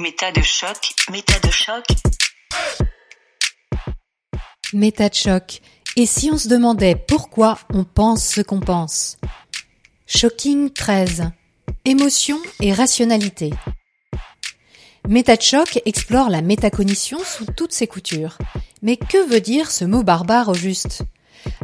Méta 0.00 0.30
de 0.30 0.42
choc, 0.42 0.94
méta 1.10 1.40
de 1.40 1.50
choc. 1.50 1.84
Méta 4.72 5.08
de 5.08 5.14
choc. 5.14 5.60
Et 5.96 6.06
si 6.06 6.30
on 6.30 6.38
se 6.38 6.46
demandait 6.46 6.94
pourquoi 6.94 7.58
on 7.74 7.82
pense 7.82 8.24
ce 8.24 8.40
qu'on 8.40 8.60
pense? 8.60 9.18
Shocking 10.06 10.70
13. 10.70 11.32
Émotion 11.84 12.38
et 12.60 12.72
rationalité. 12.72 13.50
Méta 15.08 15.34
de 15.34 15.42
choc 15.42 15.80
explore 15.84 16.30
la 16.30 16.42
métacognition 16.42 17.18
sous 17.24 17.46
toutes 17.46 17.72
ses 17.72 17.88
coutures. 17.88 18.38
Mais 18.82 18.96
que 18.96 19.28
veut 19.28 19.40
dire 19.40 19.68
ce 19.72 19.84
mot 19.84 20.04
barbare 20.04 20.50
au 20.50 20.54
juste? 20.54 21.02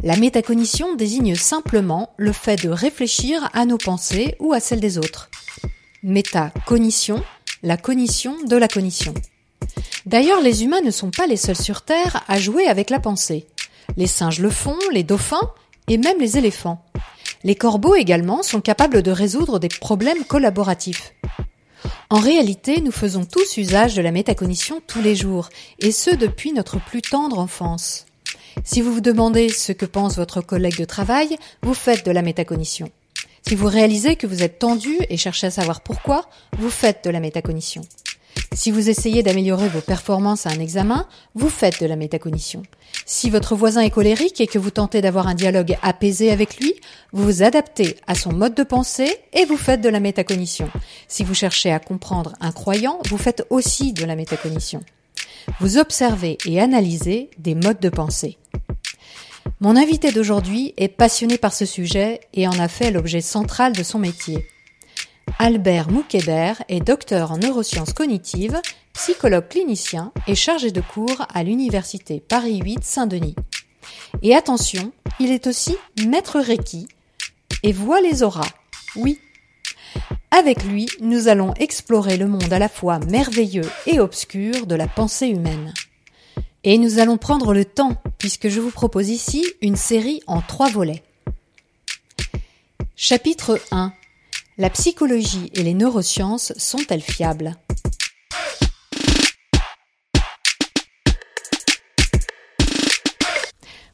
La 0.03 0.17
métacognition 0.17 0.97
désigne 0.97 1.37
simplement 1.37 2.13
le 2.17 2.33
fait 2.33 2.61
de 2.61 2.69
réfléchir 2.69 3.49
à 3.53 3.65
nos 3.65 3.79
pensées 3.79 4.35
ou 4.41 4.53
à 4.53 4.59
celles 4.59 4.81
des 4.81 4.99
autres. 4.99 5.31
Métacognition, 6.03 7.23
la 7.65 7.79
cognition 7.79 8.37
de 8.47 8.57
la 8.57 8.69
cognition. 8.69 9.15
D'ailleurs, 10.05 10.43
les 10.43 10.65
humains 10.65 10.83
ne 10.83 10.91
sont 10.91 11.11
pas 11.11 11.27
les 11.27 11.39
seuls 11.39 11.57
sur 11.57 11.81
Terre 11.81 12.23
à 12.29 12.39
jouer 12.39 12.67
avec 12.67 12.91
la 12.91 13.01
pensée. 13.01 13.47
Les 13.97 14.07
singes 14.07 14.41
le 14.41 14.51
font, 14.51 14.77
les 14.93 15.03
dauphins 15.03 15.51
et 15.89 15.97
même 15.97 16.21
les 16.21 16.37
éléphants. 16.37 16.85
Les 17.43 17.55
corbeaux 17.55 17.95
également 17.95 18.43
sont 18.43 18.61
capables 18.61 19.03
de 19.03 19.11
résoudre 19.11 19.59
des 19.59 19.69
problèmes 19.69 20.25
collaboratifs. 20.25 21.15
En 22.11 22.19
réalité, 22.19 22.83
nous 22.83 22.93
faisons 22.93 23.25
tous 23.25 23.57
usage 23.57 23.95
de 23.95 24.03
la 24.03 24.13
métacognition 24.13 24.83
tous 24.87 25.01
les 25.01 25.17
jours, 25.17 25.49
et 25.79 25.91
ce 25.91 26.15
depuis 26.15 26.53
notre 26.53 26.79
plus 26.79 27.01
tendre 27.01 27.39
enfance. 27.39 28.05
Si 28.63 28.83
vous 28.83 28.93
vous 28.93 29.01
demandez 29.01 29.49
ce 29.49 29.73
que 29.73 29.87
pense 29.87 30.17
votre 30.17 30.43
collègue 30.43 30.79
de 30.79 30.85
travail, 30.85 31.37
vous 31.63 31.75
faites 31.75 32.05
de 32.05 32.13
la 32.13 32.23
métacognition. 32.23 32.91
Si 33.47 33.57
vous 33.57 33.67
réalisez 33.67 34.17
que 34.17 34.27
vous 34.27 34.43
êtes 34.43 34.59
tendu 34.59 34.97
et 35.11 35.19
cherchez 35.19 35.49
à 35.49 35.51
savoir 35.51 35.83
pourquoi, 35.83 36.31
vous 36.59 36.71
faites 36.71 37.05
de 37.05 37.11
la 37.11 37.21
métacognition. 37.21 37.83
Si 38.55 38.71
vous 38.71 38.89
essayez 38.89 39.23
d'améliorer 39.23 39.69
vos 39.69 39.83
performances 39.83 40.47
à 40.47 40.51
un 40.51 40.61
examen, 40.61 41.07
vous 41.35 41.51
faites 41.51 41.83
de 41.83 41.87
la 41.87 41.97
métacognition. 41.97 42.63
Si 43.05 43.29
votre 43.29 43.55
voisin 43.55 43.83
est 43.83 43.91
colérique 43.91 44.41
et 44.41 44.47
que 44.47 44.59
vous 44.59 44.71
tentez 44.71 45.03
d'avoir 45.03 45.27
un 45.27 45.35
dialogue 45.35 45.77
apaisé 45.83 46.31
avec 46.31 46.59
lui, 46.59 46.73
vous 47.13 47.25
vous 47.25 47.43
adaptez 47.43 47.97
à 48.07 48.15
son 48.15 48.33
mode 48.33 48.55
de 48.55 48.63
pensée 48.63 49.15
et 49.35 49.45
vous 49.45 49.59
faites 49.59 49.83
de 49.83 49.91
la 49.91 50.01
métacognition. 50.01 50.71
Si 51.07 51.23
vous 51.23 51.35
cherchez 51.35 51.71
à 51.71 51.81
comprendre 51.81 52.35
un 52.41 52.51
croyant, 52.51 52.99
vous 53.11 53.19
faites 53.19 53.45
aussi 53.51 53.93
de 53.93 54.07
la 54.07 54.17
métacognition. 54.17 54.81
Vous 55.61 55.77
observez 55.77 56.39
et 56.47 56.61
analysez 56.61 57.29
des 57.39 57.55
modes 57.55 57.81
de 57.81 57.91
pensée. 57.91 58.39
Mon 59.61 59.77
invité 59.77 60.13
d'aujourd'hui 60.13 60.75
est 60.77 60.89
passionné 60.89 61.39
par 61.39 61.53
ce 61.53 61.65
sujet 61.65 62.21
et 62.33 62.49
en 62.49 62.59
a 62.59 62.69
fait 62.69 62.91
l'objet 62.91 63.21
central 63.21 63.73
de 63.73 63.83
son 63.83 63.99
métier. 63.99 64.47
Albert 65.39 65.91
Moukeder 65.91 66.53
est 66.69 66.81
docteur 66.81 67.33
en 67.33 67.39
neurosciences 67.39 67.93
cognitives, 67.93 68.61
psychologue 68.93 69.49
clinicien 69.49 70.13
et 70.27 70.35
chargé 70.35 70.71
de 70.71 70.81
cours 70.81 71.27
à 71.33 71.43
l'université 71.43 72.21
Paris 72.21 72.61
8 72.65 72.85
Saint-Denis. 72.85 73.35
Et 74.23 74.35
attention, 74.35 74.93
il 75.19 75.31
est 75.31 75.47
aussi 75.47 75.77
maître 76.07 76.41
Reiki 76.41 76.87
et 77.63 77.73
voit 77.73 78.01
les 78.01 78.23
auras. 78.23 78.49
Oui. 78.97 79.19
Avec 80.31 80.65
lui, 80.65 80.87
nous 81.01 81.29
allons 81.29 81.55
explorer 81.55 82.17
le 82.17 82.27
monde 82.27 82.53
à 82.53 82.59
la 82.59 82.69
fois 82.69 82.99
merveilleux 82.99 83.69
et 83.87 84.01
obscur 84.01 84.67
de 84.67 84.75
la 84.75 84.89
pensée 84.89 85.29
humaine. 85.29 85.73
Et 86.67 86.79
nous 86.79 86.99
allons 86.99 87.19
prendre 87.19 87.53
le 87.53 87.67
temps, 87.67 88.01
puisque 88.17 88.49
je 88.49 88.59
vous 88.59 88.71
propose 88.71 89.11
ici 89.11 89.45
une 89.61 89.77
série 89.77 90.23
en 90.27 90.41
trois 90.41 90.71
volets. 90.71 91.03
Chapitre 92.97 93.61
1. 93.71 93.93
La 94.57 94.71
psychologie 94.71 95.51
et 95.53 95.63
les 95.63 95.75
neurosciences 95.75 96.55
sont-elles 96.57 97.03
fiables? 97.03 97.55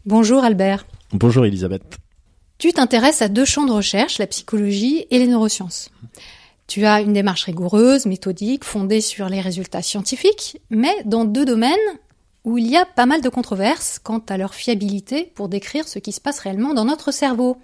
Bonjour 0.06 0.44
Albert. 0.44 0.86
Bonjour 1.12 1.44
Elisabeth. 1.44 1.82
Tu 2.58 2.72
t'intéresses 2.72 3.20
à 3.20 3.26
deux 3.26 3.44
champs 3.44 3.66
de 3.66 3.72
recherche, 3.72 4.18
la 4.18 4.28
psychologie 4.28 5.06
et 5.10 5.18
les 5.18 5.26
neurosciences. 5.26 5.90
Tu 6.68 6.86
as 6.86 7.00
une 7.00 7.14
démarche 7.14 7.42
rigoureuse, 7.42 8.06
méthodique, 8.06 8.62
fondée 8.62 9.00
sur 9.00 9.28
les 9.28 9.40
résultats 9.40 9.82
scientifiques, 9.82 10.60
mais 10.70 10.94
dans 11.04 11.24
deux 11.24 11.44
domaines 11.44 11.76
où 12.44 12.58
il 12.58 12.66
y 12.68 12.76
a 12.76 12.86
pas 12.86 13.06
mal 13.06 13.20
de 13.20 13.28
controverses 13.28 13.98
quant 13.98 14.22
à 14.28 14.38
leur 14.38 14.54
fiabilité 14.54 15.30
pour 15.34 15.48
décrire 15.48 15.86
ce 15.86 15.98
qui 15.98 16.12
se 16.12 16.20
passe 16.20 16.38
réellement 16.38 16.72
dans 16.72 16.84
notre 16.84 17.12
cerveau. 17.12 17.58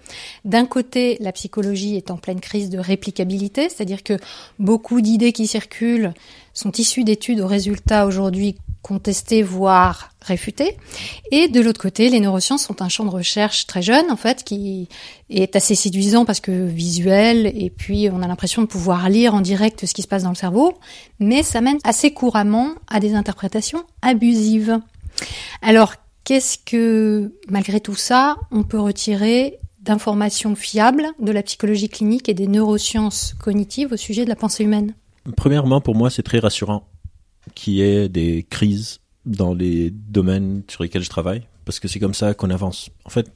D'un 0.44 0.66
côté, 0.66 1.16
la 1.20 1.32
psychologie 1.32 1.96
est 1.96 2.10
en 2.10 2.16
pleine 2.16 2.40
crise 2.40 2.68
de 2.68 2.78
réplicabilité, 2.78 3.68
c'est-à-dire 3.68 4.02
que 4.02 4.18
beaucoup 4.58 5.00
d'idées 5.00 5.32
qui 5.32 5.46
circulent 5.46 6.12
sont 6.52 6.72
issues 6.72 7.04
d'études 7.04 7.40
aux 7.40 7.46
résultats 7.46 8.06
aujourd'hui 8.06 8.56
contestés, 8.86 9.42
voire 9.42 10.10
réfutés. 10.20 10.76
Et 11.32 11.48
de 11.48 11.60
l'autre 11.60 11.80
côté, 11.80 12.08
les 12.08 12.20
neurosciences 12.20 12.62
sont 12.62 12.82
un 12.82 12.88
champ 12.88 13.04
de 13.04 13.10
recherche 13.10 13.66
très 13.66 13.82
jeune, 13.82 14.12
en 14.12 14.16
fait, 14.16 14.44
qui 14.44 14.88
est 15.28 15.56
assez 15.56 15.74
séduisant 15.74 16.24
parce 16.24 16.38
que 16.38 16.66
visuel, 16.66 17.46
et 17.46 17.68
puis 17.68 18.08
on 18.12 18.22
a 18.22 18.28
l'impression 18.28 18.62
de 18.62 18.68
pouvoir 18.68 19.08
lire 19.08 19.34
en 19.34 19.40
direct 19.40 19.86
ce 19.86 19.92
qui 19.92 20.02
se 20.02 20.08
passe 20.08 20.22
dans 20.22 20.28
le 20.28 20.36
cerveau, 20.36 20.78
mais 21.18 21.42
ça 21.42 21.60
mène 21.60 21.78
assez 21.82 22.12
couramment 22.12 22.74
à 22.86 23.00
des 23.00 23.14
interprétations 23.14 23.82
abusives. 24.02 24.78
Alors, 25.62 25.94
qu'est-ce 26.22 26.56
que, 26.64 27.32
malgré 27.48 27.80
tout 27.80 27.96
ça, 27.96 28.36
on 28.52 28.62
peut 28.62 28.80
retirer 28.80 29.58
d'informations 29.80 30.54
fiables 30.54 31.08
de 31.18 31.32
la 31.32 31.42
psychologie 31.42 31.88
clinique 31.88 32.28
et 32.28 32.34
des 32.34 32.46
neurosciences 32.46 33.34
cognitives 33.40 33.92
au 33.92 33.96
sujet 33.96 34.22
de 34.24 34.28
la 34.28 34.36
pensée 34.36 34.62
humaine? 34.62 34.94
Premièrement, 35.36 35.80
pour 35.80 35.96
moi, 35.96 36.08
c'est 36.08 36.22
très 36.22 36.38
rassurant 36.38 36.84
qu'il 37.54 37.74
y 37.74 37.82
ait 37.82 38.08
des 38.08 38.46
crises 38.48 39.00
dans 39.24 39.54
les 39.54 39.90
domaines 39.90 40.62
sur 40.68 40.82
lesquels 40.82 41.02
je 41.02 41.10
travaille, 41.10 41.46
parce 41.64 41.80
que 41.80 41.88
c'est 41.88 41.98
comme 41.98 42.14
ça 42.14 42.34
qu'on 42.34 42.50
avance. 42.50 42.90
En 43.04 43.10
fait, 43.10 43.32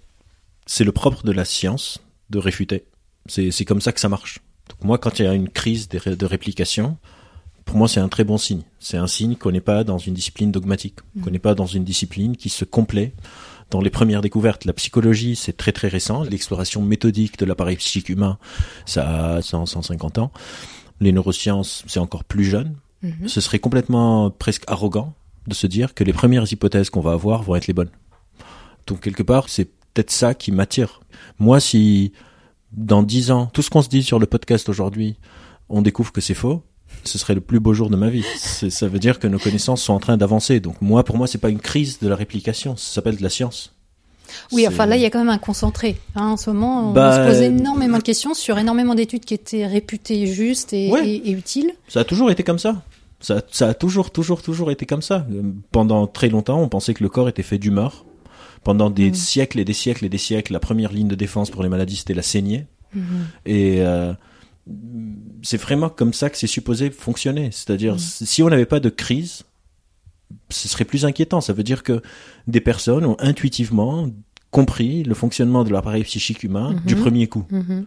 c'est 0.67 0.85
le 0.85 0.93
propre 0.93 1.25
de 1.25 1.33
la 1.33 1.45
science 1.45 2.01
de 2.31 2.39
réfuter. 2.39 2.85
C'est 3.27 3.65
comme 3.65 3.81
ça 3.81 3.93
que 3.93 4.01
ça 4.01 4.09
marche. 4.09 4.39
Donc 4.69 4.85
moi, 4.85 4.99
quand 4.99 5.19
il 5.19 5.25
y 5.25 5.29
a 5.29 5.35
une 5.35 5.49
crise 5.49 5.89
de, 5.89 6.15
de 6.15 6.27
réplication, 6.27 6.97
pour 7.65 7.77
moi, 7.77 7.89
c'est 7.89 8.01
un 8.01 8.09
très 8.09 8.25
bon 8.25 8.39
signe. 8.39 8.63
C'est 8.79 8.97
un 8.97 9.07
signe 9.07 9.37
qu'on 9.37 9.53
n'est 9.53 9.61
pas 9.61 9.85
dans 9.85 9.99
une 9.99 10.15
discipline 10.15 10.51
dogmatique, 10.51 10.97
mmh. 11.15 11.23
qu'on 11.23 11.31
n'est 11.31 11.39
pas 11.39 11.55
dans 11.55 11.67
une 11.67 11.85
discipline 11.85 12.37
qui 12.37 12.49
se 12.49 12.65
complaît 12.65 13.13
dans 13.71 13.81
les 13.81 13.91
premières 13.91 14.21
découvertes. 14.21 14.65
La 14.65 14.73
psychologie, 14.73 15.37
c'est 15.37 15.57
très 15.57 15.73
très 15.73 15.89
récent. 15.89 16.23
L'exploration 16.25 16.83
méthodique 16.83 17.39
de 17.39 17.45
l'appareil 17.45 17.77
psychique 17.77 18.09
humain, 18.09 18.39
ça 18.87 19.35
a 19.37 19.43
100, 19.43 19.67
150 19.67 20.19
ans. 20.19 20.33
Les 21.01 21.13
neurosciences, 21.13 21.85
c'est 21.87 22.01
encore 22.01 22.25
plus 22.25 22.45
jeune. 22.45 22.75
Mmh. 23.03 23.29
Ce 23.29 23.41
serait 23.41 23.59
complètement 23.59 24.31
presque 24.31 24.65
arrogant 24.67 25.15
de 25.47 25.55
se 25.55 25.67
dire 25.67 25.95
que 25.95 26.05
les 26.05 26.13
premières 26.13 26.51
hypothèses 26.53 26.91
qu'on 26.91 27.01
va 27.01 27.13
avoir 27.13 27.43
vont 27.43 27.57
être 27.57 27.67
les 27.67 27.73
bonnes. 27.73 27.91
Donc 28.87 29.01
quelque 29.01 29.23
part, 29.23 29.49
c'est 29.49 29.65
peut-être 29.65 30.11
ça 30.11 30.35
qui 30.35 30.53
m'attire. 30.53 31.01
Moi, 31.39 31.61
si 31.61 32.13
dans 32.73 33.03
dix 33.03 33.31
ans, 33.31 33.47
tout 33.47 33.63
ce 33.63 33.71
qu'on 33.71 33.83
se 33.83 33.89
dit 33.89 34.03
sur 34.03 34.19
le 34.19 34.27
podcast 34.27 34.69
aujourd'hui, 34.69 35.17
on 35.69 35.83
découvre 35.83 36.13
que 36.13 36.21
c'est 36.21 36.35
faux, 36.35 36.63
ce 37.05 37.19
serait 37.19 37.35
le 37.35 37.41
plus 37.41 37.61
beau 37.61 37.75
jour 37.75 37.91
de 37.91 37.97
ma 37.97 38.11
vie. 38.11 38.25
Ça 38.37 38.89
veut 38.89 38.99
dire 38.99 39.19
que 39.19 39.27
nos 39.27 39.39
connaissances 39.39 39.83
sont 39.83 39.93
en 39.93 40.01
train 40.01 40.17
d'avancer. 40.17 40.61
Donc 40.61 40.81
moi, 40.81 41.05
pour 41.05 41.17
moi, 41.17 41.27
c'est 41.27 41.39
pas 41.39 41.51
une 41.51 41.61
crise 41.61 41.99
de 42.01 42.09
la 42.09 42.17
réplication, 42.17 42.77
ça 42.77 42.95
s'appelle 42.95 43.17
de 43.17 43.23
la 43.23 43.31
science. 43.31 43.75
Oui, 44.53 44.65
enfin 44.69 44.87
là, 44.87 44.97
il 44.97 45.03
y 45.03 45.05
a 45.05 45.11
quand 45.11 45.19
même 45.19 45.29
un 45.29 45.39
concentré. 45.39 45.97
Hein, 46.15 46.29
en 46.29 46.37
ce 46.37 46.51
moment, 46.51 46.91
on 46.91 46.93
bah, 46.93 47.17
se 47.17 47.29
pose 47.29 47.43
énormément 47.43 47.99
de 47.99 48.03
questions 48.03 48.33
sur 48.33 48.59
énormément 48.59 48.95
d'études 48.95 49.25
qui 49.25 49.35
étaient 49.35 49.67
réputées 49.67 50.29
justes 50.29 50.73
et, 50.73 50.87
et, 50.87 51.31
et, 51.31 51.33
utiles. 51.33 51.73
Ça 51.89 52.01
a 52.01 52.05
toujours 52.05 52.31
été 52.31 52.45
comme 52.45 52.61
ça. 52.61 52.83
Ça, 53.21 53.43
ça, 53.51 53.69
a 53.69 53.75
toujours, 53.75 54.11
toujours, 54.11 54.43
toujours 54.43 54.71
été 54.71 54.87
comme 54.87 55.03
ça. 55.03 55.27
Pendant 55.73 56.07
très 56.07 56.29
longtemps, 56.29 56.61
on 56.61 56.69
pensait 56.69 56.95
que 56.95 57.03
le 57.03 57.11
corps 57.11 57.29
était 57.29 57.43
fait 57.43 57.59
d'humeur. 57.59 58.07
Pendant 58.65 58.91
des 58.91 59.11
mm. 59.11 59.15
siècles 59.15 59.59
et 59.61 59.65
des 59.65 59.75
siècles 59.75 60.07
et 60.07 60.09
des 60.09 60.19
siècles, 60.19 60.53
la 60.53 60.61
première 60.61 60.93
ligne 60.93 61.09
de 61.09 61.15
défense 61.15 61.51
pour 61.51 61.63
les 61.63 61.69
maladies, 61.69 61.97
c'était 61.97 62.15
la 62.15 62.23
saignée. 62.23 62.67
Mm-hmm. 62.97 63.01
Et 63.47 63.81
euh, 63.81 64.13
c'est 65.43 65.61
vraiment 65.61 65.89
comme 65.89 66.13
ça 66.13 66.31
que 66.31 66.37
c'est 66.37 66.47
supposé 66.47 66.91
fonctionner. 66.91 67.51
C'est-à-dire, 67.53 67.95
mm. 67.95 67.99
si 67.99 68.43
on 68.43 68.49
n'avait 68.49 68.67
pas 68.67 68.81
de 68.81 68.89
crise, 68.89 69.45
ce 70.49 70.69
serait 70.69 70.85
plus 70.85 71.05
inquiétant. 71.05 71.41
Ça 71.41 71.53
veut 71.53 71.63
dire 71.63 71.83
que 71.83 72.03
des 72.47 72.61
personnes 72.61 73.05
ont 73.05 73.17
intuitivement 73.19 74.09
compris 74.51 75.05
le 75.05 75.15
fonctionnement 75.15 75.65
de 75.65 75.71
l'appareil 75.71 76.05
psychique 76.05 76.43
humain 76.43 76.75
du 76.87 76.95
mm-hmm. 76.95 77.01
premier 77.01 77.27
coup. 77.29 77.47
Mm-hmm. 77.53 77.85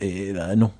Et 0.00 0.32
bah, 0.32 0.56
non, 0.56 0.72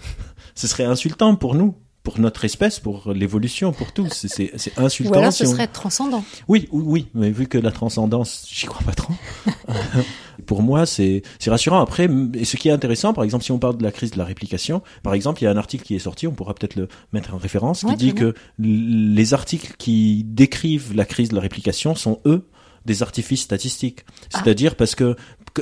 ce 0.54 0.66
serait 0.66 0.84
insultant 0.84 1.36
pour 1.36 1.54
nous 1.54 1.74
pour 2.02 2.18
notre 2.18 2.44
espèce, 2.44 2.80
pour 2.80 3.12
l'évolution, 3.12 3.72
pour 3.72 3.92
tout. 3.92 4.08
C'est 4.10 4.52
insultant. 4.78 5.12
Ou 5.12 5.18
alors 5.18 5.32
ce 5.32 5.44
serait 5.44 5.66
transcendant. 5.66 6.24
Oui, 6.48 6.68
oui, 6.72 7.08
mais 7.14 7.30
vu 7.30 7.46
que 7.46 7.58
la 7.58 7.70
transcendance, 7.70 8.46
j'y 8.50 8.66
crois 8.66 8.82
pas 8.82 8.92
trop. 8.92 9.14
pour 10.46 10.62
moi, 10.62 10.86
c'est 10.86 11.22
rassurant. 11.46 11.80
Après, 11.80 12.08
et 12.34 12.44
ce 12.44 12.56
qui 12.56 12.68
est 12.68 12.72
intéressant, 12.72 13.12
par 13.12 13.24
exemple, 13.24 13.44
si 13.44 13.52
on 13.52 13.58
parle 13.58 13.76
de 13.76 13.82
la 13.82 13.92
crise 13.92 14.12
de 14.12 14.18
la 14.18 14.24
réplication, 14.24 14.82
par 15.02 15.14
exemple, 15.14 15.42
il 15.42 15.44
y 15.44 15.48
a 15.48 15.50
un 15.50 15.56
article 15.56 15.84
qui 15.84 15.94
est 15.94 16.00
sorti, 16.00 16.26
on 16.26 16.32
pourra 16.32 16.54
peut-être 16.54 16.76
le 16.76 16.88
mettre 17.12 17.34
en 17.34 17.38
référence, 17.38 17.84
qui 17.84 17.96
dit 17.96 18.14
que 18.14 18.34
les 18.58 19.34
articles 19.34 19.74
qui 19.78 20.24
décrivent 20.24 20.94
la 20.94 21.04
crise 21.04 21.30
de 21.30 21.34
la 21.34 21.40
réplication 21.40 21.94
sont 21.94 22.20
eux 22.26 22.46
des 22.86 23.02
artifices 23.02 23.42
statistiques. 23.42 24.04
C'est-à-dire 24.30 24.74
parce 24.74 24.94
que 24.94 25.16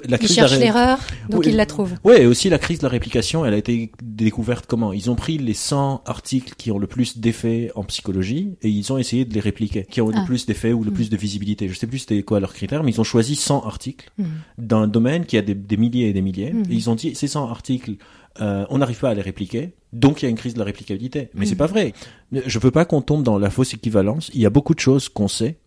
la 0.06 0.16
Il 0.16 0.18
crise 0.18 0.30
la 0.30 0.34
cherche 0.42 0.52
ré- 0.52 0.58
l'erreur, 0.60 0.98
donc 1.30 1.40
Oui. 1.40 1.46
il 1.48 1.56
la 1.56 1.66
trouve. 1.66 1.94
Ouais, 2.04 2.22
et 2.22 2.26
aussi 2.26 2.48
la 2.48 2.58
crise 2.58 2.78
de 2.78 2.84
la 2.84 2.88
réplication, 2.90 3.44
elle 3.44 3.54
a 3.54 3.56
été 3.56 3.90
découverte 4.02 4.66
comment? 4.66 4.92
Ils 4.92 5.10
ont 5.10 5.14
pris 5.14 5.38
les 5.38 5.54
100 5.54 6.02
articles 6.06 6.54
qui 6.56 6.70
ont 6.70 6.78
le 6.78 6.86
plus 6.86 7.18
d'effets 7.18 7.70
en 7.74 7.84
psychologie 7.84 8.56
et 8.62 8.68
ils 8.68 8.92
ont 8.92 8.98
essayé 8.98 9.24
de 9.24 9.32
les 9.34 9.40
répliquer, 9.40 9.84
qui 9.90 10.00
ont 10.00 10.10
Ah. 10.14 10.20
le 10.20 10.24
plus 10.26 10.46
d'effets 10.46 10.72
ou 10.72 10.84
le 10.84 10.90
plus 10.90 11.10
de 11.10 11.16
visibilité. 11.16 11.68
Je 11.68 11.74
sais 11.74 11.86
plus 11.86 12.00
c'était 12.00 12.22
quoi 12.22 12.40
leurs 12.40 12.54
critères, 12.54 12.82
mais 12.82 12.90
ils 12.92 13.00
ont 13.00 13.04
choisi 13.04 13.34
100 13.36 13.62
articles 13.64 14.10
Mhm. 14.18 14.26
dans 14.58 14.78
un 14.78 14.88
domaine 14.88 15.24
qui 15.26 15.36
a 15.38 15.42
des, 15.42 15.54
des 15.54 15.76
milliers 15.76 16.08
et 16.08 16.12
des 16.12 16.22
milliers. 16.22 16.52
Mhm. 16.52 16.64
Et 16.70 16.74
ils 16.74 16.90
ont 16.90 16.94
dit 16.94 17.14
ces 17.14 17.28
100 17.28 17.48
articles, 17.48 17.92
euh, 18.40 18.64
on 18.70 18.78
n'arrive 18.78 18.98
pas 19.00 19.10
à 19.10 19.14
les 19.14 19.22
répliquer, 19.22 19.72
donc 19.92 20.22
il 20.22 20.26
y 20.26 20.26
a 20.26 20.30
une 20.30 20.36
crise 20.36 20.54
de 20.54 20.58
la 20.58 20.64
réplicabilité. 20.64 21.30
Mais 21.34 21.46
c'est 21.46 21.56
pas 21.56 21.66
vrai. 21.66 21.92
Je 22.32 22.58
veux 22.58 22.70
pas 22.70 22.84
qu'on 22.84 23.00
tombe 23.02 23.22
dans 23.22 23.38
la 23.38 23.50
fausse 23.50 23.74
équivalence. 23.74 24.30
Il 24.34 24.40
y 24.40 24.46
a 24.46 24.50
beaucoup 24.50 24.74
de 24.74 24.80
choses 24.80 25.08
qu'on 25.08 25.28
sait 25.28 25.58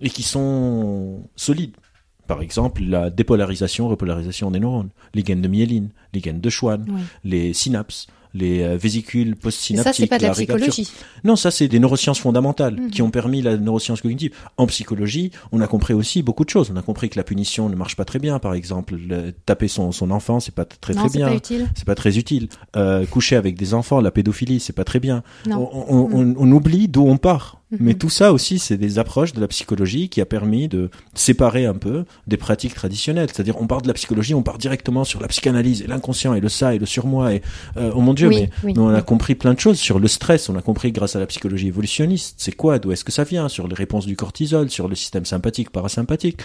et 0.00 0.10
qui 0.10 0.22
sont 0.22 1.22
solides. 1.36 1.72
Par 2.28 2.40
exemple, 2.42 2.82
la 2.84 3.10
dépolarisation, 3.10 3.88
repolarisation 3.88 4.50
des 4.52 4.60
neurones, 4.60 4.90
les 5.14 5.24
gaines 5.24 5.42
de 5.42 5.48
myéline, 5.48 5.88
les 6.14 6.20
gaines 6.20 6.40
de 6.40 6.50
Schwann, 6.50 6.84
Oui. 6.88 7.00
les 7.24 7.52
synapses, 7.54 8.06
les 8.34 8.62
euh, 8.62 8.76
vésicules 8.76 9.34
postsynaptiques. 9.34 9.94
ça, 9.94 9.98
c'est 10.02 10.06
pas 10.06 10.18
de 10.18 10.24
la 10.24 10.32
psychologie. 10.32 10.86
Non, 11.24 11.34
ça 11.34 11.50
c'est 11.50 11.66
des 11.66 11.78
neurosciences 11.80 12.18
fondamentales 12.20 12.74
Mhm. 12.78 12.90
qui 12.90 13.00
ont 13.00 13.10
permis 13.10 13.40
la 13.40 13.56
neuroscience 13.56 14.02
cognitive. 14.02 14.32
En 14.58 14.66
psychologie, 14.66 15.30
on 15.52 15.62
a 15.62 15.66
compris 15.66 15.94
aussi 15.94 16.22
beaucoup 16.22 16.44
de 16.44 16.50
choses. 16.50 16.70
On 16.70 16.76
a 16.76 16.82
compris 16.82 17.08
que 17.08 17.16
la 17.18 17.24
punition 17.24 17.70
ne 17.70 17.74
marche 17.74 17.96
pas 17.96 18.04
très 18.04 18.18
bien, 18.18 18.38
par 18.38 18.52
exemple. 18.52 18.96
Le- 18.96 19.32
taper 19.32 19.66
son, 19.68 19.90
son 19.92 20.10
enfant, 20.10 20.38
c'est 20.40 20.54
pas 20.54 20.66
très 20.66 20.92
non, 20.92 21.00
très 21.00 21.08
c'est 21.08 21.18
bien. 21.18 21.28
pas 21.28 21.34
utile. 21.34 21.66
C'est 21.74 21.86
pas 21.86 21.94
très 21.94 22.18
utile. 22.18 22.48
Euh, 22.76 23.06
coucher 23.06 23.36
avec 23.36 23.56
des 23.56 23.72
enfants, 23.72 24.02
la 24.02 24.10
pédophilie, 24.10 24.60
c'est 24.60 24.74
pas 24.74 24.84
très 24.84 25.00
bien. 25.00 25.22
On, 25.48 25.54
on- 25.88 26.34
on 26.38 26.52
oublie 26.52 26.88
d'où 26.88 27.06
on 27.08 27.16
part. 27.16 27.57
Mais 27.80 27.94
tout 27.94 28.08
ça 28.08 28.32
aussi, 28.32 28.58
c'est 28.58 28.78
des 28.78 28.98
approches 28.98 29.32
de 29.32 29.40
la 29.40 29.48
psychologie 29.48 30.08
qui 30.08 30.20
a 30.20 30.26
permis 30.26 30.68
de 30.68 30.90
séparer 31.14 31.66
un 31.66 31.74
peu 31.74 32.04
des 32.26 32.36
pratiques 32.36 32.74
traditionnelles. 32.74 33.28
C'est-à-dire, 33.32 33.60
on 33.60 33.66
part 33.66 33.82
de 33.82 33.88
la 33.88 33.94
psychologie, 33.94 34.34
on 34.34 34.42
part 34.42 34.58
directement 34.58 35.04
sur 35.04 35.20
la 35.20 35.28
psychanalyse 35.28 35.82
et 35.82 35.86
l'inconscient 35.86 36.32
et 36.34 36.40
le 36.40 36.48
ça 36.48 36.74
et 36.74 36.78
le 36.78 36.86
surmoi 36.86 37.34
et 37.34 37.42
euh, 37.76 37.92
oh 37.94 38.00
mon 38.00 38.14
Dieu, 38.14 38.28
Oui, 38.28 38.36
mais, 38.40 38.50
oui, 38.64 38.74
on 38.78 38.88
a 38.88 38.96
oui. 38.96 39.04
compris 39.04 39.34
plein 39.34 39.52
de 39.54 39.60
choses 39.60 39.78
sur 39.78 39.98
le 39.98 40.08
stress. 40.08 40.48
On 40.48 40.56
a 40.56 40.62
compris 40.62 40.92
grâce 40.92 41.16
à 41.16 41.20
la 41.20 41.26
psychologie 41.26 41.68
évolutionniste. 41.68 42.36
C'est 42.38 42.52
quoi 42.52 42.78
D'où 42.78 42.92
est-ce 42.92 43.04
que 43.04 43.12
ça 43.12 43.24
vient 43.24 43.48
Sur 43.48 43.68
les 43.68 43.74
réponses 43.74 44.06
du 44.06 44.16
cortisol, 44.16 44.70
sur 44.70 44.88
le 44.88 44.94
système 44.94 45.26
sympathique, 45.26 45.70
parasympathique. 45.70 46.38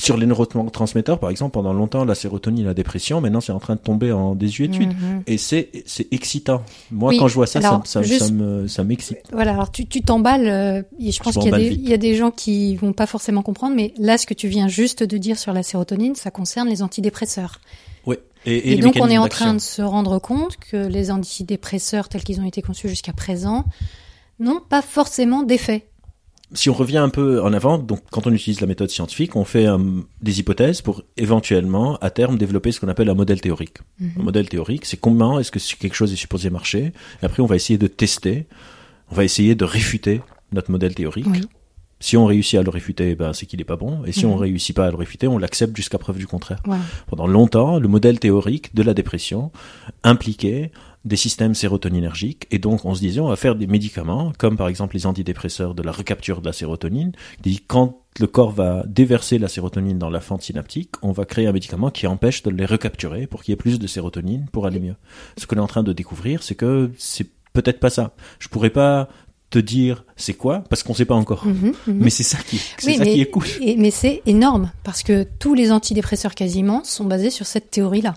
Sur 0.00 0.16
les 0.16 0.24
neurotransmetteurs, 0.24 1.18
par 1.18 1.28
exemple, 1.28 1.52
pendant 1.52 1.74
longtemps, 1.74 2.06
la 2.06 2.14
sérotonine, 2.14 2.64
la 2.64 2.72
dépression, 2.72 3.20
maintenant 3.20 3.42
c'est 3.42 3.52
en 3.52 3.58
train 3.58 3.74
de 3.74 3.80
tomber 3.80 4.10
en 4.10 4.34
désuétude. 4.34 4.88
Mhm. 4.88 5.22
Et 5.26 5.36
c'est 5.36 5.68
c'est 5.84 6.08
excitant. 6.12 6.62
Moi, 6.90 7.10
Oui, 7.10 7.18
quand 7.18 7.28
je 7.28 7.34
vois 7.34 7.46
ça, 7.46 7.58
alors, 7.58 7.86
ça, 7.86 8.00
ça, 8.00 8.02
juste- 8.02 8.24
ça 8.26 8.32
me 8.32 8.66
ça 8.68 8.84
m'excite. 8.84 9.18
Voilà, 9.32 9.52
alors 9.52 9.70
tu 9.70 9.84
tu 9.86 10.00
t'emballes. 10.00 10.48
euh, 10.48 10.82
et 10.98 11.12
je 11.12 11.22
pense 11.22 11.34
qu'il 11.34 11.42
y, 11.42 11.48
a 11.48 11.50
m'emballe 11.50 11.62
des- 11.62 11.68
vite. 11.68 11.80
il 11.84 11.90
y 11.90 11.92
a 11.92 11.98
des 11.98 12.14
gens 12.14 12.30
qui 12.30 12.74
vont 12.76 12.94
pas 12.94 13.06
forcément 13.06 13.42
comprendre, 13.42 13.76
mais 13.76 13.92
là, 13.98 14.16
ce 14.16 14.24
que 14.26 14.32
tu 14.34 14.48
viens 14.48 14.66
juste 14.68 15.02
de 15.02 15.18
dire 15.18 15.38
sur 15.38 15.52
la 15.52 15.62
sérotonine, 15.62 16.14
ça 16.14 16.30
concerne 16.30 16.68
les 16.70 16.82
antidépresseurs. 16.82 17.60
Ouais. 18.06 18.18
Et, 18.46 18.72
Et, 18.72 18.76
donc, 18.76 18.94
on 18.98 19.08
est 19.08 19.18
en 19.18 19.28
train 19.28 19.52
de 19.52 19.58
se 19.58 19.82
rendre 19.82 20.18
compte 20.20 20.56
que 20.56 20.76
les 20.86 21.10
antidépresseurs 21.10 22.08
tels 22.08 22.22
qu'ils 22.24 22.40
ont 22.40 22.46
été 22.46 22.62
conçus 22.62 22.88
jusqu'à 22.88 23.12
présent 23.12 23.64
n'ont 24.40 24.60
pas 24.60 24.80
forcément 24.80 25.42
d'effet. 25.42 25.86
Si 26.52 26.70
on 26.70 26.74
revient 26.74 26.98
un 26.98 27.08
peu 27.08 27.42
en 27.42 27.52
avant, 27.52 27.76
donc 27.76 28.00
quand 28.10 28.26
on 28.28 28.32
utilise 28.32 28.60
la 28.60 28.68
méthode 28.68 28.88
scientifique, 28.88 29.34
on 29.34 29.44
fait 29.44 29.66
euh, 29.66 29.78
des 30.22 30.38
hypothèses 30.38 30.80
pour 30.80 31.02
éventuellement, 31.16 31.96
à 31.96 32.10
terme, 32.10 32.38
développer 32.38 32.70
ce 32.70 32.78
qu'on 32.80 32.88
appelle 32.88 33.08
un 33.10 33.14
modèle 33.14 33.40
théorique. 33.40 33.78
Mhm. 33.98 34.10
Un 34.20 34.22
modèle 34.22 34.48
théorique, 34.48 34.84
c'est 34.84 34.96
comment 34.96 35.40
est-ce 35.40 35.50
que 35.50 35.58
quelque 35.78 35.94
chose 35.96 36.12
est 36.12 36.16
supposé 36.16 36.48
marcher. 36.50 36.92
Et 37.22 37.26
après, 37.26 37.42
on 37.42 37.46
va 37.46 37.56
essayer 37.56 37.78
de 37.78 37.88
tester, 37.88 38.46
on 39.10 39.16
va 39.16 39.24
essayer 39.24 39.56
de 39.56 39.64
réfuter 39.64 40.20
notre 40.52 40.70
modèle 40.70 40.94
théorique. 40.94 41.26
Oui. 41.28 41.40
Si 41.98 42.16
on 42.16 42.26
réussit 42.26 42.58
à 42.60 42.62
le 42.62 42.68
réfuter, 42.70 43.14
ben, 43.14 43.32
c'est 43.32 43.46
qu'il 43.46 43.58
n'est 43.58 43.64
pas 43.64 43.76
bon. 43.76 44.04
Et 44.04 44.12
si 44.12 44.26
Mhm. 44.26 44.32
on 44.32 44.36
réussit 44.36 44.76
pas 44.76 44.86
à 44.86 44.90
le 44.90 44.96
réfuter, 44.96 45.26
on 45.26 45.38
l'accepte 45.38 45.74
jusqu'à 45.74 45.98
preuve 45.98 46.18
du 46.18 46.26
contraire. 46.26 46.62
Pendant 47.08 47.26
longtemps, 47.26 47.78
le 47.80 47.88
modèle 47.88 48.20
théorique 48.20 48.74
de 48.74 48.82
la 48.82 48.92
dépression 48.94 49.50
impliquait 50.04 50.70
des 51.06 51.16
systèmes 51.16 51.54
sérotoninergiques. 51.54 52.46
Et 52.50 52.58
donc, 52.58 52.84
on 52.84 52.94
se 52.94 53.00
disait, 53.00 53.20
on 53.20 53.28
va 53.28 53.36
faire 53.36 53.54
des 53.54 53.66
médicaments, 53.66 54.32
comme 54.38 54.56
par 54.56 54.68
exemple 54.68 54.94
les 54.96 55.06
antidépresseurs 55.06 55.74
de 55.74 55.82
la 55.82 55.92
recapture 55.92 56.40
de 56.42 56.46
la 56.46 56.52
sérotonine, 56.52 57.12
dit 57.42 57.62
quand 57.66 58.00
le 58.18 58.26
corps 58.26 58.50
va 58.50 58.82
déverser 58.86 59.38
la 59.38 59.48
sérotonine 59.48 59.98
dans 59.98 60.10
la 60.10 60.20
fente 60.20 60.42
synaptique, 60.42 60.90
on 61.02 61.12
va 61.12 61.24
créer 61.24 61.46
un 61.46 61.52
médicament 61.52 61.90
qui 61.90 62.06
empêche 62.06 62.42
de 62.42 62.50
les 62.50 62.66
recapturer 62.66 63.26
pour 63.26 63.42
qu'il 63.42 63.52
y 63.52 63.54
ait 63.54 63.56
plus 63.56 63.78
de 63.78 63.86
sérotonine 63.86 64.46
pour 64.52 64.66
aller 64.66 64.80
mieux. 64.80 64.96
Ce 65.38 65.46
qu'on 65.46 65.56
est 65.56 65.60
en 65.60 65.66
train 65.66 65.82
de 65.82 65.92
découvrir, 65.92 66.42
c'est 66.42 66.54
que 66.54 66.90
c'est 66.98 67.28
peut-être 67.52 67.78
pas 67.80 67.90
ça. 67.90 68.12
Je 68.38 68.48
pourrais 68.48 68.70
pas 68.70 69.08
te 69.50 69.58
dire 69.60 70.04
c'est 70.16 70.34
quoi, 70.34 70.64
parce 70.68 70.82
qu'on 70.82 70.92
sait 70.94 71.04
pas 71.04 71.14
encore. 71.14 71.46
Mhm, 71.46 71.72
mhm. 71.86 71.94
Mais 72.02 72.10
c'est 72.10 72.24
ça 72.24 72.38
qui, 72.38 72.56
c'est 72.78 72.86
Oui, 72.88 72.96
ça 72.96 73.04
mais, 73.04 73.12
qui 73.12 73.20
est 73.20 73.30
cool. 73.30 73.44
et- 73.60 73.76
mais 73.76 73.92
c'est 73.92 74.22
énorme 74.26 74.72
parce 74.82 75.02
que 75.04 75.24
tous 75.38 75.54
les 75.54 75.70
antidépresseurs 75.70 76.34
quasiment 76.34 76.82
sont 76.82 77.04
basés 77.04 77.30
sur 77.30 77.46
cette 77.46 77.70
théorie-là. 77.70 78.14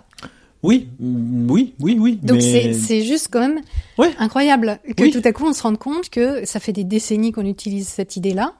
Oui, 0.61 0.89
oui, 0.99 1.73
oui, 1.79 1.97
oui. 1.99 2.19
Donc 2.21 2.37
mais... 2.41 2.73
c'est 2.73 3.01
juste 3.03 3.29
quand 3.31 3.39
même 3.39 3.61
Ouais. 3.97 4.11
incroyable 4.19 4.79
que 4.97 5.03
Oui. 5.03 5.11
tout 5.11 5.21
à 5.23 5.31
coup 5.31 5.45
on 5.47 5.53
se 5.53 5.63
rende 5.63 5.77
compte 5.77 6.09
que 6.09 6.45
ça 6.45 6.59
fait 6.59 6.73
des 6.73 6.83
décennies 6.83 7.31
qu'on 7.31 7.45
utilise 7.45 7.87
cette 7.87 8.17
idée-là, 8.17 8.53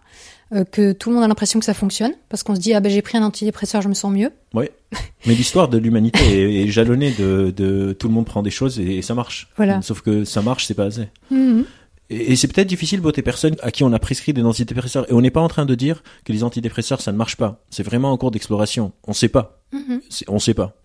euh, 0.53 0.63
que 0.63 0.93
tout 0.93 1.09
le 1.09 1.15
monde 1.15 1.25
a 1.25 1.27
l'impression 1.27 1.59
que 1.59 1.65
ça 1.65 1.73
fonctionne 1.73 2.13
parce 2.29 2.43
qu'on 2.43 2.55
se 2.55 2.61
dit 2.61 2.73
ah 2.73 2.79
ben 2.79 2.89
j'ai 2.89 3.01
pris 3.01 3.17
un 3.17 3.23
antidépresseur, 3.23 3.81
je 3.81 3.89
me 3.89 3.93
sens 3.93 4.13
mieux. 4.13 4.31
Ouais. 4.53 4.71
Mais 5.25 5.33
l'histoire 5.35 5.67
de 5.67 5.77
l'humanité 5.77 6.19
est, 6.23 6.63
est 6.63 6.67
jalonnée 6.69 7.11
de, 7.11 7.53
de 7.55 7.91
tout 7.91 8.07
le 8.07 8.13
monde 8.13 8.25
prend 8.25 8.43
des 8.43 8.49
choses 8.49 8.79
et, 8.79 8.97
et 8.97 9.01
ça 9.01 9.13
marche. 9.13 9.49
Voilà. 9.57 9.81
Sauf 9.81 10.01
que 10.01 10.23
ça 10.23 10.41
marche, 10.41 10.65
c'est 10.67 10.73
pas 10.75 10.85
assez. 10.85 11.09
Mhm. 11.31 11.65
Et, 12.09 12.31
et 12.31 12.35
c'est 12.37 12.47
peut-être 12.47 12.67
difficile 12.67 13.01
pour 13.01 13.11
des 13.11 13.21
personnes 13.21 13.55
à 13.61 13.71
qui 13.71 13.83
on 13.83 13.91
a 13.93 13.99
prescrit 13.99 14.31
des 14.33 14.41
antidépresseurs. 14.43 15.05
Et 15.11 15.13
on 15.13 15.21
n'est 15.21 15.29
pas 15.31 15.41
en 15.41 15.49
train 15.49 15.65
de 15.65 15.75
dire 15.75 16.01
que 16.23 16.31
les 16.31 16.43
antidépresseurs 16.45 17.01
ça 17.01 17.11
ne 17.11 17.17
marche 17.17 17.35
pas. 17.35 17.61
C'est 17.69 17.83
vraiment 17.83 18.11
en 18.13 18.17
cours 18.17 18.31
d'exploration. 18.31 18.93
On 19.05 19.11
sait 19.13 19.27
pas. 19.29 19.61
Mhm. 19.73 19.99
On 20.29 20.39
sait 20.39 20.53
pas. 20.55 20.77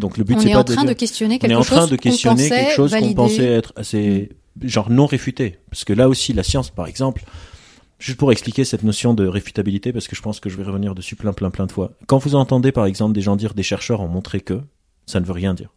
Donc 0.00 0.16
le 0.18 0.24
but 0.24 0.34
On 0.36 0.40
c'est 0.40 0.48
est 0.48 0.52
pas 0.52 0.58
en 0.60 0.64
de 0.64 0.72
train 0.72 0.82
dire- 0.82 0.88
de 0.90 0.98
questionner 0.98 1.36
on 1.36 1.38
quelque 1.38 1.52
est 1.52 1.54
en 1.54 1.60
train 1.62 1.80
chose 1.82 1.90
de 1.90 1.96
questionner 1.96 2.48
quelque 2.48 2.72
chose 2.74 2.92
qu'on 2.92 3.14
pensait 3.14 3.44
être 3.44 3.72
assez 3.76 4.30
genre 4.62 4.90
non 4.90 5.06
réfuté. 5.06 5.58
Parce 5.70 5.84
que 5.84 5.92
là 5.92 6.08
aussi 6.08 6.32
la 6.32 6.42
science 6.42 6.70
par 6.70 6.86
exemple 6.88 7.22
juste 7.98 8.18
pour 8.18 8.32
expliquer 8.32 8.64
cette 8.64 8.82
notion 8.82 9.14
de 9.14 9.26
réfutabilité 9.26 9.92
parce 9.92 10.08
que 10.08 10.16
je 10.16 10.22
pense 10.22 10.40
que 10.40 10.48
je 10.50 10.56
vais 10.56 10.64
revenir 10.64 10.94
dessus 10.94 11.14
plein 11.16 11.32
plein 11.32 11.50
plein 11.50 11.66
de 11.66 11.72
fois. 11.72 11.92
Quand 12.06 12.18
vous 12.18 12.34
entendez 12.34 12.72
par 12.72 12.86
exemple 12.86 13.12
des 13.12 13.20
gens 13.20 13.36
dire 13.36 13.54
des 13.54 13.62
chercheurs 13.62 14.00
ont 14.00 14.08
montré 14.08 14.40
que 14.40 14.60
ça 15.06 15.20
ne 15.20 15.24
veut 15.26 15.32
rien 15.32 15.54
dire. 15.54 15.70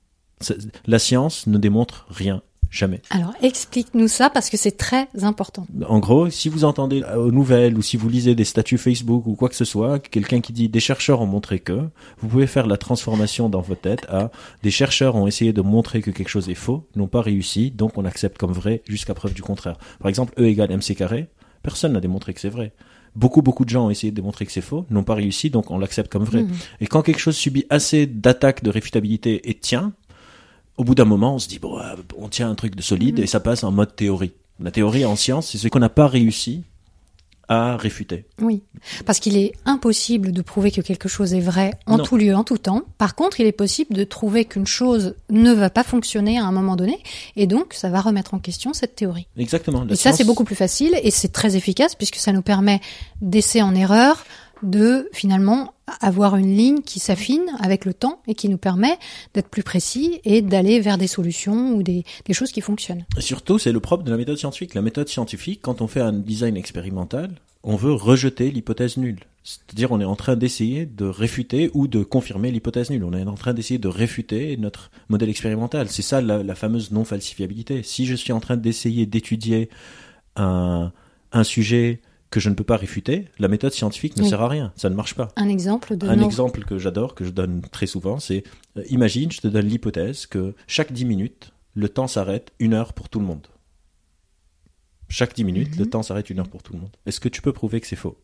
La 0.88 1.00
science 1.00 1.48
ne 1.48 1.58
démontre 1.58 2.06
rien 2.10 2.42
jamais 2.74 3.02
Alors 3.12 3.34
explique-nous 3.42 4.08
ça 4.08 4.30
parce 4.30 4.50
que 4.50 4.58
c'est 4.58 4.78
très 4.78 5.08
important. 5.22 5.66
en 5.88 6.00
gros, 6.00 6.30
si 6.30 6.50
vous 6.50 6.64
entendez 6.66 7.04
aux 7.16 7.32
nouvelles 7.32 7.78
ou 7.78 7.82
si 7.82 7.98
vous 7.98 8.10
lisez 8.10 8.36
des 8.36 8.44
statuts 8.44 8.78
Facebook 8.78 9.28
ou 9.28 9.36
quoi 9.36 9.48
que 9.48 9.56
ce 9.56 9.66
soit, 9.66 10.00
quelqu'un 10.00 10.42
qui 10.42 10.54
dit 10.54 10.70
des 10.70 10.80
chercheurs 10.80 11.22
ont 11.22 11.28
montré 11.28 11.60
que, 11.60 11.90
vous 12.20 12.28
pouvez 12.28 12.48
faire 12.48 12.68
la 12.68 12.78
transformation 12.78 13.48
dans 13.48 13.62
votre 13.62 13.82
tête 13.82 14.06
à 14.10 14.32
des 14.64 14.72
chercheurs 14.72 15.16
ont 15.16 15.28
essayé 15.28 15.54
de 15.54 15.62
montrer 15.62 16.02
que 16.02 16.12
quelque 16.12 16.30
chose 16.30 16.50
est 16.50 16.56
faux, 16.56 16.88
n'ont 16.96 17.08
pas 17.08 17.22
réussi, 17.22 17.72
donc 17.72 17.98
on 17.98 18.06
accepte 18.06 18.38
comme 18.38 18.52
vrai 18.52 18.82
jusqu'à 18.88 19.14
preuve 19.14 19.34
du 19.34 19.44
contraire. 19.44 19.78
Par 20.00 20.10
exemple, 20.10 20.34
E 20.40 20.46
égale 20.46 20.76
MC 20.76 20.96
carré, 20.96 21.28
personne 21.62 21.94
n'a 21.94 22.00
démontré 22.00 22.34
que 22.34 22.40
c'est 22.40 22.50
vrai. 22.50 22.74
Beaucoup, 23.16 23.44
beaucoup 23.44 23.64
de 23.64 23.70
gens 23.70 23.86
ont 23.86 23.90
essayé 23.92 24.10
de 24.10 24.16
démontrer 24.16 24.46
que 24.46 24.52
c'est 24.52 24.62
faux, 24.62 24.88
n'ont 24.90 25.04
pas 25.04 25.14
réussi, 25.14 25.52
donc 25.52 25.70
on 25.70 25.78
l'accepte 25.78 26.12
comme 26.12 26.24
vrai. 26.24 26.44
Mhm. 26.44 26.52
Et 26.82 26.88
quand 26.88 27.04
quelque 27.04 27.20
chose 27.20 27.36
subit 27.36 27.66
assez 27.70 28.08
d'attaques 28.08 28.64
de 28.64 28.72
réfutabilité 28.72 29.50
et 29.50 29.54
tient, 29.54 29.94
au 30.78 30.84
bout 30.84 30.96
d'un 30.96 31.06
moment, 31.06 31.36
on 31.36 31.40
se 31.40 31.48
dit, 31.48 31.60
bon, 31.60 31.78
euh, 31.80 31.96
on 32.18 32.30
tient 32.30 32.50
un 32.50 32.56
truc 32.56 32.76
de 32.76 32.82
solide 32.82 33.18
Mhm. 33.18 33.24
et 33.24 33.28
ça 33.28 33.40
passe 33.40 33.64
en 33.64 33.72
mode 33.72 33.96
théorie. 33.96 34.32
La 34.60 34.72
théorie 34.72 35.06
en 35.06 35.16
science, 35.16 35.50
c'est 35.52 35.58
ce 35.58 35.68
qu'on 35.68 35.80
n'a 35.80 35.90
pas 35.90 36.08
réussi 36.08 36.64
à 37.50 37.76
réfuter. 37.76 38.26
Oui, 38.40 38.64
parce 39.06 39.20
qu'il 39.20 39.36
est 39.36 39.52
impossible 39.66 40.32
de 40.32 40.42
prouver 40.42 40.72
que 40.72 40.80
quelque 40.80 41.10
chose 41.10 41.34
est 41.34 41.42
vrai 41.42 41.74
en 41.86 41.98
Non. 41.98 42.04
tout 42.04 42.16
lieu, 42.16 42.34
en 42.34 42.46
tout 42.46 42.58
temps. 42.58 42.84
Par 42.98 43.16
contre, 43.16 43.42
il 43.42 43.46
est 43.46 43.52
possible 43.52 43.94
de 43.96 44.06
trouver 44.06 44.46
qu'une 44.46 44.66
chose 44.66 45.16
ne 45.30 45.52
va 45.52 45.70
pas 45.70 45.84
fonctionner 45.84 46.40
à 46.40 46.46
un 46.46 46.54
moment 46.54 46.78
donné, 46.78 46.98
et 47.36 47.46
donc 47.46 47.74
ça 47.74 47.90
va 47.90 48.00
remettre 48.00 48.34
en 48.34 48.40
question 48.40 48.74
cette 48.74 48.96
théorie. 48.96 49.28
Exactement. 49.38 49.86
Et 49.90 49.96
ça, 49.98 50.14
c'est 50.14 50.24
beaucoup 50.24 50.46
plus 50.46 50.56
facile 50.56 50.98
et 51.04 51.12
c'est 51.12 51.34
très 51.34 51.58
efficace 51.58 51.96
puisque 51.96 52.16
ça 52.16 52.32
nous 52.32 52.42
permet 52.42 52.80
d'essai 53.22 53.62
en 53.62 53.76
erreur, 53.76 54.24
de 54.64 55.10
finalement 55.14 55.74
avoir 56.02 56.38
une 56.38 56.56
ligne 56.56 56.82
qui 56.82 57.00
s'affine 57.00 57.46
avec 57.60 57.86
le 57.86 57.94
temps 57.94 58.22
et 58.28 58.36
qui 58.36 58.50
nous 58.50 58.58
permet 58.58 58.98
d'être 59.34 59.50
plus 59.50 59.64
précis 59.64 60.22
et 60.24 60.42
d'aller 60.42 60.80
vers 60.80 60.98
des 60.98 61.08
solutions 61.08 61.74
ou 61.76 61.84
des, 61.84 62.04
choses 62.32 62.52
qui 62.52 62.62
fonctionnent. 62.62 63.06
Et 63.18 63.22
Surtout, 63.22 63.60
c'est 63.60 63.72
le 63.72 63.80
propre 63.80 64.04
de 64.04 64.12
la 64.12 64.18
méthode 64.18 64.38
scientifique. 64.38 64.74
La 64.74 64.82
méthode 64.82 65.08
scientifique, 65.08 65.60
quand 65.62 65.82
on 65.82 65.88
fait 65.88 66.02
un 66.02 66.14
design 66.14 66.58
expérimental, 66.58 67.32
on 67.64 67.76
veut 67.76 67.94
rejeter 67.94 68.52
l'hypothèse 68.52 68.98
nulle. 68.98 69.20
C'est-à-dire, 69.44 69.92
on 69.92 70.00
est 70.00 70.06
en 70.06 70.16
train 70.16 70.38
d'essayer 70.38 70.86
de 70.86 71.06
réfuter 71.06 71.70
ou 71.74 71.88
de 71.88 72.04
confirmer 72.04 72.50
l'hypothèse 72.50 72.90
nulle. 72.90 73.04
On 73.04 73.14
est 73.14 73.24
en 73.24 73.36
train 73.36 73.54
d'essayer 73.54 73.78
de 73.78 73.90
réfuter 73.90 74.56
notre 74.58 74.90
modèle 75.10 75.30
expérimental. 75.30 75.90
C'est 75.90 76.02
ça 76.02 76.22
la, 76.22 76.56
fameuse 76.56 76.92
non-falsifiabilité. 76.92 77.84
Si 77.84 78.06
je 78.06 78.16
suis 78.16 78.32
en 78.32 78.40
train 78.40 78.56
d'essayer 78.56 79.06
d'étudier 79.06 79.70
un 80.36 80.92
sujet 81.44 82.02
que 82.34 82.40
je 82.40 82.50
ne 82.50 82.56
peux 82.56 82.64
pas 82.64 82.78
réfuter, 82.78 83.28
la 83.38 83.48
méthode 83.48 83.74
scientifique 83.74 84.18
ne 84.18 84.24
Oui. 84.24 84.30
sert 84.30 84.42
à 84.42 84.48
rien. 84.48 84.74
Ça 84.76 84.90
ne 84.90 84.96
marche 84.96 85.14
pas. 85.14 85.28
Un 85.36 85.50
exemple 85.50 85.96
de 85.96 86.08
Un 86.08 86.16
non- 86.16 86.26
exemple 86.26 86.64
que 86.66 86.80
j'adore, 86.80 87.14
que 87.14 87.24
je 87.26 87.30
donne 87.30 87.62
très 87.62 87.86
souvent, 87.86 88.20
c'est 88.20 88.44
euh, 88.78 88.84
imagine, 88.90 89.32
je 89.32 89.40
te 89.40 89.48
donne 89.48 89.68
l'hypothèse 89.68 90.26
que 90.26 90.56
chaque 90.66 90.92
10 90.92 91.06
minutes, 91.06 91.52
le 91.76 91.90
temps 91.90 92.08
s'arrête 92.08 92.52
une 92.58 92.74
heure 92.74 92.94
pour 92.94 93.08
tout 93.10 93.20
le 93.20 93.26
monde. 93.28 93.46
Chaque 95.10 95.36
10 95.36 95.44
minutes, 95.44 95.74
Mhm. 95.74 95.80
le 95.80 95.90
temps 95.92 96.02
s'arrête 96.02 96.32
une 96.32 96.40
heure 96.40 96.50
pour 96.50 96.64
tout 96.64 96.74
le 96.74 96.80
monde. 96.80 96.96
Est-ce 97.06 97.20
que 97.20 97.30
tu 97.30 97.44
peux 97.44 97.54
prouver 97.54 97.80
que 97.82 97.86
c'est 97.88 97.96
faux? 97.96 98.18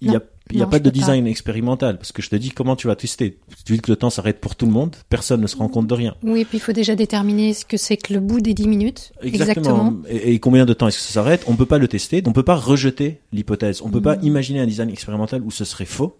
Il 0.00 0.14
a 0.14 0.20
Il 0.50 0.58
n'y 0.58 0.62
a 0.62 0.66
pas 0.66 0.78
de 0.78 0.84
pas. 0.84 0.90
design 0.90 1.26
expérimental 1.26 1.96
parce 1.96 2.12
que 2.12 2.20
je 2.20 2.28
te 2.28 2.36
dis 2.36 2.50
comment 2.50 2.76
tu 2.76 2.86
vas 2.86 2.96
tester? 2.96 3.38
Tu 3.64 3.72
dis 3.72 3.80
que 3.80 3.90
le 3.90 3.96
temps 3.96 4.10
s'arrête 4.10 4.40
pour 4.40 4.56
tout 4.56 4.66
le 4.66 4.72
monde, 4.72 4.94
personne 5.08 5.40
ne 5.40 5.46
se 5.46 5.56
rend 5.56 5.68
compte 5.68 5.86
de 5.86 5.94
rien. 5.94 6.14
Oui, 6.22 6.44
puis 6.44 6.58
il 6.58 6.60
faut 6.60 6.72
déjà 6.72 6.94
déterminer 6.94 7.54
ce 7.54 7.64
que 7.64 7.76
c'est 7.76 7.96
que 7.96 8.12
le 8.12 8.20
bout 8.20 8.40
des 8.40 8.52
10 8.52 8.68
minutes. 8.68 9.12
Exactement. 9.22 9.94
Et, 10.08 10.34
et 10.34 10.38
combien 10.40 10.66
de 10.66 10.74
temps 10.74 10.88
est-ce 10.88 10.98
que 10.98 11.02
ça 11.04 11.14
s'arrête? 11.14 11.44
On 11.46 11.56
peut 11.56 11.66
pas 11.66 11.78
le 11.78 11.88
tester, 11.88 12.22
on 12.26 12.32
peut 12.32 12.42
pas 12.42 12.56
rejeter 12.56 13.20
l'hypothèse. 13.32 13.80
On 13.82 13.88
peut 13.90 14.02
pas 14.02 14.16
imaginer 14.22 14.60
un 14.60 14.66
design 14.66 14.90
expérimental 14.90 15.42
où 15.42 15.50
ce 15.50 15.64
serait 15.64 15.86
faux. 15.86 16.16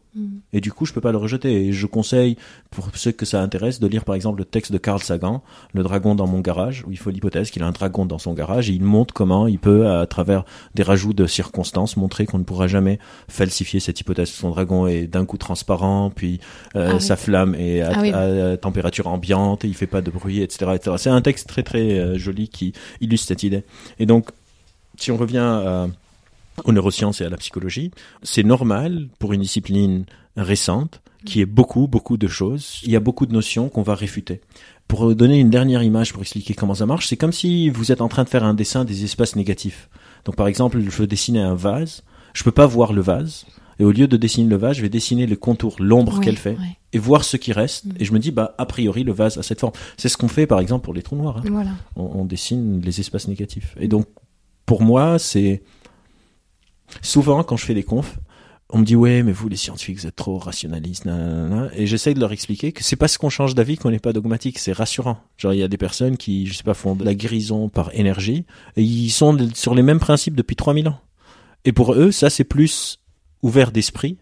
Et 0.53 0.61
du 0.61 0.73
coup, 0.73 0.87
je 0.87 0.93
peux 0.93 1.01
pas 1.01 1.11
le 1.11 1.19
rejeter. 1.19 1.67
Et 1.67 1.73
je 1.73 1.87
conseille, 1.87 2.37
pour 2.71 2.89
ceux 2.95 3.11
que 3.11 3.27
ça 3.27 3.43
intéresse, 3.43 3.81
de 3.81 3.87
lire 3.89 4.05
par 4.05 4.15
exemple 4.15 4.39
le 4.39 4.45
texte 4.45 4.71
de 4.71 4.79
Carl 4.79 5.01
Sagan, 5.03 5.43
Le 5.73 5.83
dragon 5.83 6.15
dans 6.15 6.27
mon 6.29 6.39
garage, 6.41 6.85
où 6.87 6.93
il 6.93 6.99
faut 6.99 7.11
l'hypothèse 7.11 7.51
qu'il 7.51 7.63
a 7.63 7.67
un 7.67 7.73
dragon 7.73 8.07
dans 8.07 8.19
son 8.19 8.33
garage 8.33 8.71
et 8.71 8.73
il 8.75 8.83
montre 8.85 9.13
comment 9.13 9.49
il 9.49 9.59
peut, 9.59 9.89
à 9.89 10.07
travers 10.07 10.45
des 10.75 10.85
rajouts 10.85 11.15
de 11.15 11.27
circonstances, 11.27 11.97
montrer 11.97 12.27
qu'on 12.27 12.39
ne 12.39 12.45
pourra 12.45 12.69
jamais 12.69 12.99
falsifier 13.29 13.81
cette 13.81 14.01
hypothèse. 14.01 14.29
Son 14.31 14.51
dragon 14.51 14.87
est 14.87 15.07
d'un 15.09 15.25
coup 15.27 15.37
transparent, 15.39 16.11
puis 16.15 16.39
euh, 16.77 16.91
Ah 16.93 16.95
oui. 16.95 17.01
sa 17.03 17.17
flamme 17.17 17.55
est 17.57 17.81
à, 17.81 17.91
Ah 17.95 18.01
oui. 18.01 18.13
à 18.13 18.57
température 18.57 19.09
ambiante, 19.09 19.65
et 19.65 19.69
il 19.69 19.75
fait 19.75 19.87
pas 19.89 20.01
de 20.01 20.11
bruit, 20.13 20.41
etc. 20.43 20.71
etc. 20.77 20.97
C'est 20.99 21.11
un 21.11 21.23
texte 21.23 21.49
très 21.49 21.63
très 21.65 21.99
euh, 21.99 22.19
joli 22.19 22.49
qui 22.49 22.73
illustre 23.01 23.27
cette 23.29 23.43
idée. 23.43 23.65
Et 23.99 24.07
donc, 24.07 24.29
si 24.97 25.11
on 25.11 25.17
revient 25.17 25.39
à- 25.39 25.89
aux 26.65 26.73
neurosciences 26.73 27.21
et 27.21 27.25
à 27.25 27.29
la 27.29 27.37
psychologie, 27.37 27.91
c'est 28.23 28.43
normal 28.45 29.09
pour 29.19 29.33
une 29.33 29.41
discipline 29.43 30.05
récente 30.37 31.01
qui 31.25 31.41
est 31.41 31.47
beaucoup, 31.47 31.87
beaucoup 31.89 32.17
de 32.17 32.29
choses. 32.29 32.81
Il 32.85 32.91
y 32.91 32.97
a 32.97 33.01
beaucoup 33.01 33.25
de 33.27 33.33
notions 33.33 33.69
qu'on 33.69 33.83
va 33.83 33.95
réfuter. 33.95 34.41
Pour 34.89 35.15
donner 35.15 35.39
une 35.41 35.49
dernière 35.51 35.83
image 35.83 36.13
pour 36.13 36.21
expliquer 36.23 36.53
comment 36.55 36.75
ça 36.75 36.85
marche, 36.87 37.09
c'est 37.09 37.17
comme 37.17 37.33
si 37.33 37.71
vous 37.71 37.91
êtes 37.93 38.03
en 38.03 38.09
train 38.09 38.25
de 38.25 38.29
faire 38.29 38.45
un 38.45 38.53
dessin 38.55 38.85
des 38.85 39.05
espaces 39.05 39.35
négatifs. 39.35 39.89
Donc 40.27 40.37
par 40.37 40.47
exemple, 40.47 40.79
je 40.81 40.91
veux 40.91 41.07
dessiner 41.07 41.41
un 41.41 41.55
vase, 41.55 42.03
je 42.35 42.45
peux 42.45 42.53
pas 42.53 42.67
voir 42.67 42.93
le 42.93 43.01
vase, 43.01 43.47
et 43.79 43.85
au 43.85 43.91
lieu 43.91 44.07
de 44.07 44.17
dessiner 44.19 44.49
le 44.49 44.57
vase, 44.57 44.77
je 44.77 44.83
vais 44.83 44.89
dessiner 44.91 45.27
le 45.27 45.37
contour, 45.37 45.77
l'ombre 45.81 46.17
Oui, 46.19 46.25
qu'elle 46.25 46.37
fait, 46.37 46.57
et 46.93 46.99
voir 46.99 47.25
ce 47.25 47.37
qui 47.39 47.53
reste. 47.53 47.87
Mm. 47.87 47.93
Et 48.01 48.05
je 48.05 48.13
me 48.13 48.19
dis, 48.19 48.31
bah 48.31 48.55
a 48.59 48.67
priori, 48.67 49.03
le 49.03 49.13
vase 49.13 49.39
a 49.39 49.43
cette 49.43 49.61
forme. 49.61 49.73
C'est 49.97 50.09
ce 50.11 50.17
qu'on 50.19 50.29
fait 50.29 50.47
par 50.47 50.61
exemple 50.61 50.85
pour 50.85 50.95
les 50.95 51.03
trous 51.03 51.17
noirs. 51.17 51.39
hein 51.39 51.43
Voilà. 51.51 51.71
on, 51.97 52.03
on 52.21 52.25
dessine 52.27 52.81
les 52.83 53.01
espaces 53.01 53.29
négatifs. 53.29 53.75
Et 53.81 53.89
donc, 53.89 54.07
pour 54.67 54.83
moi, 54.83 55.19
c'est 55.19 55.63
souvent 57.03 57.43
quand 57.43 57.57
je 57.57 57.65
fais 57.65 57.75
des 57.75 57.83
confs, 57.83 58.19
on 58.71 58.79
me 58.79 58.85
dit 58.85 58.97
ouais, 58.97 59.23
mais 59.23 59.33
vous 59.33 59.49
les 59.49 59.57
scientifiques, 59.57 59.99
vous 59.99 60.07
êtes 60.07 60.17
trop 60.17 60.39
rationalistes, 60.39 61.05
nanana. 61.05 61.71
et 61.75 61.87
j'essaye 61.87 62.15
de 62.15 62.21
leur 62.21 62.33
expliquer 62.33 62.73
que 62.73 62.83
c'est 62.83 62.97
parce 62.97 63.19
qu'on 63.19 63.29
change 63.29 63.55
d'avis 63.55 63.77
qu'on 63.77 63.91
n'est 63.91 63.99
pas 63.99 64.13
dogmatique, 64.13 64.59
c'est 64.59 64.73
rassurant. 64.73 65.19
Genre 65.37 65.53
il 65.53 65.61
y 65.61 65.63
a 65.63 65.69
des 65.69 65.77
personnes 65.77 66.17
qui, 66.17 66.47
je 66.47 66.55
sais 66.55 66.65
pas, 66.65 66.75
font 66.75 66.95
de 66.95 67.05
la 67.05 67.15
guérison 67.15 67.69
par 67.69 67.95
énergie 67.95 68.45
et 68.77 68.83
ils 68.83 69.11
sont 69.11 69.37
sur 69.55 69.75
les 69.75 69.83
mêmes 69.83 70.01
principes 70.01 70.35
depuis 70.35 70.57
3000 70.57 70.89
ans. 70.89 70.99
Et 71.65 71.73
pour 71.73 71.95
eux, 71.95 72.11
ça 72.11 72.31
c'est 72.31 72.45
plus 72.45 72.99
ouvert 73.43 73.71
d'esprit 73.71 74.19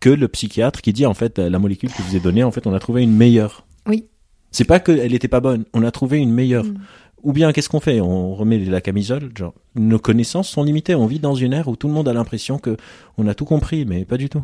que 0.00 0.10
le 0.10 0.28
psychiatre 0.28 0.80
qui 0.80 0.92
dit 0.92 1.06
en 1.06 1.14
fait 1.14 1.38
la 1.38 1.58
molécule 1.58 1.90
que 1.90 1.98
je 1.98 2.08
vous 2.08 2.16
ai 2.16 2.20
donnée, 2.20 2.42
en 2.42 2.50
fait 2.50 2.66
on 2.66 2.72
a 2.72 2.80
trouvé 2.80 3.02
une 3.02 3.14
meilleure. 3.14 3.66
Oui. 3.86 4.06
C'est 4.50 4.64
pas 4.64 4.80
qu'elle 4.80 5.14
était 5.14 5.28
pas 5.28 5.40
bonne, 5.40 5.64
on 5.74 5.84
a 5.84 5.90
trouvé 5.90 6.18
une 6.18 6.32
meilleure. 6.32 6.64
Mm. 6.64 6.78
Ou 7.22 7.32
bien 7.32 7.52
qu'est-ce 7.52 7.68
qu'on 7.68 7.80
fait? 7.80 8.00
On 8.00 8.34
remet 8.34 8.58
la 8.58 8.80
camisole. 8.80 9.30
Genre, 9.36 9.54
nos 9.74 9.98
connaissances 9.98 10.48
sont 10.48 10.62
limitées. 10.62 10.94
On 10.94 11.06
vit 11.06 11.18
dans 11.18 11.34
une 11.34 11.52
ère 11.52 11.68
où 11.68 11.76
tout 11.76 11.88
le 11.88 11.94
monde 11.94 12.08
a 12.08 12.12
l'impression 12.12 12.58
que 12.58 12.76
on 13.18 13.26
a 13.26 13.34
tout 13.34 13.44
compris, 13.44 13.84
mais 13.84 14.04
pas 14.04 14.16
du 14.16 14.28
tout. 14.28 14.42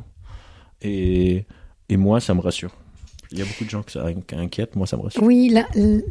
Et, 0.83 1.47
et 1.89 1.97
moi, 1.97 2.21
ça 2.21 2.35
me 2.35 2.41
rassure. 2.41 2.73
Il 3.33 3.39
y 3.39 3.43
a 3.43 3.45
beaucoup 3.45 3.65
de 3.65 3.71
gens 3.71 3.83
que 3.83 3.93
ça 3.93 4.05
inquiète. 4.33 4.77
Moi, 4.77 4.87
ça 4.87 4.97
me 4.97 5.03
rassure. 5.03 5.23
Oui, 5.23 5.53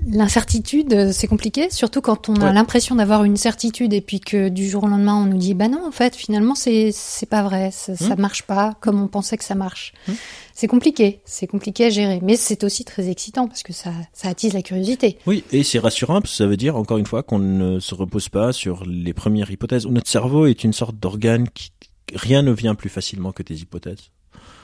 l'incertitude, 0.07 0.93
euh, 0.93 1.11
c'est 1.11 1.27
compliqué, 1.27 1.69
surtout 1.69 2.01
quand 2.01 2.29
on 2.29 2.35
a 2.35 2.45
Ouais. 2.47 2.53
l'impression 2.53 2.95
d'avoir 2.95 3.23
une 3.23 3.37
certitude 3.37 3.93
et 3.93 4.01
puis 4.01 4.19
que 4.19 4.49
du 4.49 4.67
jour 4.69 4.83
au 4.83 4.87
lendemain 4.87 5.15
on 5.15 5.25
nous 5.25 5.37
dit 5.37 5.53
bah 5.53 5.67
non 5.67 5.85
en 5.85 5.91
fait 5.91 6.15
finalement 6.15 6.53
c'est 6.55 6.93
pas 7.29 7.43
vrai, 7.43 7.71
ça, 7.71 7.95
ça 7.95 8.15
Hmm. 8.15 8.21
marche 8.21 8.43
pas 8.43 8.75
comme 8.81 9.01
on 9.01 9.07
pensait 9.07 9.37
que 9.37 9.43
ça 9.43 9.55
marche. 9.55 9.93
Hmm. 10.07 10.13
C'est 10.53 10.67
compliqué, 10.67 11.21
c'est 11.25 11.47
compliqué 11.47 11.85
à 11.85 11.89
gérer, 11.89 12.19
mais 12.23 12.35
c'est 12.35 12.63
aussi 12.63 12.85
très 12.85 13.09
excitant 13.09 13.47
parce 13.47 13.63
que 13.63 13.73
ça 13.73 13.91
ça 14.13 14.29
attise 14.29 14.53
la 14.53 14.61
curiosité. 14.61 15.17
Oui, 15.25 15.43
et 15.51 15.63
c'est 15.63 15.79
rassurant 15.79 16.21
parce 16.21 16.31
que 16.31 16.37
ça 16.37 16.47
veut 16.47 16.57
dire 16.57 16.75
encore 16.75 16.97
une 16.97 17.05
fois 17.05 17.23
qu'on 17.23 17.39
ne 17.39 17.79
se 17.79 17.95
repose 17.95 18.29
pas 18.29 18.53
sur 18.53 18.85
les 18.85 19.13
premières 19.13 19.49
hypothèses. 19.51 19.85
Notre 19.87 20.09
cerveau 20.09 20.45
est 20.45 20.63
une 20.63 20.73
sorte 20.73 20.95
d'organe 20.97 21.49
qui 21.49 21.71
rien 22.13 22.41
ne 22.43 22.51
vient 22.51 22.75
plus 22.75 22.89
facilement 22.89 23.31
que 23.31 23.43
tes 23.43 23.55
hypothèses. 23.55 24.11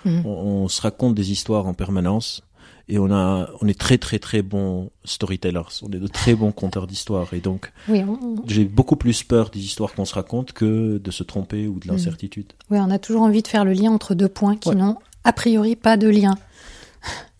Mhm. 0.05 0.25
On, 0.25 0.29
on 0.29 0.67
se 0.67 0.81
raconte 0.81 1.15
des 1.15 1.31
histoires 1.31 1.67
en 1.67 1.73
permanence 1.73 2.41
et 2.89 2.97
on 2.99 3.11
a 3.11 3.49
on 3.61 3.67
est 3.67 3.79
très 3.79 3.97
très 3.97 4.19
très 4.19 4.41
bons 4.41 4.89
storytellers. 5.05 5.61
On 5.83 5.91
est 5.91 5.99
de 5.99 6.07
très 6.07 6.33
bons 6.35 6.51
conteurs 6.51 6.87
d'histoires 6.87 7.33
et 7.33 7.39
donc 7.39 7.71
Oui, 7.87 8.01
on, 8.07 8.13
on- 8.13 8.35
j'ai 8.47 8.65
beaucoup 8.65 8.95
plus 8.95 9.23
peur 9.23 9.49
des 9.49 9.59
histoires 9.59 9.93
qu'on 9.93 10.05
se 10.05 10.15
raconte 10.15 10.51
que 10.53 10.97
de 10.97 11.11
se 11.11 11.23
tromper 11.23 11.67
ou 11.67 11.79
de 11.79 11.85
Mhm. 11.87 11.93
l'incertitude. 11.93 12.53
oui, 12.69 12.79
on 12.81 12.89
a 12.89 12.99
toujours 12.99 13.21
envie 13.21 13.41
de 13.43 13.47
faire 13.47 13.63
le 13.65 13.73
lien 13.73 13.91
entre 13.91 14.15
deux 14.15 14.29
points 14.29 14.55
qui 14.57 14.69
Ouais. 14.69 14.75
n'ont 14.75 14.97
a 15.23 15.33
priori 15.33 15.75
pas 15.75 15.97
de 15.97 16.07
lien. 16.09 16.35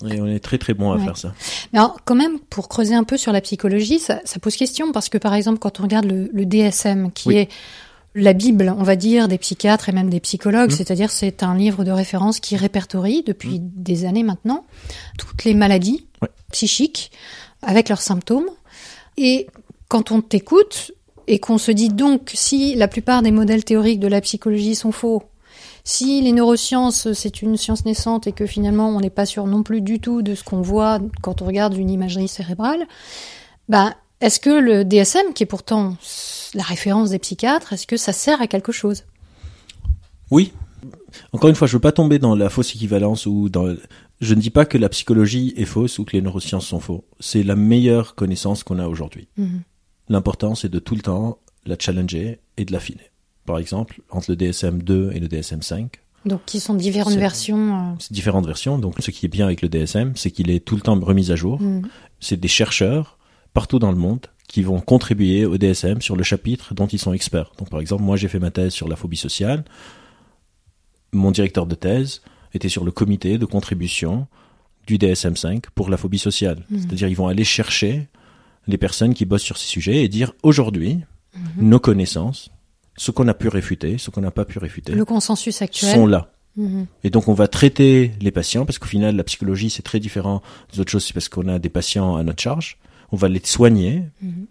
Et 0.10 0.20
on 0.20 0.26
est 0.28 0.40
très 0.40 0.58
très 0.58 0.74
bon 0.74 0.92
à 0.92 0.98
Ouais. 0.98 1.04
faire 1.04 1.18
ça. 1.18 1.34
Mais 1.72 1.78
alors, 1.80 1.98
quand 2.04 2.16
même, 2.16 2.40
pour 2.50 2.68
creuser 2.68 2.96
un 2.96 3.04
peu 3.04 3.18
sur 3.18 3.32
la 3.32 3.42
psychologie, 3.42 4.00
ça, 4.00 4.20
ça 4.26 4.40
pose 4.40 4.56
question 4.56 4.92
parce 4.92 5.08
que, 5.10 5.20
par 5.20 5.36
exemple, 5.36 5.60
quand 5.60 5.80
on 5.80 5.84
regarde 5.84 6.06
le, 6.06 6.30
le 6.34 6.46
DSM, 6.48 7.12
qui 7.12 7.28
Oui. 7.30 7.36
est 7.38 7.50
la 8.14 8.34
Bible, 8.34 8.74
on 8.78 8.84
va 8.84 8.96
dire, 8.96 9.28
des 9.28 9.38
psychiatres 9.38 9.88
et 9.90 9.92
même 9.94 10.10
des 10.10 10.20
psychologues, 10.20 10.72
Mhm. 10.72 10.76
c'est-à-dire 10.78 11.10
c'est 11.12 11.44
un 11.44 11.56
livre 11.56 11.84
de 11.84 11.92
référence 11.92 12.40
qui 12.40 12.56
répertorie 12.58 13.24
depuis 13.26 13.60
des 13.62 14.06
années 14.06 14.24
maintenant 14.24 14.66
toutes 15.18 15.44
les 15.46 15.54
maladies 15.54 16.06
Ouais. 16.22 16.30
psychiques 16.52 17.12
avec 17.62 17.88
leurs 17.90 18.02
symptômes. 18.02 18.50
Et 19.18 19.48
quand 19.88 20.12
on 20.12 20.22
t'écoute 20.22 20.92
et 21.28 21.40
qu'on 21.40 21.58
se 21.58 21.72
dit 21.72 21.90
donc 21.90 22.32
si 22.34 22.76
la 22.76 22.88
plupart 22.88 23.22
des 23.22 23.32
modèles 23.32 23.64
théoriques 23.64 24.00
de 24.00 24.08
la 24.08 24.20
psychologie 24.22 24.76
sont 24.76 24.92
faux, 24.92 25.24
si 25.84 26.22
les 26.22 26.32
neurosciences, 26.32 27.14
c'est 27.14 27.42
une 27.42 27.58
science 27.58 27.86
naissante 27.86 28.28
et 28.28 28.34
que 28.34 28.46
finalement 28.46 28.90
on 28.90 29.00
n'est 29.00 29.10
pas 29.10 29.26
sûr 29.26 29.48
non 29.48 29.64
plus 29.64 29.82
du 29.82 30.00
tout 30.00 30.22
de 30.22 30.36
ce 30.36 30.44
qu'on 30.44 30.62
voit 30.62 31.00
quand 31.22 31.42
on 31.42 31.46
regarde 31.46 31.76
une 31.76 31.90
imagerie 31.90 32.28
cérébrale, 32.28 32.86
bah, 33.70 33.96
est-ce 34.22 34.40
que 34.40 34.50
le 34.50 34.86
DSM, 34.86 35.34
qui 35.34 35.44
est 35.44 35.48
pourtant 35.48 35.98
la 36.54 36.64
référence 36.64 37.10
des 37.10 37.20
psychiatres, 37.20 37.74
est-ce 37.74 37.88
que 37.88 37.98
ça 37.98 38.14
sert 38.14 38.42
à 38.42 38.48
quelque 38.48 38.72
chose? 38.72 39.04
Oui. 40.30 40.54
Encore 41.34 41.50
une 41.50 41.56
fois, 41.56 41.68
je 41.68 41.74
veux 41.74 41.80
pas 41.82 41.92
tomber 41.92 42.20
dans 42.20 42.36
la 42.36 42.50
fausse 42.50 42.74
équivalence 42.76 43.26
ou 43.26 43.50
dans. 43.50 43.76
Je 44.22 44.36
ne 44.36 44.40
dis 44.40 44.50
pas 44.52 44.66
que 44.66 44.78
la 44.78 44.88
psychologie 44.90 45.54
est 45.58 45.66
fausse 45.66 46.00
ou 46.00 46.06
que 46.06 46.14
les 46.16 46.22
neurosciences 46.22 46.68
sont 46.68 46.80
faux. 46.80 47.06
C'est 47.20 47.44
la 47.44 47.56
meilleure 47.56 48.16
connaissance 48.16 48.64
qu'on 48.64 48.80
a 48.80 48.88
aujourd'hui. 48.88 49.28
Mhm. 49.38 49.62
L'important, 50.10 50.56
c'est 50.56 50.70
de 50.70 50.80
tout 50.80 50.96
le 50.96 51.02
temps 51.02 51.40
la 51.66 51.76
challenger 51.78 52.40
et 52.58 52.66
de 52.66 52.72
l'affiner. 52.72 53.12
Par 53.46 53.58
exemple, 53.58 54.02
entre 54.10 54.32
le 54.32 54.36
DSM 54.36 54.84
2 54.84 55.12
et 55.14 55.20
le 55.20 55.28
DSM 55.28 55.62
5, 55.62 56.00
Donc, 56.26 56.42
qui 56.46 56.60
sont 56.60 56.76
différentes 56.76 57.16
versions. 57.16 57.76
euh, 57.76 57.94
c'est 58.00 58.14
différentes 58.14 58.46
versions. 58.46 58.78
Donc, 58.78 58.96
ce 59.00 59.10
qui 59.12 59.26
est 59.26 59.30
bien 59.30 59.46
avec 59.46 59.62
le 59.62 59.70
DSM, 59.70 60.14
c'est 60.16 60.32
qu'il 60.32 60.52
est 60.52 60.60
tout 60.60 60.76
le 60.76 60.82
temps 60.82 61.00
remis 61.00 61.32
à 61.32 61.36
jour. 61.36 61.60
mhm. 61.62 61.88
c'est 62.20 62.40
des 62.40 62.48
chercheurs 62.48 63.18
partout 63.54 63.80
dans 63.80 63.92
le 63.92 63.98
monde 63.98 64.28
qui 64.48 64.64
vont 64.64 64.80
contribuer 64.82 65.46
au 65.46 65.58
DSM 65.58 66.02
sur 66.02 66.16
le 66.16 66.24
chapitre 66.24 66.74
dont 66.74 66.88
ils 66.88 67.00
sont 67.00 67.14
experts. 67.14 67.52
Donc 67.58 67.70
par 67.70 67.80
exemple, 67.80 68.04
moi 68.04 68.18
j'ai 68.18 68.28
fait 68.28 68.40
ma 68.40 68.52
thèse 68.52 68.74
sur 68.74 68.88
la 68.88 68.96
phobie 68.96 69.18
sociale. 69.18 69.64
Mon 71.14 71.32
directeur 71.32 71.66
de 71.66 71.76
thèse 71.76 72.22
était 72.54 72.70
sur 72.70 72.84
le 72.84 72.92
comité 72.92 73.38
de 73.38 73.46
contribution 73.46 74.28
du 74.88 74.98
DSM5 74.98 75.66
pour 75.76 75.90
la 75.90 75.98
phobie 75.98 76.20
sociale. 76.20 76.66
Mhm. 76.70 76.80
C'est-à-dire 76.82 77.08
ils 77.08 77.16
vont 77.16 77.28
aller 77.28 77.44
chercher 77.44 78.08
les 78.68 78.78
personnes 78.78 79.14
qui 79.14 79.26
bossent 79.26 79.42
sur 79.44 79.58
ces 79.58 79.68
sujets 79.68 80.04
et 80.04 80.10
dire 80.10 80.34
aujourd'hui 80.44 81.00
nos 81.58 81.80
connaissances, 81.80 82.50
ce 82.98 83.10
qu'on 83.12 83.28
a 83.30 83.34
pu 83.34 83.48
réfuter, 83.48 83.98
ce 83.98 84.10
qu'on 84.10 84.20
n'a 84.20 84.32
pas 84.32 84.44
pu 84.44 84.60
réfuter, 84.60 84.92
Le 84.94 85.06
consensus 85.06 85.62
actuel. 85.62 85.96
sont 85.96 86.06
là. 86.06 86.34
Mhm. 86.58 86.88
Et 87.06 87.10
donc 87.10 87.30
on 87.30 87.34
va 87.34 87.48
traiter 87.48 88.12
les 88.20 88.32
patients 88.32 88.66
parce 88.66 88.80
qu'au 88.80 88.88
final 88.88 89.16
la 89.16 89.24
psychologie 89.24 89.70
c'est 89.70 89.82
très 89.82 90.02
différent 90.02 90.42
des 90.74 90.82
autres 90.82 90.92
choses, 90.92 91.06
c'est 91.06 91.14
parce 91.14 91.30
qu'on 91.30 91.48
a 91.48 91.58
des 91.58 91.70
patients 91.70 92.18
à 92.18 92.24
notre 92.24 92.42
charge. 92.44 92.78
On 93.12 93.18
va 93.18 93.28
les 93.30 93.42
soigner 93.44 94.04
Mhm. 94.22 94.46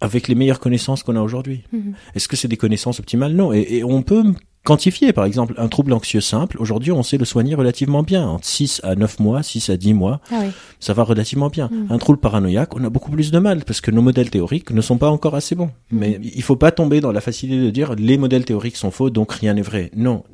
avec 0.00 0.28
les 0.28 0.34
meilleures 0.34 0.60
connaissances 0.60 1.02
qu'on 1.02 1.16
a 1.16 1.20
aujourd'hui. 1.22 1.62
Mhm. 1.72 1.94
Est-ce 2.14 2.28
que 2.28 2.36
c'est 2.36 2.48
des 2.48 2.56
connaissances 2.58 3.00
optimales? 3.00 3.32
Non. 3.34 3.52
Et, 3.52 3.66
et 3.78 3.84
on 3.84 4.02
peut 4.02 4.22
quantifier 4.64 5.12
par 5.12 5.26
exemple 5.26 5.52
un 5.58 5.68
trouble 5.68 5.92
anxieux 5.92 6.22
simple. 6.22 6.56
Aujourd'hui 6.58 6.90
on 6.92 7.02
sait 7.02 7.18
le 7.18 7.24
soigner 7.26 7.54
relativement 7.54 8.02
bien. 8.02 8.26
Entre 8.26 8.46
6 8.46 8.80
à 8.82 8.94
9 8.94 9.18
mois, 9.20 9.42
6 9.42 9.68
à 9.70 9.76
10 9.76 9.92
mois, 9.94 10.20
Ah 10.30 10.40
oui. 10.42 10.50
ça 10.80 10.92
va 10.94 11.02
relativement 11.04 11.48
bien. 11.48 11.68
Mhm. 11.72 11.86
Un 11.90 11.98
trouble 11.98 12.18
paranoïaque, 12.18 12.74
on 12.76 12.82
a 12.84 12.88
beaucoup 12.90 13.10
plus 13.10 13.30
de 13.30 13.38
mal 13.38 13.64
parce 13.64 13.80
que 13.82 13.90
nos 13.90 14.00
modèles 14.02 14.30
théoriques 14.30 14.70
ne 14.70 14.80
sont 14.80 14.96
pas 14.98 15.10
encore 15.10 15.34
assez 15.34 15.54
bons. 15.54 15.70
Mais 15.90 16.18
il 16.22 16.42
faut 16.42 16.56
pas 16.56 16.70
tomber 16.72 17.00
dans 17.00 17.12
la 17.12 17.20
facilité 17.22 17.62
de 17.62 17.70
dire 17.70 17.94
les 17.94 18.16
modèles 18.18 18.44
théoriques 18.44 18.76
sont 18.76 18.90
faux, 18.90 19.10
donc 19.10 19.32
rien 19.32 19.54
n'est 19.54 19.62
vrai. 19.62 19.90
Non. 19.96 20.24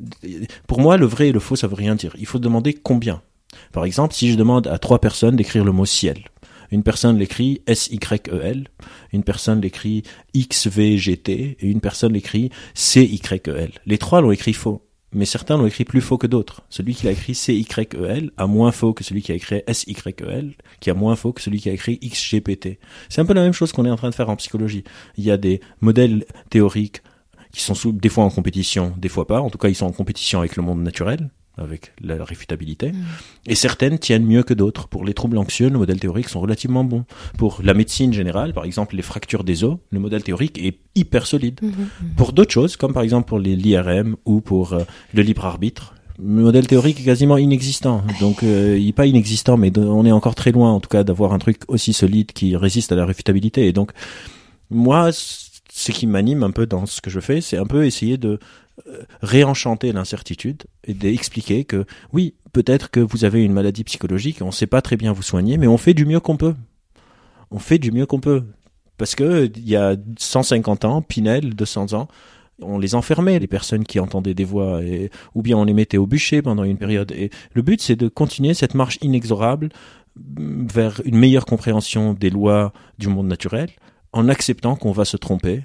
Pour 0.68 0.80
moi, 0.80 0.96
le 0.96 1.06
vrai 1.06 1.28
et 1.28 1.32
le 1.32 1.40
faux, 1.40 1.56
ça 1.56 1.66
veut 1.66 1.74
rien 1.76 1.94
dire. 1.96 2.14
Il 2.18 2.26
faut 2.26 2.38
demander 2.38 2.72
combien. 2.72 3.22
Par 3.72 3.84
exemple, 3.84 4.14
si 4.14 4.30
je 4.30 4.36
demande 4.36 4.68
à 4.68 4.78
trois 4.78 5.00
personnes 5.00 5.34
d'écrire 5.34 5.64
le 5.64 5.72
mot 5.72 5.84
ciel, 5.86 6.18
une 6.70 6.82
personne 6.82 7.18
l'écrit 7.18 7.62
S-Y-E-L, 7.66 8.68
une 9.12 9.24
personne 9.24 9.60
l'écrit 9.60 10.02
X-V-G-T, 10.34 11.32
et 11.60 11.66
une 11.66 11.80
personne 11.80 12.12
l'écrit 12.12 12.50
C-Y-E-L. 12.74 13.72
Les 13.86 13.98
trois 13.98 14.20
l'ont 14.20 14.32
écrit 14.32 14.52
faux. 14.52 14.86
Mais 15.12 15.24
certains 15.24 15.56
l'ont 15.56 15.66
écrit 15.66 15.84
plus 15.84 16.00
faux 16.00 16.18
que 16.18 16.28
d'autres. 16.28 16.62
Celui 16.68 16.94
qui 16.94 17.06
l'a 17.06 17.12
écrit 17.12 17.34
C-Y-E-L 17.34 18.30
a 18.36 18.46
moins 18.46 18.70
faux 18.70 18.92
que 18.92 19.02
celui 19.02 19.22
qui 19.22 19.32
a 19.32 19.34
écrit 19.34 19.62
S-Y-E-L, 19.66 20.54
qui 20.78 20.88
a 20.90 20.94
moins 20.94 21.16
faux 21.16 21.32
que 21.32 21.40
celui 21.40 21.58
qui 21.60 21.68
a 21.68 21.72
écrit 21.72 21.98
X-G-P-T. 22.00 22.78
C'est 23.08 23.20
un 23.20 23.24
peu 23.24 23.34
la 23.34 23.42
même 23.42 23.52
chose 23.52 23.72
qu'on 23.72 23.84
est 23.84 23.90
en 23.90 23.96
train 23.96 24.10
de 24.10 24.14
faire 24.14 24.30
en 24.30 24.36
psychologie. 24.36 24.84
Il 25.16 25.24
y 25.24 25.32
a 25.32 25.36
des 25.36 25.60
modèles 25.80 26.24
théoriques 26.48 27.02
qui 27.52 27.60
sont 27.62 27.74
sous- 27.74 27.90
des 27.90 28.08
fois 28.08 28.22
en 28.22 28.30
compétition, 28.30 28.94
des 28.98 29.08
fois 29.08 29.26
pas. 29.26 29.40
En 29.40 29.50
tout 29.50 29.58
cas, 29.58 29.68
ils 29.68 29.74
sont 29.74 29.86
en 29.86 29.92
compétition 29.92 30.38
avec 30.38 30.54
le 30.54 30.62
monde 30.62 30.80
naturel, 30.82 31.30
avec 31.60 31.92
la 32.02 32.22
réfutabilité. 32.24 32.92
Et 33.46 33.54
certaines 33.54 33.98
tiennent 33.98 34.24
mieux 34.24 34.42
que 34.42 34.54
d'autres. 34.54 34.88
Pour 34.88 35.04
les 35.04 35.14
troubles 35.14 35.38
anxieux, 35.38 35.68
nos 35.68 35.78
modèles 35.78 36.00
théoriques 36.00 36.28
sont 36.28 36.40
relativement 36.40 36.84
bons. 36.84 37.04
Pour 37.38 37.60
la 37.62 37.74
médecine 37.74 38.12
générale, 38.12 38.52
par 38.52 38.64
exemple, 38.64 38.96
les 38.96 39.02
fractures 39.02 39.44
des 39.44 39.64
os, 39.64 39.76
le 39.90 39.98
modèle 40.00 40.22
théorique 40.22 40.58
est 40.58 40.78
hyper 40.94 41.26
solide. 41.26 41.60
Pour 42.16 42.32
d'autres 42.32 42.52
choses, 42.52 42.76
comme 42.76 42.92
par 42.92 43.02
exemple 43.02 43.28
pour 43.28 43.38
l'IRM 43.38 44.16
ou 44.24 44.40
pour 44.40 44.72
euh, 44.72 44.82
le 45.14 45.22
libre 45.22 45.44
arbitre, 45.44 45.94
le 46.18 46.42
modèle 46.42 46.66
théorique 46.66 47.00
est 47.00 47.04
quasiment 47.04 47.38
inexistant. 47.38 48.02
Donc, 48.20 48.42
euh, 48.42 48.76
il 48.78 48.88
est 48.88 48.92
pas 48.92 49.06
inexistant, 49.06 49.56
mais 49.56 49.70
de- 49.70 49.80
on 49.80 50.04
est 50.04 50.12
encore 50.12 50.34
très 50.34 50.52
loin, 50.52 50.70
en 50.70 50.78
tout 50.80 50.88
cas, 50.90 51.02
d'avoir 51.02 51.32
un 51.32 51.38
truc 51.38 51.62
aussi 51.68 51.92
solide 51.94 52.32
qui 52.32 52.56
résiste 52.56 52.92
à 52.92 52.94
la 52.96 53.06
réfutabilité. 53.06 53.66
Et 53.66 53.72
donc, 53.72 53.92
moi, 54.70 55.10
ce 55.12 55.92
qui 55.92 56.06
m'anime 56.06 56.42
un 56.42 56.50
peu 56.50 56.66
dans 56.66 56.84
ce 56.86 57.00
que 57.00 57.08
je 57.10 57.20
fais, 57.20 57.40
c'est 57.40 57.56
un 57.56 57.64
peu 57.66 57.86
essayer 57.86 58.18
de 58.18 58.38
réenchanter 59.22 59.92
l'incertitude 59.92 60.64
et 60.84 60.94
d'expliquer 60.94 61.64
que 61.64 61.84
oui, 62.12 62.34
peut-être 62.52 62.90
que 62.90 63.00
vous 63.00 63.24
avez 63.24 63.44
une 63.44 63.52
maladie 63.52 63.84
psychologique, 63.84 64.42
on 64.42 64.46
ne 64.46 64.50
sait 64.52 64.66
pas 64.66 64.82
très 64.82 64.96
bien 64.96 65.12
vous 65.12 65.22
soigner, 65.22 65.56
mais 65.56 65.66
on 65.66 65.76
fait 65.76 65.94
du 65.94 66.06
mieux 66.06 66.20
qu'on 66.20 66.36
peut. 66.36 66.54
On 67.50 67.58
fait 67.58 67.78
du 67.78 67.92
mieux 67.92 68.06
qu'on 68.06 68.20
peut. 68.20 68.44
Parce 68.96 69.14
que 69.14 69.50
il 69.56 69.68
y 69.68 69.76
a 69.76 69.96
150 70.18 70.84
ans, 70.84 71.02
Pinel, 71.02 71.54
200 71.54 71.94
ans, 71.94 72.08
on 72.62 72.78
les 72.78 72.94
enfermait, 72.94 73.38
les 73.38 73.46
personnes 73.46 73.84
qui 73.84 73.98
entendaient 73.98 74.34
des 74.34 74.44
voix, 74.44 74.80
ou 75.34 75.42
bien 75.42 75.56
on 75.56 75.64
les 75.64 75.72
mettait 75.72 75.96
au 75.96 76.06
bûcher 76.06 76.42
pendant 76.42 76.64
une 76.64 76.76
période. 76.76 77.12
Et 77.12 77.30
le 77.54 77.62
but, 77.62 77.80
c'est 77.80 77.96
de 77.96 78.08
continuer 78.08 78.54
cette 78.54 78.74
marche 78.74 78.98
inexorable 79.00 79.70
mm, 80.16 80.66
vers 80.66 81.00
une 81.04 81.16
meilleure 81.16 81.46
compréhension 81.46 82.12
des 82.12 82.30
lois 82.30 82.72
du 82.98 83.08
monde 83.08 83.26
naturel, 83.26 83.70
en 84.12 84.28
acceptant 84.28 84.76
qu'on 84.76 84.92
va 84.92 85.04
se 85.04 85.16
tromper 85.16 85.62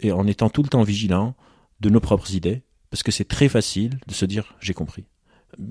et 0.00 0.12
en 0.12 0.26
étant 0.26 0.48
tout 0.48 0.62
le 0.62 0.68
temps 0.68 0.82
vigilant 0.82 1.34
de 1.82 1.90
nos 1.90 2.00
propres 2.00 2.34
idées, 2.34 2.62
parce 2.90 3.02
que 3.02 3.12
c'est 3.12 3.26
très 3.28 3.48
facile 3.48 3.98
de 4.06 4.14
se 4.14 4.24
dire 4.24 4.54
j'ai 4.60 4.72
compris. 4.74 5.04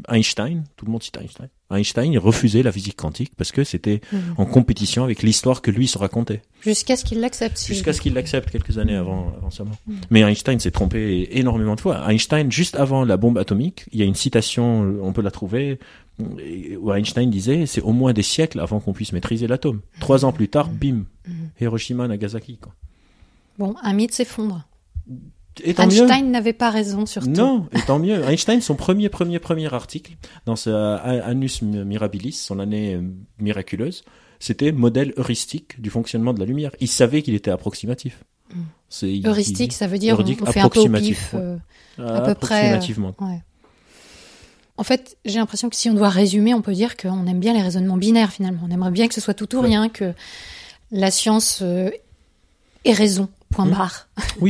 Einstein, 0.09 0.63
tout 0.75 0.85
le 0.85 0.91
monde 0.91 1.01
cite 1.01 1.17
Einstein. 1.17 1.49
Einstein 1.71 2.15
refusait 2.19 2.61
la 2.61 2.71
physique 2.71 2.95
quantique 2.95 3.31
parce 3.35 3.51
que 3.51 3.63
c'était 3.63 3.99
Mhm. 4.11 4.35
en 4.37 4.45
compétition 4.45 5.03
avec 5.03 5.23
l'histoire 5.23 5.63
que 5.63 5.71
lui 5.71 5.87
se 5.87 5.97
racontait. 5.97 6.43
Jusqu'à 6.61 6.95
ce 6.95 7.03
qu'il 7.03 7.19
l'accepte. 7.19 7.57
si 7.57 7.67
Jusqu'à 7.73 7.91
ce 7.91 7.99
qu'il 7.99 8.13
l'accepte 8.13 8.51
quelques 8.51 8.77
années 8.77 8.95
avant, 8.95 9.33
avant 9.37 9.49
sa 9.49 9.63
mort. 9.63 9.77
Mm. 9.87 9.93
Mais 10.11 10.19
Einstein 10.21 10.59
s'est 10.59 10.69
trompé 10.69 11.27
énormément 11.31 11.73
de 11.73 11.81
fois. 11.81 12.07
Einstein, 12.11 12.51
juste 12.51 12.75
avant 12.75 13.03
la 13.05 13.17
bombe 13.17 13.39
atomique, 13.39 13.85
il 13.91 13.99
y 13.99 14.03
a 14.03 14.05
une 14.05 14.13
citation, 14.13 14.83
euh, 14.83 14.99
on 15.01 15.13
peut 15.13 15.23
la 15.23 15.31
trouver, 15.31 15.79
euh, 16.21 16.77
où 16.79 16.93
Einstein 16.93 17.31
disait 17.31 17.65
c'est 17.65 17.81
au 17.81 17.91
moins 17.91 18.13
des 18.13 18.21
siècles 18.23 18.59
avant 18.59 18.79
qu'on 18.81 18.93
puisse 18.93 19.13
maîtriser 19.13 19.47
l'atome. 19.47 19.81
Trois 19.99 20.25
ans 20.25 20.31
plus 20.31 20.47
tard, 20.49 20.69
bim, 20.69 21.05
Mm. 21.27 21.31
Hiroshima, 21.59 22.07
Nagasaki. 22.07 22.57
Quoi. 22.57 22.73
Bon, 23.57 23.73
un 23.81 23.93
mythe 23.93 24.13
s'effondre. 24.13 24.67
Et 25.63 25.73
tant. 25.73 25.83
Einstein 25.83 26.31
n'avait 26.31 26.53
pas 26.53 26.69
raison 26.69 27.05
sur 27.05 27.23
tout. 27.23 27.29
Non, 27.29 27.67
et 27.73 27.79
tant 27.85 27.99
mieux. 27.99 28.23
Einstein, 28.23 28.61
son 28.61 28.75
premier, 28.75 29.09
premier, 29.09 29.39
premier 29.39 29.71
article 29.73 30.13
dans 30.45 30.55
sa 30.55 30.95
Annus 30.95 31.61
Mirabilis, 31.61 32.31
son 32.33 32.59
année 32.59 32.95
euh, 32.95 33.01
miraculeuse, 33.39 34.03
c'était 34.39 34.71
modèle 34.71 35.13
heuristique 35.17 35.79
du 35.81 35.89
fonctionnement 35.89 36.33
de 36.33 36.39
la 36.39 36.45
lumière. 36.45 36.71
Il 36.79 36.87
savait 36.87 37.21
qu'il 37.21 37.35
était 37.35 37.51
approximatif. 37.51 38.23
Mm. 38.53 38.59
Il- 39.03 39.27
Heuristique, 39.27 39.73
ça 39.73 39.87
veut 39.87 39.97
dire 39.97 40.17
on, 40.19 40.23
on 40.23 40.45
fait 40.51 40.59
un 40.61 40.69
peu 40.69 40.79
au 40.79 40.89
pif. 40.89 41.31
euh, 41.35 41.57
à 41.97 42.21
peu 42.21 42.33
près, 42.35 42.73
euh, 42.73 42.79
ouais. 43.25 43.41
En 44.77 44.83
fait, 44.83 45.17
j'ai 45.25 45.37
l'impression 45.37 45.69
que 45.69 45.75
si 45.75 45.89
on 45.89 45.93
doit 45.93 46.09
résumer, 46.09 46.53
on 46.53 46.61
peut 46.61 46.73
dire 46.73 46.97
qu'on 46.97 47.27
aime 47.27 47.39
bien 47.39 47.53
les 47.53 47.61
raisonnements 47.61 47.97
binaires 47.97 48.31
finalement. 48.31 48.61
On 48.67 48.71
aimerait 48.71 48.91
bien 48.91 49.07
que 49.07 49.13
ce 49.13 49.21
soit 49.21 49.33
tout 49.33 49.53
ou 49.55 49.59
Ouais. 49.61 49.67
rien, 49.67 49.89
que 49.89 50.13
la 50.91 51.11
science 51.11 51.59
euh, 51.61 51.89
ait 52.85 52.93
raison. 52.93 53.29
Point 53.51 53.65
Mm. 53.65 53.71
barre. 53.71 54.07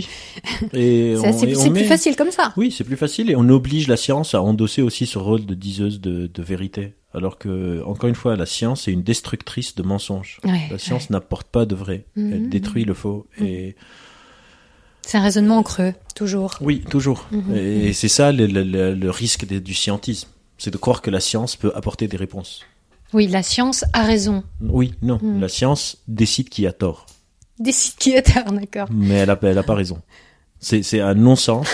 Et 0.73 1.15
C'est 1.19 1.43
et 1.49 1.69
met- 1.69 1.79
plus 1.79 1.85
facile 1.87 2.15
comme 2.15 2.31
ça. 2.31 2.53
Oui, 2.57 2.71
c'est 2.71 2.83
plus 2.83 2.95
facile 2.97 3.29
et 3.31 3.35
on 3.35 3.47
oblige 3.49 3.87
la 3.87 3.97
science 3.97 4.35
à 4.35 4.41
endosser 4.41 4.81
aussi 4.81 5.05
ce 5.05 5.17
rôle 5.17 5.45
de 5.45 5.53
diseuse 5.55 5.99
de, 6.01 6.27
de 6.27 6.41
vérité. 6.43 6.93
Alors 7.13 7.37
que, 7.37 7.83
encore 7.83 8.07
une 8.09 8.15
fois, 8.15 8.35
la 8.37 8.45
science 8.45 8.87
est 8.87 8.91
une 8.91 9.03
destructrice 9.03 9.75
de 9.75 9.83
mensonges. 9.83 10.39
Ouais, 10.45 10.67
La 10.71 10.77
science 10.77 11.09
n'apporte 11.09 11.47
pas 11.47 11.65
de 11.65 11.75
vrai. 11.75 12.05
Elle 12.15 12.47
détruit 12.47 12.85
le 12.85 12.93
faux. 12.93 13.27
Et 13.41 13.75
C'est 15.01 15.17
un 15.17 15.21
raisonnement 15.21 15.57
en 15.57 15.63
creux, 15.63 15.93
toujours. 16.15 16.53
oui, 16.61 16.83
toujours. 16.89 17.27
Et 17.53 17.91
c'est 17.93 18.07
ça 18.07 18.31
le, 18.31 18.45
le- 18.45 18.63
le- 18.63 18.93
le 18.93 19.09
risque 19.09 19.45
du 19.45 19.73
scientisme. 19.73 20.29
C'est 20.57 20.71
de 20.71 20.77
croire 20.77 21.01
que 21.01 21.09
la 21.09 21.19
science 21.19 21.55
peut 21.57 21.71
apporter 21.75 22.07
des 22.07 22.17
réponses. 22.17 22.61
Oui, 23.13 23.27
la 23.27 23.43
science 23.43 23.83
a 23.91 24.03
raison. 24.03 24.43
Oui, 24.61 24.93
non. 25.01 25.19
La 25.39 25.49
science 25.49 25.97
décide 26.07 26.47
qui 26.47 26.65
a 26.65 26.71
tort. 26.71 27.07
Est 27.65 28.33
tard, 28.33 28.51
d'accord. 28.51 28.87
Mais 28.91 29.15
elle 29.15 29.29
a, 29.29 29.39
elle 29.41 29.57
a 29.57 29.63
pas 29.63 29.75
raison. 29.75 30.01
C'est, 30.59 30.83
c'est 30.83 31.01
un 31.01 31.13
non-sens 31.15 31.67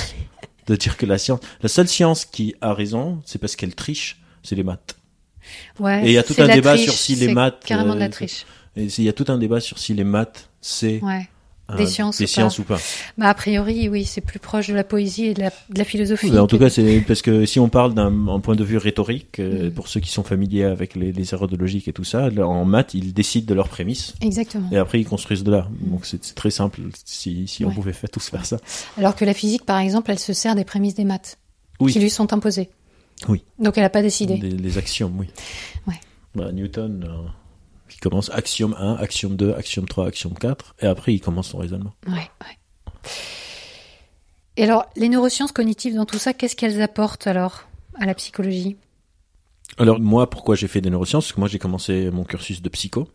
de 0.68 0.76
dire 0.76 0.98
que 0.98 1.06
la 1.06 1.18
science, 1.18 1.40
la 1.62 1.70
seule 1.70 1.88
science 1.88 2.26
qui 2.26 2.56
a 2.62 2.74
raison, 2.74 3.22
c'est 3.26 3.40
parce 3.40 3.56
qu'elle 3.56 3.76
triche, 3.76 4.22
c'est 4.44 4.56
les 4.56 4.64
maths. 4.64 4.96
Ouais, 5.80 6.04
Et 6.04 6.08
il 6.08 6.14
y 6.14 6.18
a 6.18 6.24
tout 6.24 6.36
un 6.40 6.48
débat 6.48 6.74
triche, 6.74 6.86
sur 6.86 6.94
si 6.94 7.16
les 7.16 7.34
maths, 7.34 7.64
Carrément 7.66 7.96
de 7.96 8.00
la 8.00 8.06
euh, 8.06 8.10
triche. 8.10 8.46
Et 8.76 8.86
il 8.86 9.04
y 9.04 9.10
a 9.10 9.14
tout 9.14 9.26
un 9.30 9.38
débat 9.38 9.60
sur 9.60 9.80
si 9.80 9.94
les 9.94 10.04
maths, 10.04 10.50
c'est 10.62 11.02
Ouais. 11.02 11.30
Euh, 11.72 11.76
Des 11.76 11.86
sciences 11.86 12.18
des 12.20 12.24
ou 12.24 12.28
sciences 12.28 12.60
ou 12.60 12.64
pas. 12.64 12.78
Bah, 13.18 13.28
a 13.28 13.34
priori, 13.34 13.90
oui, 13.90 14.06
c'est 14.06 14.22
plus 14.22 14.40
proche 14.40 14.68
de 14.70 14.74
la 14.74 14.84
poésie 14.86 15.26
et 15.26 15.34
de 15.34 15.42
la, 15.42 15.50
de 15.50 15.78
la 15.78 15.84
philosophie. 15.84 16.32
En 16.38 16.48
tout 16.48 16.58
cas, 16.58 16.70
c'est 16.70 17.02
parce 17.02 17.22
que 17.22 17.46
si 17.46 17.60
on 17.60 17.68
parle 17.70 17.94
d'un 17.94 18.28
un 18.30 18.40
point 18.40 18.56
de 18.56 18.64
vue 18.64 18.78
rhétorique, 18.78 19.40
euh, 19.40 19.66
Mhm. 19.66 19.72
pour 19.74 19.88
ceux 19.88 20.00
qui 20.00 20.10
sont 20.10 20.24
familiers 20.24 20.64
avec 20.64 20.96
les, 20.96 21.12
les 21.12 21.34
erreurs 21.34 21.48
de 21.50 21.58
logique 21.58 21.88
et 21.88 21.94
tout 21.94 22.04
ça, 22.06 22.30
là, 22.30 22.48
en 22.48 22.64
maths, 22.66 22.94
ils 22.94 23.14
décident 23.14 23.46
de 23.48 23.54
leurs 23.54 23.70
prémices 23.70 24.14
Exactement. 24.22 24.70
et 24.72 24.78
après 24.78 25.00
ils 25.02 25.06
construisent 25.08 25.44
de 25.44 25.52
là. 25.52 25.68
Donc 25.82 26.06
c'est 26.06 26.36
très 26.36 26.52
simple 26.52 26.80
si, 27.06 27.48
si 27.48 27.66
on 27.66 27.72
pouvait 27.72 27.94
faire 27.94 28.10
tous 28.10 28.30
faire 28.30 28.46
ça. 28.46 28.58
Alors 28.98 29.16
que 29.16 29.26
la 29.26 29.34
physique, 29.34 29.66
par 29.66 29.80
exemple, 29.80 30.12
elle 30.12 30.20
se 30.20 30.34
sert 30.34 30.56
des 30.56 30.64
prémices 30.66 30.96
des 30.96 31.04
maths 31.06 31.38
Oui. 31.80 31.92
qui 31.92 32.00
lui 32.00 32.10
sont 32.10 32.32
imposées. 32.34 32.70
Oui. 33.28 33.44
Donc 33.60 33.78
elle 33.78 33.84
n'a 33.84 33.90
pas 33.90 34.02
décidé. 34.02 34.38
Des- 34.38 34.52
les 34.52 34.78
axiomes, 34.78 35.18
oui. 35.20 35.28
Ouais. 35.88 36.00
Bah, 36.36 36.52
Newton, 36.52 37.04
euh, 37.10 37.28
il 37.96 38.00
commence 38.00 38.30
axiome 38.32 38.76
1, 38.78 38.96
axiome 38.96 39.36
2, 39.36 39.54
axiome 39.54 39.88
3, 39.88 40.08
axiome 40.08 40.34
4, 40.34 40.76
et 40.82 40.86
après 40.86 41.14
il 41.14 41.20
commence 41.20 41.50
son 41.50 41.58
raisonnement. 41.58 41.94
Ouais, 42.08 42.14
ouais. 42.14 42.58
Et 44.58 44.64
alors, 44.64 44.86
les 44.96 45.10
neurosciences 45.10 45.52
cognitives 45.52 45.96
dans 45.96 46.06
tout 46.06 46.18
ça, 46.18 46.34
qu'est-ce 46.34 46.56
qu'elles 46.56 46.82
apportent 46.82 47.28
alors 47.28 47.68
à 47.96 48.06
la 48.06 48.16
psychologie? 48.16 48.78
Alors 49.78 50.00
moi, 50.00 50.30
pourquoi 50.30 50.56
j'ai 50.56 50.68
fait 50.68 50.82
des 50.82 50.90
neurosciences? 50.90 51.26
Parce 51.26 51.34
que 51.34 51.40
moi 51.40 51.50
j'ai 51.50 51.60
commencé 51.60 52.10
mon 52.12 52.24
cursus 52.24 52.62
de 52.62 52.70
psycho. 52.70 53.08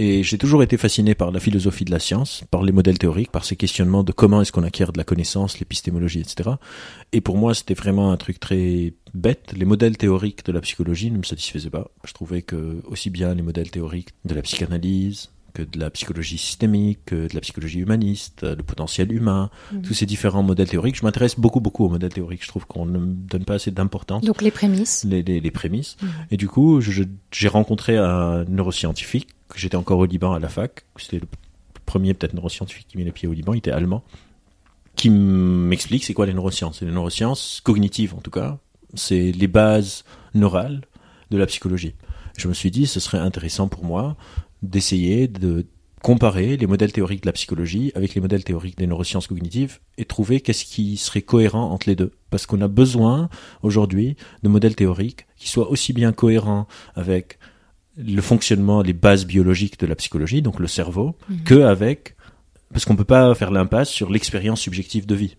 Et 0.00 0.22
j'ai 0.22 0.38
toujours 0.38 0.62
été 0.62 0.76
fasciné 0.76 1.16
par 1.16 1.32
la 1.32 1.40
philosophie 1.40 1.84
de 1.84 1.90
la 1.90 1.98
science, 1.98 2.44
par 2.52 2.62
les 2.62 2.70
modèles 2.70 2.98
théoriques, 2.98 3.32
par 3.32 3.44
ces 3.44 3.56
questionnements 3.56 4.04
de 4.04 4.12
comment 4.12 4.40
est-ce 4.40 4.52
qu'on 4.52 4.62
acquiert 4.62 4.92
de 4.92 4.98
la 4.98 5.02
connaissance, 5.02 5.58
l'épistémologie, 5.58 6.20
etc. 6.20 6.50
Et 7.10 7.20
pour 7.20 7.36
moi, 7.36 7.52
c'était 7.52 7.74
vraiment 7.74 8.12
un 8.12 8.16
truc 8.16 8.38
très 8.38 8.94
bête. 9.14 9.52
Les 9.56 9.64
modèles 9.64 9.96
théoriques 9.96 10.44
de 10.44 10.52
la 10.52 10.60
psychologie 10.60 11.10
ne 11.10 11.18
me 11.18 11.22
satisfaisaient 11.22 11.70
pas. 11.70 11.90
Je 12.04 12.12
trouvais 12.12 12.42
que 12.42 12.80
aussi 12.86 13.10
bien 13.10 13.34
les 13.34 13.42
modèles 13.42 13.70
théoriques 13.70 14.10
de 14.24 14.34
la 14.34 14.42
psychanalyse, 14.42 15.30
que 15.54 15.62
de 15.62 15.78
la 15.80 15.90
psychologie 15.90 16.38
systémique, 16.38 17.00
que 17.06 17.26
de 17.28 17.34
la 17.34 17.40
psychologie 17.40 17.80
humaniste, 17.80 18.42
le 18.44 18.62
potentiel 18.62 19.10
humain, 19.12 19.50
Mhm. 19.72 19.82
tous 19.82 19.94
ces 19.94 20.06
différents 20.06 20.42
modèles 20.42 20.68
théoriques. 20.68 20.96
Je 20.96 21.04
m'intéresse 21.04 21.38
beaucoup, 21.40 21.60
beaucoup 21.60 21.84
aux 21.84 21.88
modèles 21.88 22.12
théoriques. 22.12 22.42
Je 22.44 22.48
trouve 22.48 22.66
qu'on 22.66 22.86
ne 22.86 22.98
me 22.98 23.06
donne 23.06 23.44
pas 23.44 23.54
assez 23.54 23.70
d'importance 23.70 24.22
Donc 24.22 24.42
les 24.42 24.50
prémices. 24.50 25.04
les, 25.04 25.22
les, 25.22 25.40
les 25.40 25.50
prémices. 25.50 25.96
Mhm. 26.02 26.08
Et 26.30 26.36
du 26.36 26.48
coup, 26.48 26.80
j'ai 26.80 27.48
rencontré 27.48 27.96
un 27.96 28.44
neuroscientifique, 28.44 29.28
que 29.48 29.58
j'étais 29.58 29.76
encore 29.76 29.98
au 29.98 30.04
Liban 30.04 30.32
à 30.34 30.38
la 30.38 30.48
fac, 30.48 30.84
c'était 30.96 31.18
le 31.18 31.26
premier 31.86 32.12
peut-être 32.14 32.34
neuroscientifique 32.34 32.86
qui 32.88 32.98
met 32.98 33.04
les 33.04 33.12
pieds 33.12 33.26
au 33.26 33.32
Liban, 33.32 33.54
il 33.54 33.58
était 33.58 33.70
allemand, 33.72 34.04
qui 34.94 35.08
m'explique 35.10 36.04
c'est 36.04 36.12
quoi 36.14 36.26
les 36.26 36.34
neurosciences. 36.34 36.78
C'est 36.80 36.84
les 36.84 36.92
neurosciences 36.92 37.60
cognitives 37.64 38.14
en 38.14 38.20
tout 38.20 38.30
cas, 38.30 38.58
c'est 38.94 39.32
les 39.32 39.48
bases 39.48 40.04
neurales 40.34 40.82
de 41.30 41.38
la 41.38 41.46
psychologie. 41.46 41.94
Je 42.36 42.48
me 42.48 42.54
suis 42.54 42.70
dit, 42.70 42.86
ce 42.86 43.00
serait 43.00 43.18
intéressant 43.18 43.68
pour 43.68 43.84
moi 43.84 44.16
d'essayer 44.62 45.28
de 45.28 45.66
comparer 46.02 46.56
les 46.56 46.66
modèles 46.68 46.92
théoriques 46.92 47.22
de 47.22 47.26
la 47.26 47.32
psychologie 47.32 47.90
avec 47.96 48.14
les 48.14 48.20
modèles 48.20 48.44
théoriques 48.44 48.78
des 48.78 48.86
neurosciences 48.86 49.26
cognitives 49.26 49.80
et 49.98 50.04
trouver 50.04 50.40
qu'est-ce 50.40 50.64
qui 50.64 50.96
serait 50.96 51.22
cohérent 51.22 51.70
entre 51.72 51.88
les 51.88 51.96
deux. 51.96 52.12
Parce 52.30 52.46
qu'on 52.46 52.60
a 52.60 52.68
besoin 52.68 53.28
aujourd'hui 53.62 54.16
de 54.44 54.48
modèles 54.48 54.76
théoriques 54.76 55.26
qui 55.36 55.48
soient 55.48 55.68
aussi 55.70 55.92
bien 55.92 56.12
cohérents 56.12 56.68
avec 56.94 57.38
le 57.96 58.20
fonctionnement, 58.22 58.80
les 58.82 58.92
bases 58.92 59.26
biologiques 59.26 59.80
de 59.80 59.86
la 59.86 59.96
psychologie, 59.96 60.40
donc 60.40 60.60
le 60.60 60.68
cerveau, 60.68 61.16
Mhm. 61.28 61.42
que 61.42 61.62
avec, 61.62 62.14
parce 62.72 62.84
qu'on 62.84 62.94
peut 62.94 63.02
pas 63.04 63.34
faire 63.34 63.50
l'impasse 63.50 63.90
sur 63.90 64.08
l'expérience 64.10 64.60
subjective 64.60 65.04
de 65.04 65.16
vie. 65.16 65.36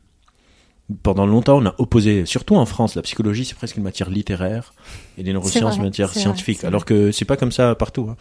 Pendant 1.03 1.27
longtemps, 1.27 1.59
on 1.59 1.65
a 1.67 1.75
opposé, 1.77 2.25
surtout 2.25 2.55
en 2.55 2.65
France, 2.65 2.95
la 2.95 3.03
psychologie 3.03 3.45
c'est 3.45 3.53
presque 3.55 3.77
une 3.77 3.83
matière 3.83 4.09
littéraire 4.09 4.73
et 5.19 5.23
les 5.23 5.33
neurosciences 5.33 5.73
vrai, 5.73 5.77
une 5.77 5.83
matière 5.83 6.07
vrai, 6.07 6.19
scientifique. 6.19 6.63
alors 6.63 6.83
que 6.83 7.11
c'est 7.11 7.25
pas 7.25 7.37
comme 7.37 7.51
ça 7.51 7.75
partout. 7.75 8.07
hein. 8.09 8.15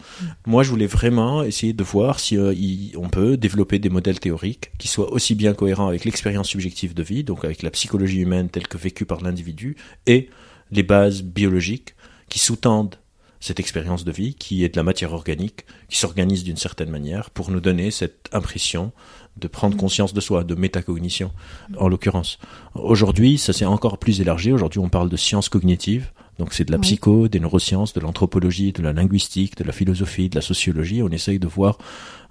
Moi, 0.45 0.61
je 0.61 0.69
voulais 0.69 0.85
vraiment 0.85 1.41
essayer 1.41 1.73
de 1.73 1.83
voir 1.83 2.19
si 2.19 2.37
euh, 2.37 2.53
il- 2.53 2.93
on 2.95 3.09
peut 3.09 3.37
développer 3.37 3.79
des 3.79 3.89
modèles 3.89 4.19
théoriques 4.19 4.71
qui 4.77 4.87
soient 4.87 5.11
aussi 5.11 5.33
bien 5.33 5.53
cohérents 5.55 5.87
avec 5.87 6.05
l'expérience 6.05 6.47
subjective 6.49 6.93
de 6.93 7.01
vie, 7.01 7.23
donc 7.23 7.43
avec 7.43 7.63
la 7.63 7.71
psychologie 7.71 8.19
humaine 8.19 8.49
telle 8.49 8.67
que 8.67 8.77
vécue 8.77 9.05
par 9.05 9.21
l'individu, 9.21 9.75
et 10.05 10.29
les 10.69 10.83
bases 10.83 11.23
biologiques 11.23 11.95
qui 12.29 12.37
sous-tendent 12.37 12.95
cette 13.39 13.59
expérience 13.59 14.03
de 14.03 14.11
vie 14.11 14.33
qui 14.33 14.63
est 14.63 14.69
de 14.69 14.77
la 14.77 14.83
matière 14.83 15.13
organique, 15.13 15.65
qui 15.87 15.97
s'organise 15.97 16.43
d'une 16.43 16.57
certaine 16.57 16.89
manière 16.89 17.29
pour 17.29 17.51
nous 17.51 17.61
donner 17.61 17.89
cette 17.91 18.27
impression 18.33 18.91
de 19.37 19.47
prendre 19.47 19.75
Mm. 19.75 19.79
conscience 19.79 20.13
de 20.13 20.19
soi, 20.19 20.43
de 20.43 20.55
métacognition, 20.55 21.31
en 21.77 21.87
l'occurrence. 21.87 22.39
Aujourd'hui, 22.75 23.37
ça 23.37 23.53
s'est 23.53 23.65
encore 23.65 23.97
plus 23.97 24.19
élargi. 24.19 24.51
Aujourd'hui, 24.51 24.79
on 24.79 24.89
parle 24.89 25.09
de 25.09 25.15
sciences 25.17 25.47
cognitives. 25.49 26.11
Donc 26.37 26.53
c'est 26.53 26.65
de 26.65 26.71
la 26.71 26.77
Oui. 26.77 26.81
psycho, 26.83 27.27
des 27.27 27.39
neurosciences, 27.39 27.93
de 27.93 27.99
l'anthropologie, 27.99 28.71
de 28.71 28.81
la 28.81 28.93
linguistique, 28.93 29.57
de 29.57 29.63
la 29.63 29.73
philosophie, 29.73 30.29
de 30.29 30.35
la 30.35 30.41
sociologie. 30.41 31.01
On 31.03 31.09
essaye 31.09 31.39
de 31.39 31.47
voir 31.47 31.77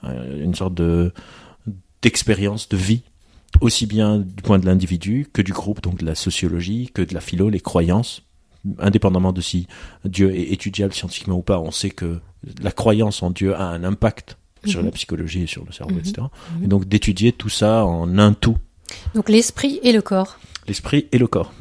euh, 0.05 0.42
une 0.44 0.55
sorte 0.55 0.75
de 0.75 1.12
d'expérience 2.03 2.68
de 2.68 2.77
vie, 2.77 3.03
aussi 3.61 3.87
bien 3.87 4.18
du 4.18 4.42
point 4.42 4.59
de 4.59 4.66
l'individu 4.66 5.27
que 5.33 5.42
du 5.42 5.53
groupe, 5.53 5.83
donc 5.83 5.99
de 5.99 6.07
la 6.07 6.14
sociologie, 6.14 6.90
que 6.94 7.03
de 7.03 7.12
la 7.12 7.21
philo, 7.21 7.49
les 7.49 7.61
croyances, 7.61 8.23
indépendamment 8.78 9.33
de 9.33 9.40
si 9.40 9.66
Dieu 10.04 10.35
est 10.35 10.52
étudiable 10.52 10.92
scientifiquement 10.94 11.37
ou 11.37 11.42
pas. 11.42 11.59
On 11.61 11.70
sait 11.70 11.90
que 11.90 12.20
la 12.62 12.70
croyance 12.70 13.22
en 13.22 13.31
Dieu 13.31 13.54
a 13.54 13.64
un 13.64 13.85
impact 13.85 14.37
sur 14.64 14.81
Mhm. 14.81 14.87
la 14.87 14.92
psychologie 14.92 15.42
et 15.42 15.46
sur 15.46 15.64
le 15.64 15.72
cerveau, 15.72 15.94
Mhm. 15.94 16.00
etc. 16.00 16.14
Mhm. 16.59 16.64
Et 16.64 16.66
donc 16.68 16.87
d'étudier 16.88 17.33
tout 17.33 17.48
ça 17.48 17.85
en 17.85 18.18
un 18.18 18.33
tout, 18.33 18.57
Donc 19.14 19.28
l'esprit 19.28 19.81
et 19.83 19.92
le 19.92 20.02
corps. 20.02 20.38
l'esprit 20.66 21.07
et 21.12 21.18
le 21.18 21.26
corps. 21.26 21.52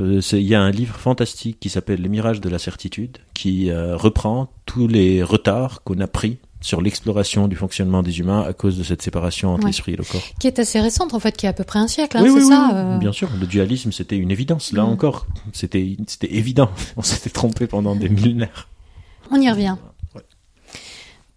Euh, 0.00 0.20
Il 0.32 0.40
y 0.40 0.54
a 0.56 0.60
un 0.60 0.70
livre 0.72 0.96
fantastique 0.96 1.58
qui 1.60 1.68
s'appelle 1.68 2.02
Les 2.02 2.08
mirages 2.08 2.40
de 2.40 2.48
la 2.48 2.58
certitude, 2.58 3.18
qui 3.32 3.70
euh, 3.70 3.96
reprend 3.96 4.50
tous 4.66 4.88
les 4.88 5.22
retards 5.22 5.82
qu'on 5.84 6.00
a 6.00 6.08
pris 6.08 6.38
sur 6.64 6.80
l'exploration 6.80 7.46
du 7.46 7.56
fonctionnement 7.56 8.02
des 8.02 8.20
humains 8.20 8.40
à 8.40 8.54
cause 8.54 8.78
de 8.78 8.84
cette 8.84 9.02
séparation 9.02 9.50
entre 9.52 9.64
Ouais. 9.64 9.68
l'esprit 9.68 9.92
et 9.92 9.96
le 9.96 10.04
corps. 10.04 10.22
Qui 10.40 10.46
est 10.46 10.58
assez 10.58 10.80
récente 10.80 11.12
en 11.12 11.20
fait, 11.20 11.36
qui 11.36 11.46
a 11.46 11.50
à 11.50 11.52
peu 11.52 11.62
près 11.62 11.78
un 11.78 11.88
siècle, 11.88 12.16
hein, 12.16 12.22
oui, 12.22 12.30
c'est 12.30 12.36
oui, 12.36 12.48
ça 12.48 12.68
oui, 12.72 12.78
euh, 12.78 12.96
bien 12.98 13.12
sûr. 13.12 13.28
Le 13.38 13.46
dualisme, 13.46 13.92
c'était 13.92 14.16
une 14.16 14.30
évidence. 14.30 14.72
Là 14.72 14.84
Mm. 14.84 14.88
encore, 14.88 15.26
c'était 15.52 15.96
c'était 16.06 16.32
évident. 16.34 16.70
On 16.96 17.02
s'était 17.02 17.28
trompé 17.28 17.66
pendant 17.66 17.94
des 17.94 18.08
millénaires. 18.08 18.68
On 19.30 19.38
y 19.38 19.50
revient. 19.50 19.76
Ouais. 20.14 20.22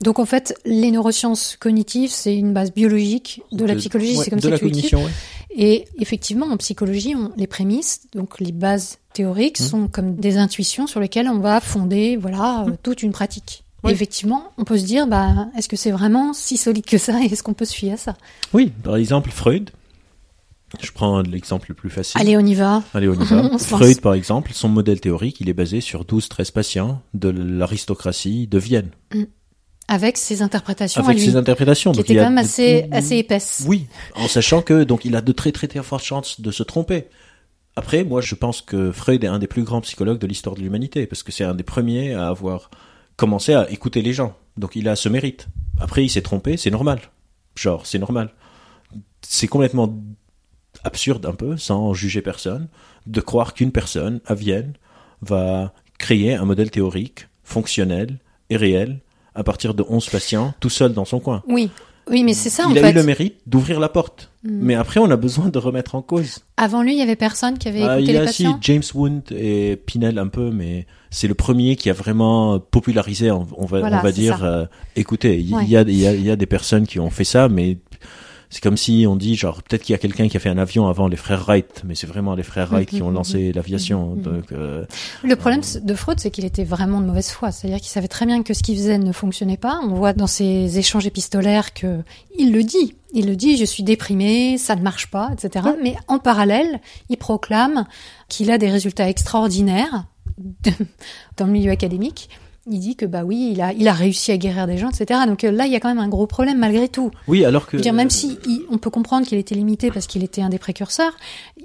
Donc 0.01 0.19
en 0.19 0.25
fait, 0.25 0.57
les 0.65 0.91
neurosciences 0.91 1.57
cognitives, 1.59 2.11
c'est 2.11 2.35
une 2.35 2.53
base 2.53 2.71
biologique 2.73 3.41
de 3.51 3.65
la 3.65 3.75
psychologie, 3.75 4.15
ouais, 4.17 4.23
c'est 4.23 4.29
comme 4.29 4.39
de 4.39 4.43
ça 4.45 4.49
la 4.51 4.59
que 4.59 4.63
cognition. 4.63 5.01
Et 5.59 5.85
effectivement, 5.99 6.45
en 6.45 6.55
psychologie, 6.57 7.15
on, 7.17 7.31
les 7.35 7.47
prémices, 7.47 8.01
donc 8.15 8.39
les 8.39 8.53
bases 8.53 8.99
théoriques, 9.11 9.59
Mhm. 9.59 9.65
sont 9.67 9.87
comme 9.89 10.15
des 10.15 10.37
intuitions 10.37 10.87
sur 10.87 10.99
lesquelles 11.01 11.27
on 11.27 11.39
va 11.39 11.59
fonder, 11.59 12.15
voilà, 12.15 12.63
euh, 12.67 12.75
toute 12.81 13.03
une 13.03 13.11
pratique. 13.11 13.63
Oui. 13.87 13.93
effectivement, 13.93 14.51
on 14.57 14.63
peut 14.63 14.77
se 14.77 14.85
dire, 14.85 15.07
bah, 15.07 15.47
est-ce 15.57 15.67
que 15.67 15.75
c'est 15.75 15.91
vraiment 15.91 16.33
si 16.33 16.57
solide 16.57 16.85
que 16.85 16.97
ça 16.97 17.21
et 17.21 17.25
est-ce 17.25 17.43
qu'on 17.43 17.53
peut 17.53 17.65
se 17.65 17.73
fier 17.75 17.93
à 17.93 17.97
ça? 17.97 18.15
Oui, 18.53 18.71
par 18.83 18.95
exemple, 18.95 19.31
Freud. 19.31 19.71
Je 20.81 20.91
prends 20.91 21.21
l'exemple 21.21 21.67
le 21.69 21.75
plus 21.75 21.89
facile. 21.89 22.19
Allez, 22.19 22.35
on 22.35 22.41
y 22.45 22.53
va. 22.53 22.83
Allez, 22.93 23.07
on 23.07 23.13
y 23.13 23.23
va. 23.23 23.43
On 23.53 23.57
Freud, 23.57 24.01
par 24.01 24.13
exemple, 24.13 24.51
son 24.53 24.67
modèle 24.67 24.99
théorique, 24.99 25.39
il 25.39 25.47
est 25.49 25.53
basé 25.53 25.79
sur 25.79 26.03
12-13 26.03 26.51
patients 26.51 27.01
de 27.13 27.29
l'aristocratie 27.29 28.47
de 28.47 28.57
Vienne. 28.59 28.89
Avec 29.87 30.17
ses 30.17 30.41
interprétations 30.41 31.01
Avec 31.01 31.15
à 31.15 31.19
lui, 31.21 31.25
ses 31.25 31.35
interprétations. 31.37 31.91
qui 31.93 31.97
Donc, 31.99 32.05
étaient 32.09 32.15
quand 32.19 32.25
même 32.29 32.35
de- 32.35 32.39
assez, 32.41 32.89
assez 32.91 33.15
épaisses. 33.15 33.63
Oui, 33.65 33.85
en 34.15 34.27
sachant 34.27 34.61
que 34.61 34.83
donc 34.83 35.05
il 35.05 35.15
a 35.15 35.21
de 35.21 35.31
très 35.31 35.53
très 35.53 35.69
très 35.69 35.81
fortes 35.81 36.03
chances 36.03 36.41
de 36.41 36.51
se 36.51 36.63
tromper. 36.63 37.05
Après, 37.77 38.03
moi, 38.03 38.19
je 38.19 38.35
pense 38.35 38.61
que 38.61 38.91
Freud 38.91 39.23
est 39.23 39.27
un 39.27 39.39
des 39.39 39.47
plus 39.47 39.63
grands 39.63 39.79
psychologues 39.81 40.17
de 40.19 40.27
l'histoire 40.27 40.55
de 40.55 40.61
l'humanité 40.61 41.05
parce 41.07 41.23
que 41.23 41.31
c'est 41.31 41.45
un 41.45 41.53
des 41.55 41.63
premiers 41.63 42.13
à 42.13 42.27
avoir 42.27 42.69
commencé 43.17 43.53
à 43.53 43.69
écouter 43.69 44.01
les 44.01 44.13
gens. 44.13 44.35
Donc, 44.55 44.75
il 44.75 44.87
a 44.87 44.95
ce 44.95 45.09
mérite. 45.09 45.47
Après, 45.79 46.03
il 46.03 46.09
s'est 46.09 46.21
trompé, 46.21 46.55
c'est 46.55 46.71
normal. 46.71 47.01
Genre, 47.55 47.85
c'est 47.85 47.99
normal. 47.99 48.33
C'est 49.21 49.47
complètement 49.47 49.93
absurde 50.83 51.25
un 51.25 51.33
peu, 51.33 51.57
sans 51.57 51.93
juger 51.93 52.21
personne, 52.21 52.69
de 53.05 53.19
croire 53.19 53.53
qu'une 53.53 53.71
personne 53.71 54.21
à 54.25 54.35
Vienne 54.35 54.73
va 55.21 55.73
créer 55.97 56.35
un 56.35 56.45
modèle 56.45 56.71
théorique 56.71 57.27
fonctionnel 57.43 58.19
et 58.49 58.57
réel 58.57 59.01
à 59.33 59.43
partir 59.43 59.73
de 59.73 59.83
11 59.87 60.09
patients 60.09 60.53
tout 60.59 60.69
seul 60.69 60.93
dans 60.93 61.05
son 61.05 61.19
coin. 61.19 61.43
Oui, 61.47 61.69
oui, 62.09 62.23
mais 62.23 62.33
c'est 62.33 62.49
ça 62.49 62.65
en 62.67 62.71
il 62.71 62.77
a 62.77 62.81
fait. 62.81 62.91
eu 62.91 62.93
le 62.93 63.03
mérite 63.03 63.35
d'ouvrir 63.45 63.79
la 63.79 63.89
porte. 63.89 64.31
Mm. 64.43 64.49
Mais 64.61 64.75
après, 64.75 64.99
on 64.99 65.09
a 65.11 65.15
besoin 65.17 65.49
de 65.49 65.57
remettre 65.59 65.95
en 65.95 66.01
cause. 66.01 66.39
Avant 66.57 66.81
lui, 66.83 66.93
il 66.93 66.99
y 66.99 67.01
avait 67.01 67.15
personne 67.15 67.57
qui 67.57 67.67
avait 67.67 67.81
Ah, 67.83 67.97
écouté 67.99 68.03
il 68.03 68.09
y 68.09 68.11
les 68.13 68.17
a 68.19 68.23
aussi 68.23 68.43
patients. 68.43 68.59
James 68.61 68.83
Wood 68.93 69.21
et 69.31 69.75
Pinel 69.85 70.17
un 70.19 70.27
peu, 70.27 70.51
mais 70.51 70.85
c'est 71.09 71.27
le 71.27 71.33
premier 71.33 71.75
qui 71.75 71.89
a 71.89 71.93
vraiment 71.93 72.59
popularisé, 72.59 73.31
on 73.31 73.43
va, 73.65 73.79
Voilà, 73.79 73.99
on 73.99 74.03
va 74.03 74.11
dire, 74.11 74.43
euh, 74.43 74.65
écoutez, 74.95 75.39
il 75.39 75.53
Ouais. 75.55 75.65
y, 75.65 75.75
a, 75.77 75.81
y 75.81 76.07
a, 76.07 76.13
il 76.13 76.23
y 76.25 76.31
a 76.31 76.35
des 76.35 76.45
personnes 76.45 76.85
qui 76.87 76.99
ont 76.99 77.09
fait 77.09 77.23
ça, 77.23 77.49
mais 77.49 77.77
c'est 78.49 78.63
comme 78.63 78.77
si 78.77 79.05
on 79.07 79.17
dit, 79.17 79.35
genre, 79.35 79.61
peut-être 79.61 79.83
qu'il 79.83 79.93
y 79.93 79.95
a 79.95 79.97
quelqu'un 79.97 80.29
qui 80.29 80.37
a 80.37 80.39
fait 80.39 80.49
un 80.49 80.57
avion 80.57 80.87
avant 80.87 81.09
les 81.09 81.17
frères 81.17 81.43
Wright, 81.43 81.83
mais 81.85 81.95
c'est 81.95 82.07
vraiment 82.07 82.33
les 82.33 82.43
frères 82.43 82.69
Wright 82.69 82.89
qui 82.89 83.01
ont 83.01 83.11
lancé 83.11 83.51
l'aviation. 83.51 84.15
mhm. 84.15 84.21
Donc, 84.21 84.51
euh, 84.53 84.85
Le 85.23 85.35
problème 85.35 85.61
de 85.81 85.93
Freud, 85.93 86.19
c'est 86.19 86.31
qu'il 86.31 86.45
était 86.45 86.63
vraiment 86.63 87.01
de 87.01 87.05
mauvaise 87.05 87.29
foi. 87.29 87.51
C'est-à-dire 87.51 87.79
qu'il 87.79 87.89
savait 87.89 88.07
très 88.07 88.25
bien 88.25 88.43
que 88.43 88.53
ce 88.53 88.63
qu'il 88.63 88.77
faisait 88.77 88.97
ne 88.97 89.11
fonctionnait 89.11 89.57
pas. 89.57 89.81
On 89.83 89.95
voit 89.95 90.13
dans 90.13 90.27
ses 90.27 90.77
échanges 90.77 91.05
épistolaires 91.05 91.73
que 91.73 92.03
il 92.37 92.53
le 92.53 92.63
dit. 92.63 92.95
Il 93.13 93.27
le 93.27 93.35
dit, 93.35 93.57
je 93.57 93.65
suis 93.65 93.83
déprimé, 93.83 94.57
ça 94.57 94.75
ne 94.75 94.81
marche 94.81 95.07
pas, 95.07 95.31
etc. 95.33 95.65
Mais 95.83 95.95
en 96.07 96.19
parallèle, 96.19 96.79
il 97.09 97.17
proclame 97.17 97.85
qu'il 98.29 98.49
a 98.51 98.57
des 98.57 98.69
résultats 98.69 99.09
extraordinaires 99.09 100.05
dans 101.37 101.45
le 101.45 101.51
milieu 101.51 101.71
académique. 101.71 102.29
Il 102.69 102.79
dit 102.79 102.95
que 102.95 103.05
bah 103.05 103.23
oui, 103.23 103.51
il 103.53 103.61
a, 103.61 103.71
il 103.73 103.87
a 103.87 103.93
réussi 103.93 104.31
à 104.31 104.37
guérir 104.37 104.67
des 104.67 104.77
gens, 104.77 104.89
etc. 104.89 105.21
Donc 105.25 105.43
euh, 105.43 105.51
là, 105.51 105.65
il 105.65 105.71
y 105.71 105.75
a 105.75 105.79
quand 105.79 105.87
même 105.89 105.99
un 105.99 106.09
gros 106.09 106.27
problème 106.27 106.57
malgré 106.59 106.87
tout. 106.89 107.11
oui, 107.27 107.45
alors 107.45 107.65
que. 107.65 107.71
Je 107.73 107.77
veux 107.77 107.83
dire, 107.83 107.93
même 107.93 108.09
si 108.09 108.37
il- 108.47 108.63
on 108.69 108.77
peut 108.77 108.89
comprendre 108.89 109.25
qu'il 109.25 109.37
était 109.37 109.55
limité 109.55 109.89
parce 109.91 110.07
qu'il 110.07 110.23
était 110.23 110.41
un 110.41 110.49
des 110.49 110.57
précurseurs, 110.59 111.13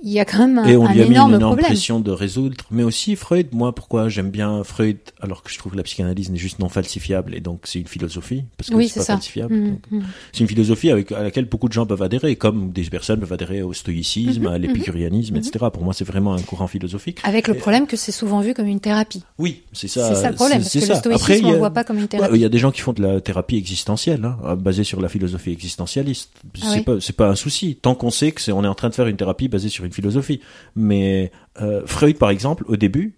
il 0.05 0.11
y 0.11 0.21
a 0.21 0.25
quand 0.25 0.39
même 0.39 0.59
un, 0.59 0.65
Et 0.67 0.77
on 0.77 0.87
un 0.87 0.93
lui 0.93 1.03
a 1.03 1.05
mis 1.07 1.13
énorme 1.13 1.31
une 1.31 1.37
énorme 1.37 1.53
problème. 1.55 1.67
pression 1.73 2.01
de 2.01 2.11
résoudre. 2.11 2.65
Mais 2.71 2.83
aussi 2.85 3.17
Freud, 3.17 3.49
moi, 3.53 3.75
pourquoi 3.75 4.09
j'aime 4.09 4.31
bien 4.31 4.63
Freud, 4.65 4.99
alors 5.21 5.43
que 5.43 5.51
je 5.51 5.59
trouve 5.59 5.73
que 5.73 5.77
la 5.77 5.83
psychanalyse 5.83 6.31
n'est 6.31 6.39
juste 6.39 6.59
non 6.61 6.69
falsifiable, 6.69 7.35
et 7.35 7.41
donc 7.41 7.61
c'est 7.65 7.81
une 7.81 7.87
philosophie, 7.87 8.45
parce 8.57 8.71
que 8.71 8.75
Oui, 8.77 8.89
c'est 8.89 9.01
pas 9.01 9.07
ça. 9.07 9.13
falsifiable. 9.15 9.55
Mm, 9.55 9.79
mm. 9.91 10.03
C'est 10.33 10.41
une 10.41 10.49
philosophie 10.49 10.91
avec, 10.91 11.11
à 11.13 11.23
laquelle 11.23 11.47
beaucoup 11.47 11.69
de 11.69 11.73
gens 11.73 11.87
peuvent 11.87 12.03
adhérer, 12.03 12.37
comme 12.37 12.71
des 12.73 12.85
personnes 12.85 13.21
peuvent 13.21 13.33
adhérer 13.33 13.63
au 13.63 13.73
stoïcisme, 13.73 14.43
Mhm, 14.43 14.47
à 14.47 14.59
l'épicurianisme, 14.59 15.35
mhm. 15.35 15.41
etc. 15.41 15.67
Pour 15.73 15.83
moi, 15.83 15.95
c'est 15.95 16.05
vraiment 16.05 16.35
un 16.35 16.41
courant 16.43 16.67
philosophique. 16.67 17.19
Avec 17.25 17.49
le 17.49 17.55
problème 17.55 17.87
que 17.87 17.97
c'est 17.97 18.13
souvent 18.13 18.41
vu 18.41 18.55
comme 18.55 18.67
une 18.67 18.81
thérapie. 18.81 19.23
Oui, 19.39 19.63
c'est 19.73 19.89
ça. 19.89 20.09
C'est 20.15 20.21
ça 20.23 20.31
le 20.31 20.37
problème, 20.37 20.63
le 21.05 21.15
Après, 21.15 21.39
il 21.39 21.43
y 21.43 21.47
on 21.47 21.51
a- 21.51 21.53
le 21.53 21.59
voit 21.59 21.71
pas 21.71 21.85
comme 21.85 21.97
une 21.97 22.03
Ouais, 22.03 22.09
thérapie. 22.09 22.35
Il 22.35 22.41
y 22.41 22.45
a 22.45 22.49
des 22.49 22.59
gens 22.59 22.71
qui 22.71 22.81
font 22.81 22.93
de 22.93 23.03
la 23.03 23.21
thérapie 23.21 23.57
existentielle, 23.57 24.25
hein, 24.25 24.57
basée 24.57 24.85
sur 24.85 25.01
la 25.01 25.09
philosophie 25.09 25.51
existentialiste. 25.53 26.31
C'est 26.55 26.63
Ah 26.67 26.73
oui. 26.77 26.83
pas, 26.83 27.01
c'est 27.01 27.17
pas 27.17 27.29
un 27.29 27.35
souci, 27.35 27.77
tant 27.81 27.95
qu'on 27.95 28.11
sait 28.11 28.33
que 28.33 28.41
c'est, 28.41 28.53
on 28.53 28.65
est 28.65 28.69
en 28.69 28.75
train 28.75 28.89
de 28.89 28.95
faire 28.95 29.07
une 29.07 29.17
thérapie 29.17 29.49
basée 29.49 29.69
sur 29.69 29.85
une 29.85 29.93
philosophie. 29.93 30.41
Mais 30.77 31.33
euh, 31.61 31.83
Freud, 31.87 32.19
par 32.19 32.31
exemple, 32.31 32.65
au 32.69 32.77
début, 32.77 33.15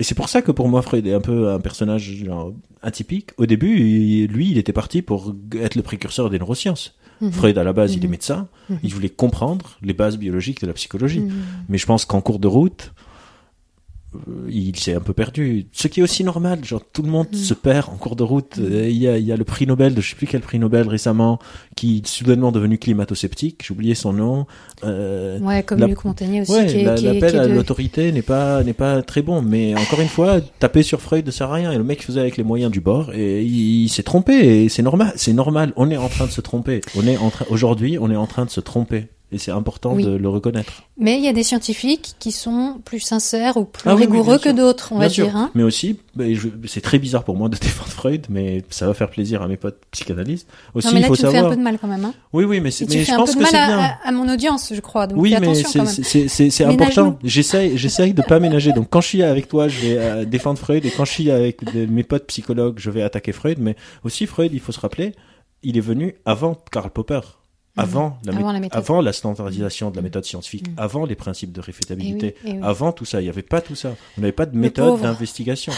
et 0.00 0.04
c'est 0.04 0.14
pour 0.14 0.28
ça 0.28 0.42
que 0.42 0.52
pour 0.52 0.68
moi 0.68 0.80
Freud 0.82 1.06
est 1.06 1.14
un 1.14 1.20
peu 1.20 1.50
un 1.50 1.58
personnage 1.60 2.02
genre, 2.24 2.52
atypique. 2.82 3.30
Au 3.36 3.46
début, 3.46 3.80
il- 3.80 4.26
lui, 4.26 4.50
il 4.50 4.58
était 4.58 4.72
parti 4.72 5.02
pour 5.02 5.34
être 5.60 5.74
le 5.74 5.82
précurseur 5.82 6.30
des 6.30 6.38
neurosciences. 6.38 6.94
Mhm. 7.20 7.32
Freud, 7.32 7.58
à 7.58 7.64
la 7.64 7.72
base, 7.72 7.94
il 7.94 8.04
est 8.04 8.06
Mhm. 8.06 8.10
médecin. 8.12 8.48
Mhm. 8.70 8.78
Il 8.84 8.94
voulait 8.94 9.08
comprendre 9.08 9.76
les 9.82 9.92
bases 9.94 10.16
biologiques 10.16 10.60
de 10.60 10.68
la 10.68 10.72
psychologie. 10.72 11.24
Mais 11.68 11.76
je 11.78 11.84
pense 11.86 12.04
qu'en 12.04 12.20
cours 12.20 12.38
de 12.38 12.46
route, 12.46 12.92
euh, 12.92 12.98
il 14.48 14.74
s'est 14.76 14.94
un 14.94 15.00
peu 15.00 15.12
perdu. 15.12 15.66
Ce 15.72 15.86
qui 15.86 16.00
est 16.00 16.02
aussi 16.02 16.24
normal, 16.24 16.64
genre 16.64 16.80
tout 16.92 17.02
le 17.02 17.10
monde 17.10 17.34
se 17.34 17.52
perd 17.52 17.88
en 17.90 17.96
cours 17.96 18.16
de 18.16 18.22
route. 18.22 18.56
Mm. 18.56 18.62
Euh, 18.64 18.88
Il 18.88 18.96
y, 18.96 19.06
a, 19.06 19.18
il 19.18 19.24
y 19.26 19.32
a 19.32 19.36
le 19.36 19.44
prix 19.44 19.66
Nobel 19.66 19.94
de 19.94 20.00
je 20.00 20.10
sais 20.10 20.16
plus 20.16 20.26
quel 20.26 20.40
prix 20.40 20.58
Nobel 20.58 20.88
récemment 20.88 21.38
qui 21.76 21.98
est 21.98 22.06
soudainement 22.06 22.50
devenu 22.50 22.78
climato-sceptique. 22.78 23.62
J'ai 23.66 23.72
oublié 23.72 23.94
son 23.94 24.12
nom. 24.14 24.46
Euh, 24.84 25.38
Ouais, 25.40 25.62
comme 25.62 25.80
La- 25.80 25.86
Luc 25.88 26.04
Montagnier 26.04 26.40
aussi, 26.42 26.52
ouais, 26.52 26.82
la- 26.84 26.96
l'appel 26.96 27.38
à 27.38 27.46
l'autorité 27.46 28.10
n'est 28.12 28.22
pas 28.22 28.62
n'est 28.64 28.72
pas 28.72 29.02
très 29.02 29.22
bon. 29.22 29.42
Mais 29.42 29.74
encore 29.74 30.00
une 30.00 30.08
fois, 30.08 30.40
taper 30.58 30.82
sur 30.82 31.00
Freud 31.02 31.26
ne 31.26 31.30
sert 31.30 31.50
à 31.50 31.54
rien. 31.54 31.72
Et 31.72 31.76
le 31.76 31.84
mec 31.84 32.02
faisait 32.02 32.20
avec 32.20 32.36
les 32.38 32.44
moyens 32.44 32.72
du 32.72 32.80
bord 32.80 33.12
et 33.12 33.42
il, 33.44 33.84
il 33.84 33.88
s'est 33.90 34.02
trompé. 34.02 34.64
Et 34.64 34.68
c'est 34.70 34.82
normal. 34.82 35.12
C'est 35.16 35.32
normal. 35.34 35.72
On 35.76 35.90
est 35.90 35.96
en 35.98 36.08
train 36.08 36.26
de 36.26 36.30
se 36.30 36.40
tromper. 36.40 36.80
On 36.96 37.06
est 37.06 37.18
en 37.18 37.28
train 37.30 37.44
aujourd'hui, 37.50 37.98
on 38.00 38.10
est 38.10 38.16
en 38.16 38.26
train 38.26 38.44
de 38.46 38.50
se 38.50 38.60
tromper. 38.60 39.08
Et 39.30 39.36
c'est 39.36 39.50
important 39.50 39.92
Oui. 39.94 40.04
de 40.04 40.10
le 40.10 40.28
reconnaître. 40.30 40.84
Mais 40.96 41.18
il 41.18 41.22
y 41.24 41.28
a 41.28 41.34
des 41.34 41.42
scientifiques 41.42 42.14
qui 42.18 42.32
sont 42.32 42.80
plus 42.82 43.00
sincères 43.00 43.58
ou 43.58 43.64
plus 43.66 43.82
Ah 43.86 43.94
oui, 43.94 44.00
oui, 44.00 44.06
rigoureux 44.06 44.38
que 44.38 44.48
d'autres, 44.48 44.92
on 44.92 44.98
Bien 44.98 45.08
va 45.08 45.12
sûr. 45.12 45.26
dire. 45.26 45.36
Hein. 45.36 45.50
Mais 45.54 45.62
aussi, 45.62 45.98
je- 46.18 46.48
c'est 46.66 46.80
très 46.80 46.98
bizarre 46.98 47.24
pour 47.24 47.36
moi 47.36 47.50
de 47.50 47.56
défendre 47.60 47.90
Freud, 47.90 48.24
mais 48.30 48.64
ça 48.70 48.86
va 48.86 48.94
faire 48.94 49.10
plaisir 49.10 49.42
à 49.42 49.46
mes 49.48 49.58
potes 49.58 49.80
psychanalystes. 49.90 50.48
Aussi, 50.74 50.86
non, 50.86 50.94
mais 50.94 51.00
il 51.00 51.02
là, 51.02 51.08
faut 51.08 51.16
tu 51.16 51.22
me 51.24 51.26
fais 51.28 51.34
savoir. 51.34 51.52
un 51.52 51.54
peu 51.54 51.58
de 51.60 51.64
mal 51.64 51.78
quand 51.78 51.88
même. 51.88 52.04
Hein. 52.06 52.14
Oui, 52.32 52.44
oui, 52.44 52.60
mais, 52.60 52.70
c'est- 52.70 52.84
Et 52.84 52.88
tu 52.88 52.96
mais 52.96 53.04
fais 53.04 53.10
je 53.10 53.16
un 53.16 53.18
pense 53.18 53.34
peu 53.34 53.40
de 53.40 53.46
que 53.46 53.52
mal 53.52 53.60
c'est 53.60 53.66
bien. 53.66 53.78
à, 53.78 53.98
à- 54.08 54.12
mon 54.12 54.32
audience, 54.32 54.72
je 54.74 54.80
crois. 54.80 55.06
Donc 55.06 55.20
oui, 55.20 55.34
mais 55.38 55.54
c'est- 55.54 56.64
important. 56.64 57.18
J'essaye, 57.22 57.76
j'essaye 57.76 58.14
de 58.14 58.22
pas 58.22 58.40
ménager. 58.40 58.72
Donc, 58.72 58.88
quand 58.88 59.02
je 59.02 59.08
suis 59.08 59.22
avec 59.22 59.48
toi, 59.48 59.68
je 59.68 59.80
vais 59.80 59.98
euh, 59.98 60.24
défendre 60.24 60.58
Freud, 60.58 60.86
et 60.86 60.90
quand 60.90 61.04
je 61.04 61.12
suis 61.12 61.30
avec 61.30 61.62
mes 61.74 62.02
potes 62.02 62.26
psychologues, 62.28 62.78
je 62.78 62.90
vais 62.90 63.02
attaquer 63.02 63.32
Freud. 63.32 63.58
Mais 63.60 63.76
aussi, 64.04 64.26
Freud, 64.26 64.52
il 64.54 64.60
faut 64.60 64.72
se 64.72 64.80
rappeler, 64.80 65.12
il 65.62 65.76
est 65.76 65.80
venu 65.82 66.14
avant 66.24 66.56
Karl 66.72 66.90
Popper. 66.90 67.20
Avant, 67.78 68.18
la, 68.24 68.32
Mhm. 68.32 68.38
Avant 68.38 68.52
la 68.52 68.60
avant 68.72 69.00
la 69.00 69.12
standardisation 69.12 69.90
de 69.90 69.96
la 69.96 70.02
méthode 70.02 70.24
scientifique, 70.24 70.68
Mhm. 70.68 70.74
avant 70.76 71.04
les 71.06 71.14
principes 71.14 71.52
de 71.52 71.60
réfutabilité, 71.60 72.34
Eh 72.44 72.46
oui, 72.48 72.52
eh 72.54 72.58
oui. 72.58 72.64
avant 72.64 72.92
tout 72.92 73.04
ça, 73.04 73.20
il 73.20 73.24
n'y 73.24 73.30
avait 73.30 73.42
pas 73.42 73.60
tout 73.60 73.74
ça. 73.74 73.94
On 74.16 74.20
n'avait 74.20 74.32
pas 74.32 74.46
de 74.46 74.56
méthode 74.56 75.00
d'investigation. 75.00 75.72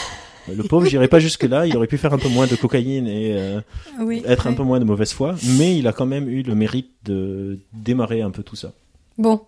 Le 0.49 0.63
pauvre, 0.65 0.87
j'irai 0.87 1.07
pas 1.07 1.21
jusque 1.21 1.45
là. 1.45 1.67
Il 1.67 1.77
aurait 1.77 1.87
pu 1.87 1.99
faire 1.99 2.13
un 2.15 2.19
peu 2.19 2.29
moins 2.29 2.47
de 2.47 2.57
cocaïne 2.57 3.07
et 3.07 3.35
euh, 3.37 3.61
Oui, 4.01 4.23
être 4.27 4.47
un 4.47 4.55
peu 4.55 4.63
moins 4.63 4.81
de 4.81 4.85
mauvaise 4.85 5.13
foi, 5.13 5.35
mais 5.59 5.77
il 5.79 5.87
a 5.87 5.93
quand 5.93 6.07
même 6.07 6.29
eu 6.29 6.43
le 6.43 6.55
mérite 6.55 6.91
de 7.05 7.61
démarrer 7.73 8.23
un 8.23 8.31
peu 8.31 8.43
tout 8.43 8.57
ça. 8.57 8.73
Bon, 9.19 9.43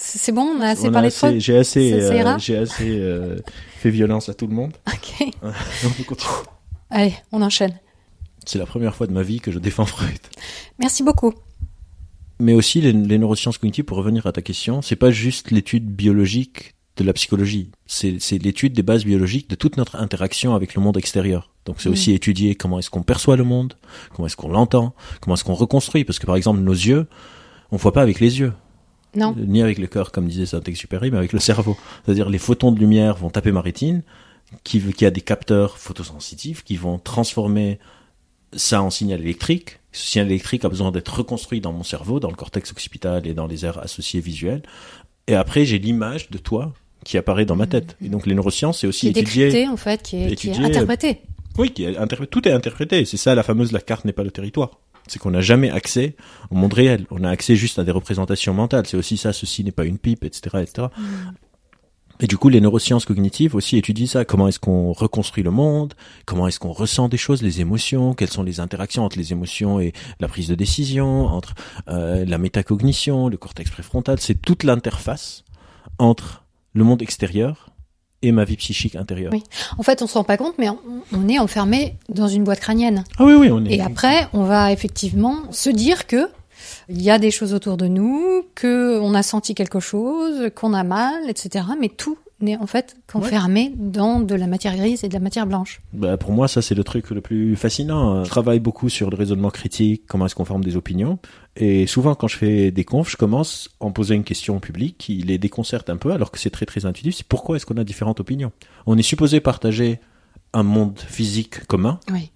C'est 0.00 0.30
bon, 0.32 0.42
on 0.42 0.60
a 0.60 0.68
assez 0.70 0.84
On 0.86 0.88
a 0.90 0.92
parlé 0.92 1.08
de 1.08 1.14
assez- 1.14 1.40
J'ai 1.40 1.56
assez, 1.58 1.92
euh, 1.92 2.38
j'ai 2.38 2.56
assez 2.56 2.98
euh, 3.00 3.36
fait 3.78 3.90
violence 3.90 4.28
à 4.28 4.34
tout 4.34 4.46
le 4.46 4.54
monde. 4.54 4.72
Ok. 4.86 5.28
On. 5.42 6.16
Allez, 6.90 7.14
on 7.32 7.42
enchaîne. 7.42 7.78
C'est 8.46 8.58
la 8.58 8.66
première 8.66 8.94
fois 8.94 9.06
de 9.06 9.12
ma 9.12 9.22
vie 9.22 9.40
que 9.40 9.50
je 9.50 9.58
défends 9.58 9.84
Freud. 9.86 10.18
Merci 10.78 11.02
beaucoup. 11.02 11.34
Mais 12.40 12.54
aussi 12.54 12.80
les, 12.80 12.92
les 12.92 13.18
neurosciences 13.18 13.58
cognitives, 13.58 13.84
pour 13.84 13.96
revenir 13.96 14.26
à 14.26 14.32
ta 14.32 14.42
question, 14.42 14.80
c'est 14.82 14.96
pas 14.96 15.10
juste 15.10 15.50
l'étude 15.50 15.86
biologique 15.86 16.74
de 16.96 17.04
la 17.04 17.12
psychologie, 17.12 17.70
c'est 17.86 18.18
l'étude 18.42 18.72
des 18.72 18.82
bases 18.82 19.04
biologiques 19.04 19.48
de 19.48 19.54
toute 19.54 19.76
notre 19.76 19.94
interaction 19.96 20.54
avec 20.56 20.74
le 20.74 20.82
monde 20.82 20.96
extérieur. 20.96 21.52
Donc 21.64 21.76
c'est 21.80 21.88
Mm. 21.88 21.92
aussi 21.92 22.12
étudier 22.12 22.54
comment 22.56 22.80
est-ce 22.80 22.90
qu'on 22.90 23.04
perçoit 23.04 23.36
le 23.36 23.44
monde, 23.44 23.74
comment 24.14 24.26
est-ce 24.26 24.34
qu'on 24.36 24.48
l'entend, 24.48 24.94
comment 25.20 25.34
est-ce 25.34 25.44
qu'on 25.44 25.54
reconstruit, 25.54 26.04
parce 26.04 26.18
que 26.18 26.26
par 26.26 26.34
exemple 26.34 26.58
nos 26.58 26.72
yeux, 26.72 27.06
on 27.70 27.76
voit 27.76 27.92
pas 27.92 28.02
avec 28.02 28.18
les 28.18 28.40
yeux, 28.40 28.52
Non. 29.14 29.32
ni 29.38 29.62
avec 29.62 29.78
le 29.78 29.86
cœur 29.86 30.10
comme 30.10 30.26
disait 30.26 30.46
Saint-Exupéry, 30.46 31.12
mais 31.12 31.18
avec 31.18 31.32
le 31.32 31.38
cerveau. 31.38 31.76
C'est-à-dire 32.04 32.28
les 32.30 32.38
photons 32.38 32.72
de 32.72 32.80
lumière 32.80 33.16
vont 33.16 33.30
taper 33.30 33.52
ma 33.52 33.60
rétine, 33.60 34.02
qui, 34.64 34.80
qui 34.80 35.06
a 35.06 35.10
des 35.12 35.20
capteurs 35.20 35.78
photosensitifs 35.78 36.64
qui 36.64 36.76
vont 36.76 36.98
transformer 36.98 37.78
ça 38.54 38.82
en 38.82 38.90
signal 38.90 39.20
électrique. 39.20 39.78
Ce 39.92 40.06
signal 40.06 40.26
électrique 40.28 40.64
a 40.64 40.68
besoin 40.68 40.90
d'être 40.92 41.08
reconstruit 41.18 41.60
dans 41.60 41.72
mon 41.72 41.82
cerveau, 41.82 42.20
dans 42.20 42.30
le 42.30 42.36
cortex 42.36 42.70
occipital 42.72 43.26
et 43.26 43.34
dans 43.34 43.46
les 43.46 43.64
aires 43.64 43.78
associées 43.78 44.20
visuelles. 44.20 44.62
Et 45.26 45.34
après, 45.34 45.64
j'ai 45.64 45.78
l'image 45.78 46.30
de 46.30 46.38
toi 46.38 46.72
qui 47.04 47.16
apparaît 47.16 47.44
dans 47.46 47.56
ma 47.56 47.66
tête. 47.66 47.96
Et 48.04 48.08
donc 48.08 48.26
les 48.26 48.34
neurosciences, 48.34 48.78
c'est 48.80 48.86
Qui 48.86 48.88
aussi 48.88 49.06
est 49.08 49.10
étudier. 49.10 49.46
décrypté, 49.46 49.68
en 49.68 49.76
fait, 49.76 50.02
qui 50.02 50.16
est, 50.16 50.34
qui 50.36 50.48
est 50.48 50.52
étudier- 50.52 50.64
interprété. 50.66 51.20
Oui, 51.56 51.70
qui 51.70 51.84
est 51.84 52.26
tout 52.30 52.46
est 52.46 52.52
interprété. 52.52 53.04
C'est 53.04 53.16
ça 53.16 53.34
la 53.34 53.42
fameuse 53.42 53.72
la 53.72 53.80
carte 53.80 54.04
n'est 54.04 54.12
pas 54.12 54.24
le 54.24 54.30
territoire. 54.30 54.78
C'est 55.06 55.18
qu'on 55.18 55.30
n'a 55.30 55.40
jamais 55.40 55.70
accès 55.70 56.16
au 56.50 56.54
monde 56.54 56.74
réel. 56.74 57.06
On 57.10 57.24
a 57.24 57.30
accès 57.30 57.56
juste 57.56 57.78
à 57.78 57.84
des 57.84 57.90
représentations 57.92 58.52
mentales. 58.52 58.86
C'est 58.86 58.96
aussi 58.98 59.16
ça, 59.16 59.32
ceci 59.32 59.64
n'est 59.64 59.72
pas 59.72 59.84
une 59.86 59.96
pipe, 59.98 60.22
etc., 60.22 60.58
etc. 60.62 60.88
Et 62.20 62.26
du 62.26 62.36
coup, 62.36 62.48
les 62.48 62.60
neurosciences 62.60 63.04
cognitives 63.04 63.54
aussi 63.54 63.76
étudient 63.76 64.06
ça. 64.06 64.24
Comment 64.24 64.48
est-ce 64.48 64.58
qu'on 64.58 64.92
reconstruit 64.92 65.44
le 65.44 65.50
monde? 65.50 65.94
Comment 66.24 66.48
est-ce 66.48 66.58
qu'on 66.58 66.72
ressent 66.72 67.08
des 67.08 67.16
choses, 67.16 67.42
les 67.42 67.60
émotions? 67.60 68.14
Quelles 68.14 68.30
sont 68.30 68.42
les 68.42 68.58
interactions 68.60 69.04
entre 69.04 69.18
les 69.18 69.32
émotions 69.32 69.78
et 69.78 69.92
la 70.18 70.28
prise 70.28 70.48
de 70.48 70.54
décision, 70.54 71.26
entre 71.26 71.54
euh, 71.88 72.24
la 72.24 72.38
métacognition, 72.38 73.28
le 73.28 73.36
cortex 73.36 73.70
préfrontal? 73.70 74.18
C'est 74.20 74.40
toute 74.40 74.64
l'interface 74.64 75.44
entre 75.98 76.44
le 76.72 76.84
monde 76.84 77.02
extérieur 77.02 77.70
et 78.20 78.32
ma 78.32 78.44
vie 78.44 78.56
psychique 78.56 78.96
intérieure. 78.96 79.32
Oui. 79.32 79.44
En 79.78 79.84
fait, 79.84 80.02
on 80.02 80.08
se 80.08 80.14
rend 80.14 80.24
pas 80.24 80.36
compte, 80.36 80.54
mais 80.58 80.68
on, 80.68 80.78
on 81.12 81.28
est 81.28 81.38
enfermé 81.38 81.96
dans 82.08 82.26
une 82.26 82.42
boîte 82.42 82.58
crânienne. 82.58 83.04
Ah 83.16 83.24
oui, 83.24 83.34
oui, 83.34 83.48
on 83.50 83.64
est. 83.64 83.74
Et 83.74 83.80
après, 83.80 84.26
on 84.32 84.42
va 84.42 84.72
effectivement 84.72 85.36
se 85.52 85.70
dire 85.70 86.08
que 86.08 86.28
il 86.88 87.02
y 87.02 87.10
a 87.10 87.18
des 87.18 87.30
choses 87.30 87.54
autour 87.54 87.76
de 87.76 87.86
nous, 87.86 88.42
que 88.54 88.98
on 89.00 89.14
a 89.14 89.22
senti 89.22 89.54
quelque 89.54 89.80
chose, 89.80 90.50
qu'on 90.54 90.72
a 90.72 90.84
mal, 90.84 91.28
etc. 91.28 91.66
Mais 91.78 91.88
tout 91.88 92.18
n'est 92.40 92.56
en 92.56 92.66
fait 92.66 92.96
qu'enfermé 93.06 93.72
dans 93.76 94.20
de 94.20 94.34
la 94.34 94.46
matière 94.46 94.76
grise 94.76 95.02
et 95.02 95.08
de 95.08 95.14
la 95.14 95.20
matière 95.20 95.46
blanche. 95.46 95.80
Bah, 95.92 96.16
pour 96.16 96.32
moi, 96.32 96.46
ça, 96.46 96.62
c'est 96.62 96.74
le 96.74 96.84
truc 96.84 97.10
le 97.10 97.20
plus 97.20 97.56
fascinant. 97.56 98.24
Je 98.24 98.30
travaille 98.30 98.60
beaucoup 98.60 98.88
sur 98.88 99.10
le 99.10 99.16
raisonnement 99.16 99.50
critique, 99.50 100.04
comment 100.06 100.26
est-ce 100.26 100.34
qu'on 100.34 100.44
forme 100.44 100.64
des 100.64 100.76
opinions. 100.76 101.18
Et 101.56 101.86
souvent, 101.86 102.14
quand 102.14 102.28
je 102.28 102.36
fais 102.36 102.70
des 102.70 102.84
confs, 102.84 103.10
je 103.10 103.16
commence 103.16 103.70
en 103.80 103.90
posant 103.90 104.14
une 104.14 104.24
question 104.24 104.56
au 104.56 104.60
public 104.60 104.96
qui 104.98 105.16
les 105.16 105.38
déconcerte 105.38 105.90
un 105.90 105.96
peu, 105.96 106.12
alors 106.12 106.30
que 106.30 106.38
c'est 106.38 106.50
très, 106.50 106.66
très 106.66 106.86
intuitif. 106.86 107.16
C'est 107.16 107.26
pourquoi 107.26 107.56
est-ce 107.56 107.66
qu'on 107.66 107.76
a 107.76 107.84
différentes 107.84 108.20
opinions? 108.20 108.52
On 108.86 108.96
est 108.96 109.02
supposé 109.02 109.40
partager 109.40 110.00
un 110.52 110.62
monde 110.62 110.98
physique 110.98 111.66
commun. 111.66 111.98
Oui. 112.12 112.30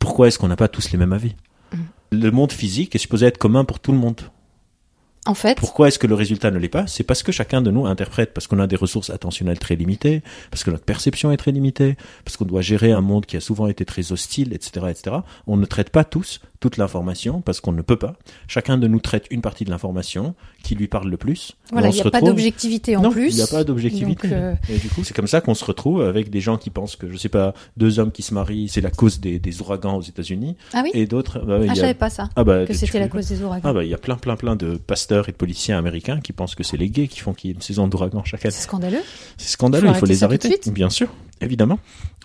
Pourquoi 0.00 0.26
est-ce 0.26 0.38
qu'on 0.38 0.48
n'a 0.48 0.56
pas 0.56 0.68
tous 0.68 0.90
les 0.90 0.98
mêmes 0.98 1.12
avis? 1.12 1.34
Le 2.16 2.30
monde 2.30 2.52
physique 2.52 2.94
est 2.94 2.98
supposé 2.98 3.26
être 3.26 3.38
commun 3.38 3.64
pour 3.64 3.78
tout 3.78 3.92
le 3.92 3.98
monde. 3.98 4.20
En 5.26 5.34
fait, 5.34 5.58
Pourquoi 5.58 5.88
est-ce 5.88 5.98
que 5.98 6.06
le 6.06 6.14
résultat 6.14 6.52
ne 6.52 6.58
l'est 6.58 6.68
pas? 6.68 6.86
C'est 6.86 7.02
parce 7.02 7.24
que 7.24 7.32
chacun 7.32 7.60
de 7.60 7.72
nous 7.72 7.84
interprète, 7.84 8.32
parce 8.32 8.46
qu'on 8.46 8.60
a 8.60 8.68
des 8.68 8.76
ressources 8.76 9.10
attentionnelles 9.10 9.58
très 9.58 9.74
limitées, 9.74 10.22
parce 10.52 10.62
que 10.62 10.70
notre 10.70 10.84
perception 10.84 11.32
est 11.32 11.36
très 11.36 11.50
limitée, 11.50 11.96
parce 12.24 12.36
qu'on 12.36 12.44
doit 12.44 12.62
gérer 12.62 12.92
un 12.92 13.00
monde 13.00 13.26
qui 13.26 13.36
a 13.36 13.40
souvent 13.40 13.66
été 13.66 13.84
très 13.84 14.12
hostile, 14.12 14.52
etc., 14.54 14.86
etc. 14.88 15.16
On 15.48 15.56
ne 15.56 15.66
traite 15.66 15.90
pas 15.90 16.04
tous 16.04 16.40
toute 16.60 16.76
l'information 16.76 17.40
parce 17.40 17.60
qu'on 17.60 17.72
ne 17.72 17.82
peut 17.82 17.96
pas. 17.96 18.14
Chacun 18.48 18.78
de 18.78 18.86
nous 18.88 19.00
traite 19.00 19.26
une 19.30 19.40
partie 19.42 19.64
de 19.64 19.70
l'information 19.70 20.34
qui 20.62 20.74
lui 20.74 20.88
parle 20.88 21.08
le 21.08 21.16
plus. 21.16 21.56
voilà, 21.72 21.88
il 21.88 21.94
n'y 21.94 22.00
a 22.00 22.10
pas 22.10 22.20
d'objectivité 22.20 22.96
en 22.96 23.02
non, 23.02 23.10
plus. 23.10 23.30
il 23.30 23.36
n'y 23.36 23.42
a 23.42 23.46
pas 23.46 23.62
d'objectivité. 23.64 24.28
Euh, 24.32 24.54
Et 24.68 24.78
du 24.78 24.88
coup, 24.88 25.04
c'est 25.04 25.14
comme 25.14 25.26
ça 25.26 25.40
qu'on 25.40 25.54
se 25.54 25.64
retrouve 25.64 26.02
avec 26.02 26.30
des 26.30 26.40
gens 26.40 26.56
qui 26.56 26.70
pensent 26.70 26.96
que, 26.96 27.10
je 27.10 27.16
sais 27.16 27.28
pas, 27.28 27.54
deux 27.76 27.98
hommes 27.98 28.10
qui 28.12 28.22
se 28.22 28.32
marient, 28.34 28.68
c'est 28.68 28.80
la 28.80 28.90
cause 28.90 29.20
des, 29.20 29.38
des 29.38 29.60
ouragans 29.60 29.96
aux 29.96 30.02
États-unis, 30.02 30.56
Ah 30.72 30.80
oui. 30.84 30.90
et 30.94 31.06
d'autres. 31.06 31.38
bah 31.40 31.58
Ah, 31.60 31.64
il 31.64 31.66
je 31.68 31.72
a- 31.72 31.74
savais 31.76 31.94
pas 31.94 32.10
ça. 32.10 32.28
Ah 32.36 32.44
bah, 32.44 32.64
Que 32.66 32.74
c'était 32.74 32.98
la 32.98 33.08
cause 33.08 33.26
des 33.28 33.42
ouragans. 33.42 33.68
ah 33.68 33.72
bah 33.72 33.84
il 33.84 33.90
y 33.90 33.94
a 33.94 33.98
plein 33.98 34.16
plein 34.16 34.36
plein 34.36 34.56
de 34.56 34.76
pasteurs 34.76 35.28
et 35.28 35.32
de 35.32 35.36
policiers 35.36 35.74
américains 35.74 36.20
qui 36.20 36.32
pensent 36.32 36.54
que 36.54 36.62
c'est 36.64 36.76
les 36.76 36.88
gays 36.90 37.08
qui 37.08 37.20
font 37.20 37.32
qu'il 37.34 37.48
y 37.48 37.52
ait 37.52 37.54
une 37.56 37.62
saison 37.62 37.86
d'ouragan 37.88 38.24
chaque 38.24 38.44
année. 38.44 38.52
C'est 38.52 38.62
scandaleux. 38.62 39.00
C'est 39.36 39.50
scandaleux, 39.50 39.88
Faut 39.88 39.94
il 39.94 39.98
faut 39.98 40.06
les 40.06 40.24
arrêter. 40.24 40.58
Bien 40.72 40.90
sûr, 40.90 41.08
évidemment. 41.40 41.78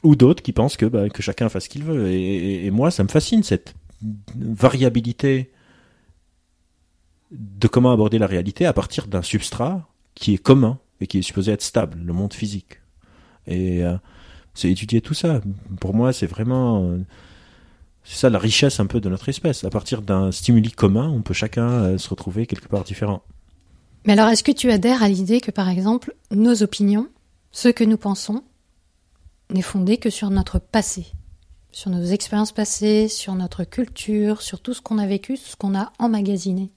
Ou 0.04 0.16
d'autres 0.16 0.42
qui 0.42 0.52
pensent 0.52 0.78
que 0.78 0.86
bah, 0.88 1.10
que 1.10 1.22
chacun 1.22 1.48
fasse 1.50 1.66
ce 1.66 1.70
qu'il 1.70 1.84
veut. 1.84 2.08
Et, 2.10 2.22
et- 2.22 2.66
et 2.66 2.72
moi, 2.72 2.90
ça 2.92 3.04
me 3.04 3.10
fascine 3.10 3.44
cette 3.44 3.74
variabilité 4.36 5.52
de 7.32 7.68
comment 7.68 7.92
aborder 7.92 8.18
la 8.18 8.28
réalité 8.28 8.66
à 8.66 8.74
partir 8.74 9.08
d'un 9.08 9.22
substrat 9.22 9.88
qui 10.16 10.34
est 10.34 10.38
commun 10.38 10.80
et 11.00 11.08
qui 11.08 11.20
est 11.20 11.22
supposé 11.22 11.52
être 11.52 11.62
stable, 11.62 12.00
le 12.04 12.14
monde 12.14 12.34
physique. 12.34 12.82
Et 13.48 13.84
euh, 13.84 13.98
c'est 14.54 14.70
étudier 14.70 15.02
tout 15.02 15.14
ça. 15.14 15.42
Pour 15.80 15.94
moi, 15.94 16.14
c'est 16.14 16.28
vraiment 16.28 16.84
euh, 16.84 17.00
c'est 18.04 18.18
ça 18.18 18.30
la 18.30 18.40
richesse 18.40 18.80
un 18.80 18.86
peu 18.86 19.00
de 19.00 19.10
notre 19.10 19.30
espèce. 19.30 19.64
À 19.64 19.70
partir 19.70 20.02
d'un 20.02 20.32
stimuli 20.32 20.72
commun, 20.72 21.10
on 21.10 21.22
peut 21.22 21.34
chacun 21.34 21.70
euh, 21.70 21.98
se 21.98 22.10
retrouver 22.10 22.46
quelque 22.46 22.68
part 22.68 22.84
différent. 22.84 23.22
Mais 24.06 24.14
alors, 24.14 24.30
est-ce 24.30 24.44
que 24.44 24.52
tu 24.52 24.72
adhères 24.72 25.04
à 25.04 25.10
l'idée 25.10 25.42
que, 25.42 25.52
par 25.52 25.70
exemple, 25.70 26.16
nos 26.32 26.64
opinions, 26.64 27.08
ce 27.52 27.70
que 27.70 27.84
nous 27.84 27.98
pensons, 27.98 28.44
n'est 29.52 29.62
fondé 29.62 29.98
que 29.98 30.10
sur 30.10 30.32
notre 30.32 30.58
passé, 30.58 31.06
sur 31.72 31.90
nos 31.90 32.04
expériences 32.04 32.52
passées, 32.52 33.08
sur 33.08 33.34
notre 33.36 33.64
culture, 33.64 34.42
sur 34.42 34.60
tout 34.60 34.74
ce 34.74 34.82
qu'on 34.82 34.98
a 34.98 35.08
vécu, 35.08 35.36
tout 35.36 35.46
ce 35.46 35.56
qu'on 35.56 35.76
a 35.76 35.92
emmagasiné 36.00 36.70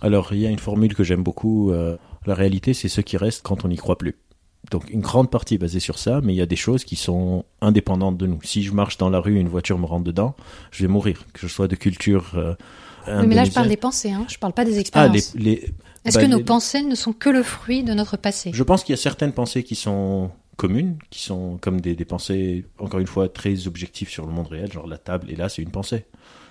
Alors, 0.00 0.32
il 0.32 0.40
y 0.40 0.46
a 0.46 0.50
une 0.50 0.58
formule 0.58 0.94
que 0.94 1.04
j'aime 1.04 1.22
beaucoup. 1.22 1.70
euh, 1.72 1.96
la 2.26 2.34
réalité, 2.34 2.72
c'est 2.74 2.88
ce 2.88 3.00
qui 3.00 3.16
reste 3.16 3.42
quand 3.42 3.64
on 3.64 3.68
n'y 3.68 3.76
croit 3.76 3.98
plus. 3.98 4.16
Donc, 4.70 4.88
une 4.90 5.00
grande 5.00 5.28
partie 5.28 5.54
est 5.54 5.58
basée 5.58 5.80
sur 5.80 5.98
ça, 5.98 6.20
mais 6.22 6.32
il 6.32 6.36
y 6.36 6.40
a 6.40 6.46
des 6.46 6.54
choses 6.56 6.84
qui 6.84 6.94
sont 6.94 7.44
indépendantes 7.60 8.16
de 8.16 8.26
nous. 8.28 8.38
Si 8.44 8.62
je 8.62 8.72
marche 8.72 8.96
dans 8.96 9.10
la 9.10 9.18
rue, 9.18 9.38
une 9.40 9.48
voiture 9.48 9.76
me 9.76 9.86
rentre 9.86 10.04
dedans, 10.04 10.36
je 10.70 10.82
vais 10.84 10.88
mourir, 10.88 11.24
que 11.32 11.40
je 11.48 11.52
sois 11.52 11.66
de 11.66 11.74
culture. 11.74 12.32
euh, 12.36 12.54
Oui, 13.20 13.26
mais 13.26 13.34
là, 13.34 13.44
je 13.44 13.50
parle 13.50 13.66
des 13.68 13.76
pensées, 13.76 14.12
hein, 14.12 14.24
je 14.28 14.38
parle 14.38 14.52
pas 14.52 14.64
des 14.64 14.76
Ah, 14.76 14.80
expériences. 14.80 15.34
les, 15.34 15.42
les- 15.42 15.74
Est-ce 16.04 16.16
bah, 16.16 16.22
que 16.24 16.30
nos 16.30 16.38
les- 16.38 16.44
pensées 16.44 16.82
ne 16.82 16.94
sont 16.94 17.12
que 17.12 17.28
le 17.28 17.42
fruit 17.42 17.82
de 17.82 17.92
notre 17.92 18.16
passé? 18.16 18.52
Je 18.54 18.62
pense 18.62 18.84
qu'il 18.84 18.92
y 18.92 18.98
a 18.98 19.02
certaines 19.02 19.32
pensées 19.32 19.64
qui 19.64 19.74
sont 19.74 20.30
communes, 20.62 20.96
qui 21.10 21.20
sont 21.24 21.58
comme 21.60 21.80
des, 21.80 21.96
des 21.96 22.04
pensées, 22.04 22.64
encore 22.78 23.00
une 23.00 23.08
fois, 23.08 23.28
très 23.28 23.66
objectives 23.66 24.08
sur 24.08 24.24
le 24.26 24.32
monde 24.32 24.46
réel, 24.46 24.70
genre 24.70 24.86
la 24.86 24.96
table, 24.96 25.28
et 25.28 25.34
là, 25.34 25.48
c'est 25.48 25.60
une 25.60 25.72
pensée. 25.72 26.04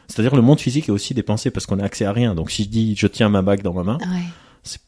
C'est-à-dire 0.09 0.35
le 0.35 0.41
monde 0.41 0.59
physique 0.59 0.89
est 0.89 0.91
aussi 0.91 1.13
des 1.13 1.23
pensées 1.23 1.49
parce 1.51 1.65
qu'on 1.65 1.79
a 1.79 1.85
accès 1.85 2.03
à 2.03 2.11
rien. 2.11 2.35
Donc 2.35 2.51
si 2.51 2.65
je 2.65 2.69
dis 2.69 2.95
je 2.97 3.07
tiens 3.07 3.29
ma 3.29 3.41
bague 3.41 3.61
dans 3.61 3.73
ma 3.73 3.83
main, 3.83 3.97
Ouais. 4.01 4.25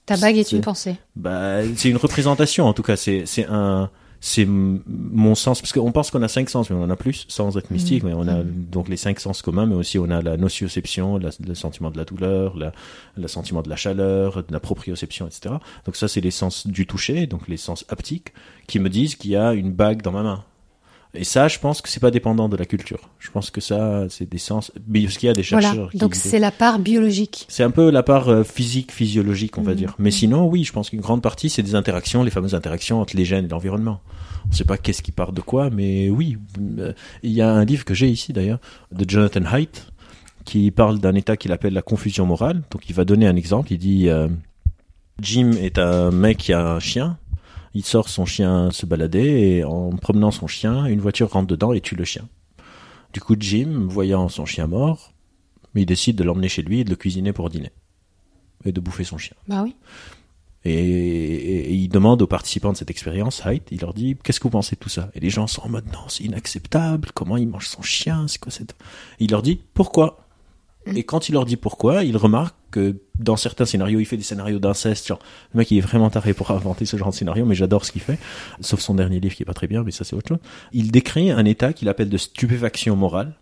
Ta 0.05 0.17
bague 0.17 0.37
est 0.37 0.51
une 0.51 0.61
pensée. 0.61 0.97
Bah, 1.15 1.61
c'est 1.75 1.89
une 1.89 1.97
représentation 1.97 2.65
en 2.65 2.73
tout 2.73 2.83
cas. 2.83 2.97
C'est 2.97 3.45
un 3.49 3.89
c'est 4.25 4.45
mon 4.47 5.35
sens 5.35 5.59
parce 5.59 5.73
qu'on 5.73 5.91
pense 5.91 6.09
qu'on 6.09 6.21
a 6.21 6.29
cinq 6.29 6.49
sens, 6.49 6.69
mais 6.69 6.77
on 6.77 6.83
en 6.83 6.89
a 6.89 6.95
plus 6.95 7.25
sans 7.27 7.57
être 7.57 7.71
mystique. 7.71 8.03
Mais 8.03 8.13
on 8.13 8.25
a 8.29 8.41
donc 8.43 8.87
les 8.87 8.95
cinq 8.95 9.19
sens 9.19 9.41
communs, 9.41 9.65
mais 9.65 9.75
aussi 9.75 9.99
on 9.99 10.09
a 10.09 10.21
la 10.21 10.37
nocioception, 10.37 11.17
la- 11.17 11.31
le 11.45 11.55
sentiment 11.55 11.91
de 11.91 11.97
la 11.97 12.05
douleur, 12.05 12.55
la, 12.57 12.71
le 13.17 13.27
sentiment 13.27 13.61
de 13.61 13.69
la 13.69 13.75
chaleur, 13.75 14.37
de 14.43 14.53
la 14.53 14.61
proprioception, 14.61 15.27
etc. 15.27 15.55
Donc 15.85 15.97
ça, 15.97 16.07
c'est 16.07 16.21
les 16.21 16.31
sens 16.31 16.65
du 16.67 16.87
toucher, 16.87 17.27
donc 17.27 17.49
les 17.49 17.57
sens 17.57 17.83
haptiques, 17.89 18.31
qui 18.65 18.79
me 18.79 18.89
disent 18.89 19.15
qu'il 19.15 19.31
y 19.31 19.35
a 19.35 19.51
une 19.53 19.73
bague 19.73 20.01
dans 20.01 20.13
ma 20.13 20.23
main. 20.23 20.45
Et 21.15 21.23
ça, 21.25 21.47
je 21.47 21.59
pense 21.59 21.81
que 21.83 21.89
c'est 21.89 21.99
pas 21.99 22.09
dépendant 22.09 22.49
de 22.49 22.57
la 22.57 22.65
culture. 22.65 23.09
Je 23.19 23.29
pense 23.29 23.51
que 23.51 23.61
ça, 23.61 24.05
c'est 24.09 24.27
des 24.27 24.39
sens. 24.39 24.71
mais 24.87 25.01
Parce 25.03 25.17
qu'il 25.17 25.27
y 25.27 25.29
a 25.29 25.33
des 25.33 25.43
chercheurs 25.43 25.73
Voilà. 25.75 25.89
qui 25.91 25.97
Donc 25.99 26.15
c'est 26.15 26.39
la 26.39 26.49
part 26.49 26.79
biologique. 26.79 27.45
c'est 27.49 27.61
un 27.63 27.69
peu 27.69 27.91
la 27.91 28.01
part 28.01 28.29
euh, 28.29 28.43
physique, 28.43 28.91
physiologique, 28.91 29.57
on 29.59 29.61
va 29.61 29.71
Mhm. 29.73 29.77
dire. 29.77 29.95
Mais 29.99 30.09
sinon, 30.09 30.47
oui, 30.47 30.63
je 30.63 30.73
pense 30.73 30.89
qu'une 30.89 31.01
grande 31.01 31.21
partie, 31.21 31.51
c'est 31.51 31.61
des 31.61 31.75
interactions, 31.75 32.23
les 32.23 32.31
fameuses 32.31 32.55
interactions 32.55 32.99
entre 32.99 33.15
les 33.15 33.25
gènes 33.25 33.45
et 33.45 33.49
l'environnement. 33.49 34.01
On 34.45 34.49
ne 34.49 34.53
sait 34.55 34.65
pas 34.65 34.77
qu'est-ce 34.77 35.03
qui 35.03 35.11
part 35.11 35.33
de 35.33 35.41
quoi, 35.41 35.69
mais 35.69 36.09
oui. 36.09 36.37
euh, 36.79 36.93
Il 37.21 37.31
y 37.31 37.41
a 37.41 37.51
un 37.51 37.63
livre 37.63 37.85
que 37.85 37.93
j'ai 37.93 38.09
ici, 38.09 38.33
d'ailleurs, 38.33 38.59
de 38.91 39.07
Jonathan 39.07 39.45
Haidt, 39.53 39.85
qui 40.45 40.71
parle 40.71 40.97
d'un 40.99 41.13
état 41.13 41.37
qu'il 41.37 41.51
appelle 41.51 41.73
la 41.73 41.83
confusion 41.83 42.25
morale. 42.25 42.63
Donc, 42.71 42.89
il 42.89 42.95
va 42.95 43.05
donner 43.05 43.27
un 43.27 43.35
exemple. 43.35 43.71
Il 43.71 43.77
dit, 43.77 44.09
euh, 44.09 44.27
Jim 45.21 45.51
est 45.61 45.77
un 45.77 46.09
mec 46.09 46.37
qui 46.39 46.53
a 46.53 46.65
un 46.73 46.79
chien. 46.79 47.17
Il 47.73 47.83
sort 47.83 48.09
son 48.09 48.25
chien 48.25 48.69
se 48.71 48.85
balader 48.85 49.19
et 49.57 49.63
en 49.63 49.89
promenant 49.91 50.31
son 50.31 50.47
chien, 50.47 50.85
une 50.85 51.01
voiture 51.01 51.31
rentre 51.31 51.47
dedans 51.47 51.73
et 51.73 51.81
tue 51.81 51.95
le 51.95 52.03
chien. 52.05 52.27
Du 53.13 53.19
coup, 53.19 53.35
Jim, 53.39 53.85
voyant 53.87 54.29
son 54.29 54.45
chien 54.45 54.67
mort, 54.67 55.13
il 55.75 55.85
décide 55.85 56.15
de 56.15 56.23
l'emmener 56.23 56.49
chez 56.49 56.61
lui 56.61 56.79
et 56.81 56.83
de 56.83 56.89
le 56.89 56.95
cuisiner 56.95 57.33
pour 57.33 57.49
dîner. 57.49 57.71
Et 58.65 58.71
de 58.71 58.79
bouffer 58.79 59.03
son 59.03 59.17
chien. 59.17 59.35
Bah 59.47 59.63
oui. 59.63 59.75
Et, 60.65 60.71
et- 60.73 61.69
et 61.71 61.73
il 61.73 61.89
demande 61.89 62.21
aux 62.21 62.27
participants 62.27 62.71
de 62.71 62.77
cette 62.77 62.89
expérience, 62.91 63.41
Height, 63.45 63.67
il 63.71 63.81
leur 63.81 63.93
dit, 63.93 64.15
qu'est-ce 64.23 64.39
que 64.39 64.43
vous 64.43 64.49
pensez 64.51 64.75
de 64.75 64.79
tout 64.79 64.87
ça? 64.89 65.11
Et 65.13 65.19
les 65.19 65.29
gens 65.29 65.45
sont 65.47 65.63
en 65.63 65.69
mode, 65.69 65.91
non, 65.91 66.07
c'est 66.07 66.23
inacceptable, 66.23 67.09
comment 67.13 67.35
il 67.37 67.49
mange 67.49 67.67
son 67.67 67.81
chien, 67.81 68.27
c'est 68.29 68.39
quoi 68.39 68.51
cette... 68.51 68.73
Il 69.19 69.31
leur 69.31 69.41
dit, 69.41 69.59
pourquoi? 69.73 70.22
Et 70.85 71.03
quand 71.03 71.29
il 71.29 71.33
leur 71.33 71.45
dit 71.45 71.55
pourquoi, 71.55 72.03
il 72.03 72.17
remarque 72.17 72.55
que 72.71 72.97
dans 73.17 73.37
certains 73.37 73.65
scénarios, 73.65 73.99
il 73.99 74.05
fait 74.05 74.17
des 74.17 74.23
scénarios 74.23 74.59
d'inceste. 74.59 75.07
Genre, 75.07 75.19
le 75.53 75.59
mec, 75.59 75.71
il 75.71 75.77
est 75.77 75.81
vraiment 75.81 76.09
taré 76.09 76.33
pour 76.33 76.51
inventer 76.51 76.85
ce 76.85 76.97
genre 76.97 77.11
de 77.11 77.15
scénario, 77.15 77.45
mais 77.45 77.55
j'adore 77.55 77.85
ce 77.85 77.91
qu'il 77.91 78.01
fait. 78.01 78.19
Sauf 78.59 78.79
son 78.79 78.95
dernier 78.95 79.19
livre 79.19 79.35
qui 79.35 79.43
est 79.43 79.45
pas 79.45 79.53
très 79.53 79.67
bien, 79.67 79.83
mais 79.83 79.91
ça 79.91 80.03
c'est 80.03 80.15
autre 80.15 80.27
chose. 80.27 80.39
Il 80.71 80.91
décrit 80.91 81.31
un 81.31 81.45
état 81.45 81.73
qu'il 81.73 81.87
appelle 81.89 82.09
de 82.09 82.17
stupéfaction 82.17 82.95
morale, 82.95 83.35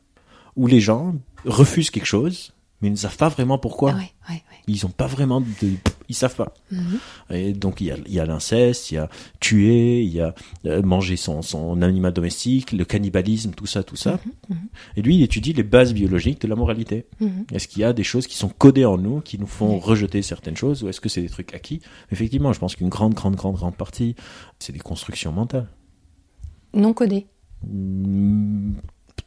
où 0.56 0.68
les 0.68 0.80
gens 0.80 1.16
refusent 1.46 1.90
quelque 1.90 2.06
chose, 2.06 2.54
mais 2.82 2.88
ils 2.90 2.92
ne 2.92 2.98
savent 2.98 3.18
pas 3.18 3.30
vraiment 3.30 3.58
pourquoi. 3.58 3.92
Ah 3.94 3.98
ouais, 3.98 4.12
ouais, 4.30 4.36
ouais. 4.36 4.58
Ils 4.68 4.86
ont 4.86 4.90
pas 4.90 5.08
vraiment 5.08 5.42
de, 5.42 5.48
ils 6.10 6.16
savent 6.16 6.36
pas. 6.36 6.54
Mhm. 6.72 7.00
Et 7.32 7.54
donc 7.54 7.82
il 7.82 7.88
y 7.88 7.92
a, 7.92 7.98
il 8.06 8.14
y 8.14 8.20
a 8.20 8.26
l'inceste, 8.26 8.92
il 8.92 8.96
y 8.96 8.98
a 8.98 9.10
tuer, 9.40 10.02
il 10.02 10.10
y 10.10 10.22
a 10.22 10.34
euh, 10.66 10.82
manger 10.82 11.16
son, 11.16 11.42
son 11.42 11.82
animal 11.82 12.14
domestique, 12.14 12.72
le 12.72 12.86
cannibalisme, 12.86 13.52
tout 13.52 13.66
ça, 13.66 13.84
tout 13.84 13.96
ça. 13.96 14.20
Et 14.96 15.02
lui, 15.02 15.16
il 15.16 15.24
étudie 15.24 15.54
les 15.54 15.64
bases 15.64 15.94
biologiques 15.94 16.42
de 16.42 16.48
la 16.48 16.56
moralité. 16.56 17.06
Mhm. 17.20 17.46
Est-ce 17.54 17.68
qu'il 17.68 17.82
y 17.82 17.86
a 17.86 17.94
des 17.94 18.04
choses 18.04 18.28
qui 18.28 18.36
sont 18.36 18.50
codées 18.50 18.86
en 18.86 18.98
nous, 18.98 19.22
qui 19.22 19.40
nous 19.40 19.48
font 19.48 19.80
rejeter 19.80 20.22
certaines 20.22 20.58
choses, 20.58 20.84
ou 20.84 20.90
est-ce 20.90 21.02
que 21.02 21.10
c'est 21.10 21.22
des 21.22 21.30
trucs 21.30 21.54
acquis? 21.54 21.82
Effectivement, 22.12 22.54
je 22.54 22.60
pense 22.60 22.76
qu'une 22.76 22.90
grande, 22.90 23.14
grande, 23.14 23.36
grande, 23.36 23.56
grande 23.56 23.76
partie, 23.76 24.16
c'est 24.60 24.74
des 24.74 24.80
constructions 24.80 25.32
mentales. 25.32 25.68
Non 26.74 26.94
codé. 26.94 27.28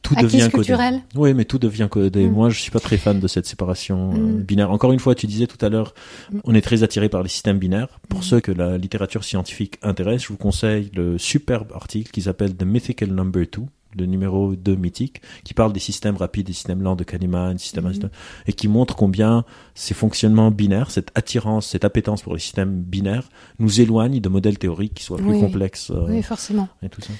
Tout 0.02 0.14
devient 0.14 0.48
codé. 0.52 0.74
Oui, 1.14 1.32
mais 1.34 1.44
tout 1.44 1.58
devient 1.58 1.88
codé. 1.90 2.26
Mm. 2.28 2.32
Moi, 2.32 2.50
je 2.50 2.60
suis 2.60 2.70
pas 2.70 2.80
très 2.80 2.96
fan 2.98 3.20
de 3.20 3.26
cette 3.28 3.46
séparation 3.46 4.12
euh, 4.12 4.16
Mm. 4.18 4.42
binaire. 4.42 4.70
Encore 4.70 4.92
une 4.92 4.98
fois, 5.00 5.14
tu 5.14 5.26
disais 5.26 5.46
tout 5.46 5.62
à 5.64 5.68
l'heure, 5.68 5.94
Mm. 6.32 6.38
on 6.44 6.54
est 6.54 6.60
très 6.60 6.82
attiré 6.82 7.08
par 7.08 7.22
les 7.22 7.28
systèmes 7.28 7.58
binaires. 7.58 8.00
Pour 8.08 8.22
ceux 8.24 8.40
que 8.40 8.52
la 8.52 8.76
littérature 8.78 9.24
scientifique 9.24 9.78
intéresse, 9.82 10.22
je 10.22 10.28
vous 10.28 10.36
conseille 10.36 10.90
le 10.94 11.18
superbe 11.18 11.72
article 11.74 12.10
qui 12.10 12.22
s'appelle 12.22 12.54
The 12.54 12.64
Mythical 12.64 13.10
Number 13.10 13.46
2, 13.50 13.62
le 13.96 14.06
numéro 14.06 14.56
2 14.56 14.74
mythique, 14.74 15.22
qui 15.44 15.54
parle 15.54 15.72
des 15.72 15.78
systèmes 15.80 16.16
rapides, 16.16 16.46
des 16.48 16.52
systèmes 16.52 16.82
lents 16.82 16.96
de 16.96 17.04
Kahneman, 17.04 17.56
système 17.58 17.84
Mm. 17.84 17.88
Einstein, 17.88 18.10
et 18.48 18.52
qui 18.52 18.66
montre 18.68 18.96
combien 18.96 19.44
ces 19.74 19.94
fonctionnements 19.94 20.50
binaires, 20.50 20.90
cette 20.90 21.12
attirance, 21.14 21.68
cette 21.68 21.84
appétence 21.84 22.20
pour 22.22 22.34
les 22.34 22.40
systèmes 22.40 22.82
binaires, 22.82 23.28
nous 23.60 23.80
éloignent 23.80 24.20
de 24.20 24.28
modèles 24.28 24.58
théoriques 24.58 24.94
qui 24.94 25.04
soient 25.04 25.18
plus 25.18 25.30
oui. 25.30 25.40
complexes 25.40 25.90
euh, 25.90 26.06
Oui, 26.08 26.22
forcément. 26.22 26.68
et 26.82 26.88
tout 26.88 27.00
ça. 27.00 27.12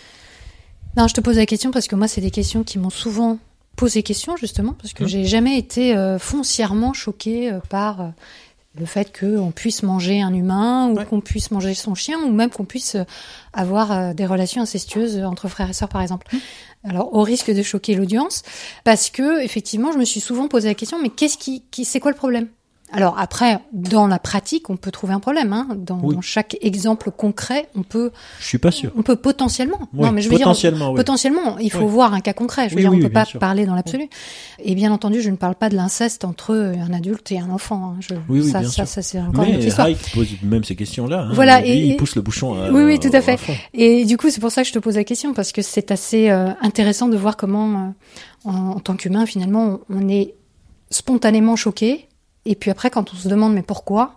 Non, 0.97 1.09
je 1.09 1.15
te 1.15 1.21
pose 1.21 1.37
la 1.37 1.47
question 1.47 1.71
parce 1.71 1.89
que 1.89 1.97
moi, 1.97 2.07
c'est 2.09 2.21
des 2.21 2.31
questions 2.31 2.63
qui 2.63 2.79
m'ont 2.79 2.91
souvent 2.91 3.39
posé 3.77 4.03
question, 4.05 4.37
justement, 4.37 4.75
parce 4.81 4.93
que 4.93 5.03
Hum. 5.03 5.09
j'ai 5.09 5.25
jamais 5.25 5.59
été 5.59 5.97
euh, 5.97 6.19
foncièrement 6.19 6.93
choquée 6.93 7.51
euh, 7.53 7.59
par 7.69 8.01
euh, 8.01 8.09
le 8.79 8.87
fait 8.87 9.17
qu'on 9.19 9.51
puisse 9.51 9.83
manger 9.83 10.21
un 10.23 10.33
humain, 10.33 10.89
ou 10.89 10.97
Ouais. 10.99 11.05
qu'on 11.05 11.21
puisse 11.21 11.51
manger 11.51 11.75
son 11.75 11.95
chien, 11.97 12.19
ou 12.21 12.31
même 12.33 12.51
qu'on 12.51 12.65
puisse 12.65 12.97
avoir 13.53 14.15
des 14.15 14.27
relations 14.27 14.63
incestueuses 14.63 15.19
entre 15.25 15.49
frères 15.49 15.71
et 15.71 15.73
sœurs, 15.73 15.89
par 15.89 16.03
exemple. 16.03 16.29
Hum. 16.33 16.41
Alors, 16.85 17.15
au 17.15 17.23
risque 17.23 17.51
de 17.53 17.63
choquer 17.63 17.95
l'audience, 17.95 18.43
parce 18.85 19.11
que 19.11 19.43
effectivement, 19.43 19.91
je 19.93 19.99
me 19.99 20.05
suis 20.05 20.21
souvent 20.21 20.47
posé 20.49 20.69
la 20.69 20.75
question, 20.75 20.99
mais 21.03 21.09
qu'est-ce 21.09 21.39
qui, 21.39 21.63
qui 21.71 21.85
c'est 21.85 21.99
quoi 22.01 22.11
le 22.13 22.17
problème? 22.17 22.47
Alors 22.95 23.19
après, 23.19 23.59
dans 23.73 24.07
la 24.07 24.19
pratique, 24.19 24.71
on 24.71 24.77
peut 24.77 24.91
trouver 24.91 25.13
un 25.15 25.21
problème. 25.21 25.53
Hein. 25.53 25.69
Dans, 25.77 25.99
Oui. 26.03 26.15
dans 26.15 26.21
chaque 26.21 26.57
exemple 26.63 27.11
concret, 27.11 27.69
on 27.77 27.83
peut, 27.83 28.11
Je 28.41 28.47
suis 28.47 28.59
pas 28.59 28.71
sûr. 28.71 28.91
on 28.97 29.03
peut 29.03 29.17
potentiellement. 29.17 29.79
Oui, 29.93 30.07
non, 30.07 30.13
mais 30.13 30.23
je 30.23 30.29
veux 30.29 30.37
dire, 30.37 30.47
potentiellement, 30.47 30.91
oui. 30.91 30.97
Potentiellement, 30.97 31.59
il 31.59 31.71
faut 31.71 31.87
voir 31.87 32.15
un 32.15 32.21
cas 32.21 32.33
concret. 32.33 32.69
Je 32.69 32.75
veux 32.75 32.81
dire, 32.81 32.91
on 32.93 32.97
oui, 32.97 33.03
peut 33.03 33.09
pas 33.11 33.25
sûr. 33.25 33.39
parler 33.41 33.67
dans 33.67 33.75
l'absolu. 33.75 34.09
Et 34.63 34.75
bien 34.75 34.93
entendu, 34.93 35.21
je 35.21 35.31
ne 35.31 35.37
parle 35.37 35.55
pas 35.55 35.69
de 35.69 35.77
l'inceste 35.77 36.25
entre 36.25 36.55
un 36.55 36.93
adulte 36.93 37.31
et 37.33 37.39
un 37.39 37.51
enfant. 37.51 37.95
hein. 37.95 37.97
Je, 38.01 38.15
Oui, 38.29 38.41
oui, 38.41 38.51
ça, 38.51 38.61
bien 38.61 38.69
ça, 38.69 38.75
sûr. 38.87 38.89
ça, 38.89 39.03
c'est 39.03 39.21
encore 39.21 39.45
une 39.45 39.51
autre 39.53 39.61
Mais 39.61 39.67
histoire. 39.69 39.87
Hayek 39.89 40.13
pose 40.15 40.29
même 40.43 40.65
ces 40.65 40.77
questions-là. 40.77 41.23
hein. 41.29 41.33
Voilà, 41.35 41.61
Lui, 41.61 41.71
et- 41.71 41.87
il 41.89 41.97
pousse 41.97 42.17
le 42.17 42.23
bouchon. 42.23 42.55
À, 42.55 42.71
Oui, 42.71 42.83
oui, 42.85 42.99
tout 43.01 43.11
à 43.13 43.21
fait. 43.21 43.39
Et 43.75 44.05
du 44.05 44.17
coup, 44.17 44.31
c'est 44.31 44.41
pour 44.41 44.51
ça 44.51 44.63
que 44.63 44.69
je 44.69 44.73
te 44.73 44.79
pose 44.79 44.97
la 44.97 45.05
question 45.05 45.35
parce 45.35 45.53
que 45.53 45.63
c'est 45.63 45.91
assez 45.91 46.31
euh, 46.31 46.51
intéressant 46.61 47.09
de 47.09 47.17
voir 47.17 47.37
comment, 47.37 47.69
euh, 48.47 48.49
en, 48.51 48.55
en 48.77 48.81
tant 48.81 48.95
qu'humain, 48.95 49.27
finalement, 49.27 49.81
on, 49.91 49.97
on 50.05 50.09
est 50.09 50.35
spontanément 50.91 51.57
choqué. 51.57 52.09
Et 52.47 52.55
puis 52.55 52.71
après, 52.71 52.91
quand 52.91 53.13
on 53.13 53.17
se 53.17 53.29
demande 53.29 53.55
mais 53.55 53.63
pourquoi, 53.63 54.17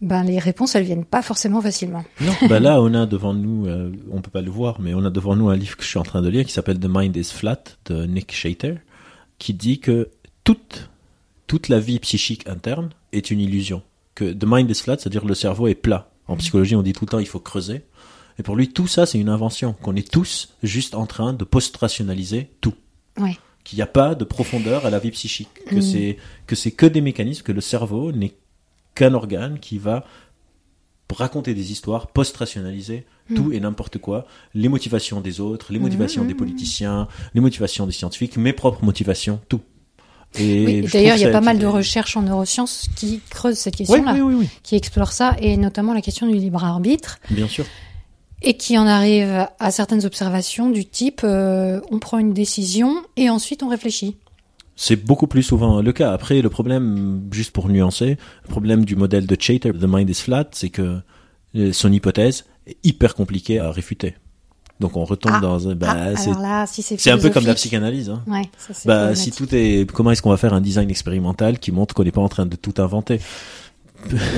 ben 0.00 0.22
les 0.22 0.38
réponses 0.38 0.74
elles 0.74 0.84
viennent 0.84 1.04
pas 1.04 1.22
forcément 1.22 1.60
facilement. 1.60 2.04
Non, 2.20 2.32
bah 2.48 2.60
là, 2.60 2.80
on 2.80 2.94
a 2.94 3.06
devant 3.06 3.34
nous, 3.34 3.66
euh, 3.66 3.92
on 4.10 4.20
peut 4.20 4.30
pas 4.30 4.42
le 4.42 4.50
voir, 4.50 4.80
mais 4.80 4.94
on 4.94 5.04
a 5.04 5.10
devant 5.10 5.34
nous 5.36 5.48
un 5.48 5.56
livre 5.56 5.76
que 5.76 5.82
je 5.82 5.88
suis 5.88 5.98
en 5.98 6.04
train 6.04 6.22
de 6.22 6.28
lire 6.28 6.44
qui 6.44 6.52
s'appelle 6.52 6.78
The 6.78 6.88
Mind 6.88 7.16
is 7.16 7.32
Flat 7.32 7.62
de 7.86 8.06
Nick 8.06 8.32
Shater, 8.32 8.76
qui 9.38 9.54
dit 9.54 9.80
que 9.80 10.10
toute, 10.44 10.90
toute 11.46 11.68
la 11.68 11.80
vie 11.80 11.98
psychique 11.98 12.48
interne 12.48 12.90
est 13.12 13.30
une 13.30 13.40
illusion. 13.40 13.82
Que 14.14 14.32
The 14.32 14.44
Mind 14.46 14.70
is 14.70 14.82
Flat, 14.82 14.98
c'est-à-dire 14.98 15.24
le 15.24 15.34
cerveau 15.34 15.66
est 15.66 15.74
plat. 15.74 16.10
En 16.28 16.36
psychologie, 16.36 16.76
on 16.76 16.82
dit 16.82 16.92
tout 16.92 17.04
le 17.04 17.10
temps 17.10 17.18
il 17.18 17.26
faut 17.26 17.40
creuser. 17.40 17.82
Et 18.38 18.42
pour 18.42 18.56
lui, 18.56 18.68
tout 18.68 18.86
ça, 18.86 19.06
c'est 19.06 19.18
une 19.18 19.28
invention. 19.28 19.72
Qu'on 19.72 19.96
est 19.96 20.10
tous 20.10 20.54
juste 20.62 20.94
en 20.94 21.06
train 21.06 21.32
de 21.32 21.44
post-rationaliser 21.44 22.50
tout. 22.60 22.74
Ouais. 23.18 23.38
Qu'il 23.66 23.78
n'y 23.78 23.82
a 23.82 23.86
pas 23.88 24.14
de 24.14 24.22
profondeur 24.22 24.86
à 24.86 24.90
la 24.90 25.00
vie 25.00 25.10
psychique. 25.10 25.48
Que 25.66 25.76
Mm. 25.76 25.82
c'est, 25.82 26.16
que 26.46 26.54
c'est 26.54 26.70
que 26.70 26.86
des 26.86 27.00
mécanismes, 27.00 27.42
que 27.42 27.50
le 27.50 27.60
cerveau 27.60 28.12
n'est 28.12 28.34
qu'un 28.94 29.12
organe 29.12 29.58
qui 29.58 29.78
va 29.78 30.04
raconter 31.14 31.52
des 31.52 31.72
histoires, 31.72 32.08
post-rationaliser 32.08 33.06
tout 33.34 33.52
et 33.52 33.58
n'importe 33.58 33.98
quoi, 33.98 34.24
les 34.54 34.68
motivations 34.68 35.20
des 35.20 35.40
autres, 35.40 35.72
les 35.72 35.80
motivations 35.80 36.24
des 36.24 36.34
politiciens, 36.34 37.08
les 37.34 37.40
motivations 37.40 37.86
des 37.86 37.92
scientifiques, 37.92 38.36
mes 38.36 38.52
propres 38.52 38.84
motivations, 38.84 39.40
tout. 39.48 39.60
Et 40.38 40.64
Oui, 40.66 40.88
d'ailleurs, 40.92 41.16
il 41.16 41.22
y 41.22 41.24
a 41.24 41.30
pas 41.30 41.40
mal 41.40 41.58
de 41.58 41.66
recherches 41.66 42.16
en 42.16 42.22
neurosciences 42.22 42.88
qui 42.94 43.20
creusent 43.30 43.58
cette 43.58 43.74
question-là, 43.76 44.12
oui, 44.14 44.20
oui, 44.20 44.34
oui, 44.34 44.48
qui 44.62 44.76
explorent 44.76 45.12
ça, 45.12 45.36
et 45.40 45.56
notamment 45.56 45.92
la 45.92 46.02
question 46.02 46.28
du 46.28 46.36
libre 46.36 46.62
arbitre, 46.64 47.18
bien 47.30 47.48
sûr. 47.48 47.64
Et 48.46 48.56
qui 48.56 48.78
en 48.78 48.86
arrive 48.86 49.46
à 49.58 49.70
certaines 49.70 50.06
observations 50.06 50.70
du 50.70 50.86
type 50.86 51.22
euh, 51.24 51.80
on 51.90 51.98
prend 51.98 52.18
une 52.18 52.32
décision 52.32 52.94
et 53.16 53.28
ensuite 53.28 53.62
on 53.62 53.68
réfléchit. 53.68 54.16
C'est 54.76 54.96
beaucoup 54.96 55.26
plus 55.26 55.42
souvent 55.42 55.80
le 55.82 55.92
cas. 55.92 56.12
Après, 56.12 56.40
le 56.42 56.50
problème, 56.50 57.22
juste 57.32 57.50
pour 57.50 57.68
nuancer, 57.68 58.18
le 58.44 58.48
problème 58.48 58.84
du 58.84 58.94
modèle 58.94 59.26
de 59.26 59.36
Chater, 59.38 59.72
The 59.72 59.84
Mind 59.84 60.08
is 60.08 60.14
Flat, 60.14 60.48
c'est 60.52 60.68
que 60.68 61.00
euh, 61.56 61.72
son 61.72 61.90
hypothèse 61.92 62.44
est 62.66 62.76
hyper 62.84 63.14
compliquée 63.14 63.58
à 63.58 63.70
réfuter. 63.70 64.14
Donc 64.78 64.96
on 64.96 65.04
retombe 65.04 65.32
Ah, 65.36 65.40
dans. 65.40 65.74
Bah, 65.74 65.96
Ah, 65.98 66.16
c'est 66.16 66.30
alors 66.30 66.42
là, 66.42 66.66
si 66.66 66.82
c'est 66.82 67.00
c'est 67.00 67.10
un 67.10 67.18
peu 67.18 67.30
comme 67.30 67.46
la 67.46 67.54
psychanalyse. 67.54 68.10
Hein. 68.10 68.22
Ouais, 68.26 68.42
ça, 68.58 68.74
c'est 68.74 68.86
Bah, 68.86 69.14
si 69.14 69.30
tout 69.32 69.48
est, 69.54 69.90
comment 69.90 70.10
est-ce 70.10 70.20
qu'on 70.22 70.30
va 70.30 70.36
faire 70.36 70.52
un 70.52 70.60
design 70.60 70.90
expérimental 70.90 71.58
qui 71.58 71.72
montre 71.72 71.94
qu'on 71.94 72.04
n'est 72.04 72.12
pas 72.12 72.20
en 72.20 72.28
train 72.28 72.46
de 72.46 72.56
tout 72.56 72.74
inventer? 72.76 73.18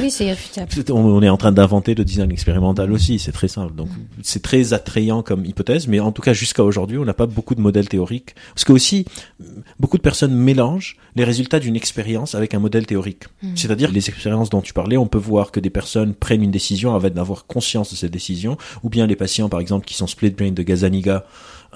Oui, 0.00 0.10
c'est 0.10 0.24
irréfutable. 0.26 0.70
On 0.92 1.22
est 1.22 1.28
en 1.28 1.36
train 1.36 1.52
d'inventer 1.52 1.94
le 1.94 2.04
design 2.04 2.30
expérimental 2.30 2.92
aussi, 2.92 3.18
c'est 3.18 3.32
très 3.32 3.48
simple. 3.48 3.74
Donc 3.74 3.88
c'est 4.22 4.42
très 4.42 4.72
attrayant 4.72 5.22
comme 5.22 5.44
hypothèse, 5.44 5.88
mais 5.88 6.00
en 6.00 6.12
tout 6.12 6.22
cas 6.22 6.32
jusqu'à 6.32 6.64
aujourd'hui, 6.64 6.98
on 6.98 7.04
n'a 7.04 7.14
pas 7.14 7.26
beaucoup 7.26 7.54
de 7.54 7.60
modèles 7.60 7.88
théoriques. 7.88 8.34
Parce 8.54 8.64
que 8.64 8.72
aussi, 8.72 9.04
beaucoup 9.78 9.96
de 9.96 10.02
personnes 10.02 10.34
mélangent 10.34 10.96
les 11.16 11.24
résultats 11.24 11.60
d'une 11.60 11.76
expérience 11.76 12.34
avec 12.34 12.54
un 12.54 12.58
modèle 12.58 12.86
théorique. 12.86 13.24
C'est-à-dire 13.54 13.90
les 13.90 14.08
expériences 14.08 14.50
dont 14.50 14.60
tu 14.60 14.72
parlais, 14.72 14.96
on 14.96 15.06
peut 15.06 15.18
voir 15.18 15.50
que 15.50 15.60
des 15.60 15.70
personnes 15.70 16.14
prennent 16.14 16.42
une 16.42 16.50
décision 16.50 16.94
avant 16.94 17.10
d'avoir 17.10 17.46
conscience 17.46 17.90
de 17.90 17.96
cette 17.96 18.12
décision, 18.12 18.56
ou 18.82 18.88
bien 18.88 19.06
les 19.06 19.16
patients 19.16 19.48
par 19.48 19.60
exemple 19.60 19.86
qui 19.86 19.94
sont 19.94 20.06
split 20.06 20.30
brain 20.30 20.52
de 20.52 20.62
Gazaniga. 20.62 21.24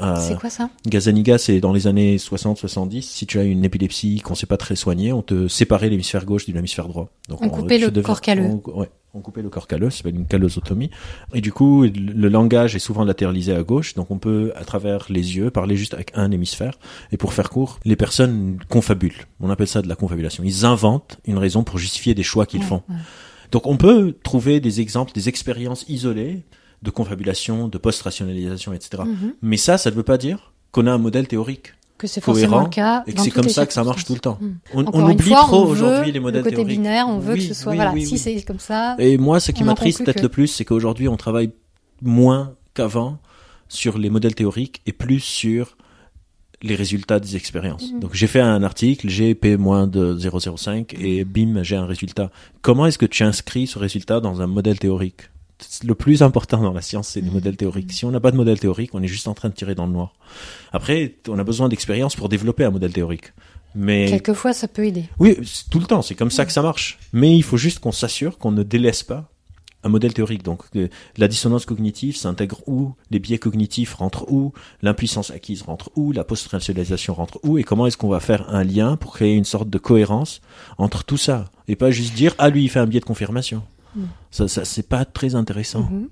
Euh, 0.01 0.17
C'est 0.17 0.39
quoi 0.39 0.49
ça? 0.51 0.71
Gazaniga, 0.87 1.37
c'est 1.39 1.61
dans 1.61 1.73
les 1.73 1.87
années 1.87 2.17
60-70. 2.17 3.03
Si 3.03 3.27
tu 3.27 3.39
as 3.39 3.45
une 3.45 3.65
épilepsie 3.65 4.21
qu'on 4.21 4.35
sait 4.35 4.47
pas 4.47 4.57
très 4.57 4.77
soigner, 4.77 5.13
on 5.13 5.23
te 5.23 5.49
séparait 5.49 5.89
l'hémisphère 5.91 6.25
gauche 6.25 6.47
de 6.47 6.53
l'hémisphère 6.53 6.89
droit. 6.89 7.11
Donc 7.29 7.43
On 7.43 7.49
coupait 7.51 7.79
tu 7.79 7.91
le 7.91 8.03
corps 8.03 8.21
calleux. 8.21 8.45
On, 8.65 8.79
ouais, 8.81 8.91
on 9.15 9.21
coupait 9.21 9.43
le 9.43 9.51
corps 9.51 9.67
calleux, 9.69 9.91
ça 9.91 9.99
s'appelle 9.99 10.15
une 10.17 10.27
callosotomie. 10.27 10.91
Et 11.35 11.41
du 11.43 11.53
coup, 11.53 11.83
le, 11.83 11.91
le 11.91 12.29
langage 12.29 12.75
est 12.75 12.79
souvent 12.79 13.05
latéralisé 13.05 13.55
à 13.55 13.63
gauche, 13.63 13.93
donc 13.95 14.11
on 14.11 14.19
peut, 14.19 14.53
à 14.57 14.65
travers 14.65 15.07
les 15.11 15.37
yeux, 15.37 15.51
parler 15.51 15.77
juste 15.77 15.93
avec 15.93 16.13
un 16.15 16.31
hémisphère. 16.31 16.79
Et 17.13 17.17
pour 17.19 17.35
faire 17.35 17.51
court, 17.51 17.79
les 17.85 17.97
personnes 17.97 18.59
confabulent. 18.71 19.27
On 19.41 19.51
appelle 19.51 19.69
ça 19.69 19.83
de 19.83 19.89
la 19.89 19.97
confabulation. 19.97 20.43
Ils 20.45 20.65
inventent 20.65 21.19
une 21.27 21.37
raison 21.39 21.63
pour 21.65 21.79
justifier 21.79 22.15
des 22.15 22.23
choix 22.23 22.47
qu'ils 22.47 22.61
Ouais, 22.61 22.67
font. 22.67 22.83
ouais. 22.89 22.97
Donc 23.51 23.67
on 23.67 23.77
peut 23.77 24.17
trouver 24.23 24.61
des 24.61 24.81
exemples, 24.81 25.13
des 25.13 25.29
expériences 25.29 25.85
isolées 25.87 26.43
de 26.83 26.91
confabulation, 26.91 27.69
de 27.69 27.79
post-rationalisation, 27.79 28.73
etc. 28.73 29.05
Mhm. 29.07 29.35
Mais 29.43 29.57
ça, 29.57 29.79
ça 29.79 29.91
ne 29.91 29.95
veut 29.95 30.03
pas 30.03 30.19
dire 30.19 30.53
qu'on 30.73 30.87
a 30.87 30.93
un 30.93 30.99
modèle 30.99 31.29
théorique 31.29 31.75
Que 31.99 32.07
c'est 32.07 32.21
forcément 32.21 32.63
le 32.65 32.69
cas. 32.69 33.05
et 33.07 33.13
que 33.13 33.21
c'est 33.21 33.31
comme 33.31 33.49
ça 33.49 33.67
que 33.67 33.73
ça 33.73 33.85
marche 33.85 34.05
tout 34.05 34.15
le 34.15 34.21
temps. 34.21 34.39
circonstances. 34.41 34.95
On, 34.95 35.11
oublie 35.11 35.29
fois, 35.31 35.41
trop 35.45 35.65
aujourd'hui 35.67 36.11
les 36.13 36.19
modèles 36.21 36.41
le 36.41 36.45
côté 36.45 36.57
théoriques. 36.57 36.77
binaire, 36.79 37.07
on 37.09 37.19
veut 37.19 37.35
Oui, 37.35 37.39
que 37.49 37.55
ce 37.55 37.61
soit 37.61 37.71
oui, 37.73 37.77
voilà, 37.77 37.93
oui, 37.93 38.05
si 38.07 38.19
c'est 38.19 38.41
comme 38.43 38.59
ça. 38.59 38.97
Et 38.99 39.17
moi, 39.19 39.39
ce 39.41 39.53
qui 39.53 39.63
m'attriste 39.65 39.99
peut-être 40.05 40.17
que- 40.17 40.23
le 40.23 40.29
plus, 40.29 40.49
c'est 40.49 40.65
qu'aujourd'hui, 40.65 41.07
on 41.09 41.17
travaille 41.17 41.51
moins 42.01 42.55
qu'avant 42.75 43.19
sur 43.69 43.97
les 43.99 44.11
modèles 44.11 44.35
théoriques 44.35 44.83
et 44.87 44.93
plus 44.93 45.21
sur 45.21 45.77
les 46.63 46.75
résultats 46.75 47.19
des 47.21 47.35
expériences. 47.37 47.91
Mhm. 47.93 48.01
Donc 48.01 48.15
j'ai 48.15 48.27
fait 48.29 48.41
un 48.41 48.63
article, 48.63 49.09
j'ai 49.09 49.35
P 49.35 49.57
moins 49.57 49.87
de 49.89 50.17
0,05 50.17 50.95
et 50.99 51.25
bim, 51.25 51.63
j'ai 51.63 51.77
un 51.77 51.87
résultat. 51.87 52.31
Comment 52.61 52.87
est-ce 52.87 52.99
que 52.99 53.07
tu 53.07 53.25
inscris 53.25 53.67
ce 53.67 53.79
résultat 53.79 54.21
dans 54.21 54.41
un 54.41 54.47
modèle 54.47 54.79
théorique? 54.79 55.23
Le 55.85 55.95
plus 55.95 56.23
important 56.23 56.61
dans 56.61 56.73
la 56.73 56.83
science, 56.83 57.09
c'est 57.09 57.21
les 57.21 57.29
Mhm. 57.29 57.35
modèles 57.35 57.57
théoriques. 57.57 57.93
Si 57.93 58.05
on 58.05 58.11
n'a 58.11 58.21
pas 58.21 58.31
de 58.31 58.37
modèle 58.37 58.59
théorique, 58.59 58.91
on 58.95 59.03
est 59.03 59.09
juste 59.09 59.29
en 59.29 59.35
train 59.35 59.49
de 59.49 59.55
tirer 59.55 59.75
dans 59.75 59.87
le 59.87 59.93
noir. 59.93 60.15
Après, 60.73 61.15
on 61.29 61.39
a 61.39 61.45
besoin 61.45 61.69
d'expérience 61.69 62.17
pour 62.17 62.29
développer 62.29 62.65
un 62.65 62.71
modèle 62.71 62.93
théorique. 62.93 63.33
Mais 63.75 64.07
Quelquefois, 64.07 64.53
ça 64.53 64.69
peut 64.69 64.85
aider. 64.87 65.05
oui, 65.19 65.37
tout 65.71 65.79
le 65.81 65.87
temps, 65.87 66.03
c'est 66.03 66.15
comme 66.15 66.31
ça 66.31 66.45
que 66.45 66.53
ça 66.53 66.61
marche. 66.63 66.99
Mais 67.13 67.35
il 67.37 67.43
faut 67.43 67.57
juste 67.57 67.79
qu'on 67.79 67.93
s'assure 67.93 68.37
qu'on 68.39 68.51
ne 68.53 68.63
délaisse 68.63 69.03
pas 69.03 69.29
un 69.85 69.89
modèle 69.89 70.13
théorique. 70.13 70.43
Donc 70.45 70.63
euh, 70.77 70.89
la 71.17 71.27
dissonance 71.27 71.65
cognitive 71.65 72.17
s'intègre 72.17 72.61
où, 72.69 72.93
les 73.11 73.19
biais 73.19 73.39
cognitifs 73.39 73.95
rentrent 73.95 74.31
où, 74.31 74.53
l'impuissance 74.83 75.31
acquise 75.31 75.63
rentre 75.63 75.91
où, 75.97 76.13
la 76.13 76.23
post-rationalisation 76.23 77.15
rentre 77.15 77.41
où, 77.43 77.59
et 77.59 77.65
comment 77.65 77.87
est-ce 77.87 77.97
qu'on 77.97 78.09
va 78.09 78.21
faire 78.21 78.49
un 78.55 78.63
lien 78.63 78.97
pour 78.97 79.15
créer 79.15 79.35
une 79.35 79.45
sorte 79.45 79.69
de 79.71 79.79
cohérence 79.79 80.41
entre 80.79 81.03
tout 81.03 81.17
ça, 81.17 81.47
et 81.67 81.75
pas 81.75 81.91
juste 81.91 82.15
dire 82.15 82.35
ah 82.39 82.49
lui 82.51 82.63
il 82.65 82.69
fait 82.69 82.79
un 82.79 82.87
biais 82.87 83.01
de 83.01 83.05
confirmation. 83.05 83.63
Ça, 84.31 84.49
ça 84.49 84.65
c'est 84.65 84.89
pas 84.89 85.05
très 85.05 85.35
intéressant. 85.35 85.83
Mm-hmm. 85.83 86.09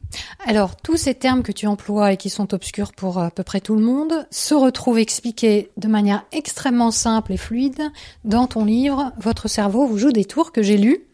Alors, 0.47 0.77
tous 0.77 0.97
ces 0.97 1.15
termes 1.15 1.43
que 1.43 1.53
tu 1.53 1.67
emploies 1.67 2.13
et 2.13 2.17
qui 2.17 2.31
sont 2.31 2.53
obscurs 2.53 2.93
pour 2.93 3.19
à 3.19 3.31
peu 3.31 3.43
près 3.43 3.61
tout 3.61 3.75
le 3.75 3.83
monde 3.83 4.27
se 4.31 4.55
retrouvent 4.55 4.99
expliqués 4.99 5.71
de 5.77 5.89
manière 5.89 6.25
extrêmement 6.33 6.91
simple 6.91 7.33
et 7.33 7.37
fluide 7.37 7.83
dans 8.25 8.47
ton 8.47 8.65
livre 8.65 9.13
Votre 9.21 9.49
cerveau 9.49 9.87
vous 9.87 9.99
joue 9.99 10.13
des 10.13 10.25
tours 10.25 10.53
que 10.53 10.63
j'ai 10.63 10.77
lu 10.77 11.07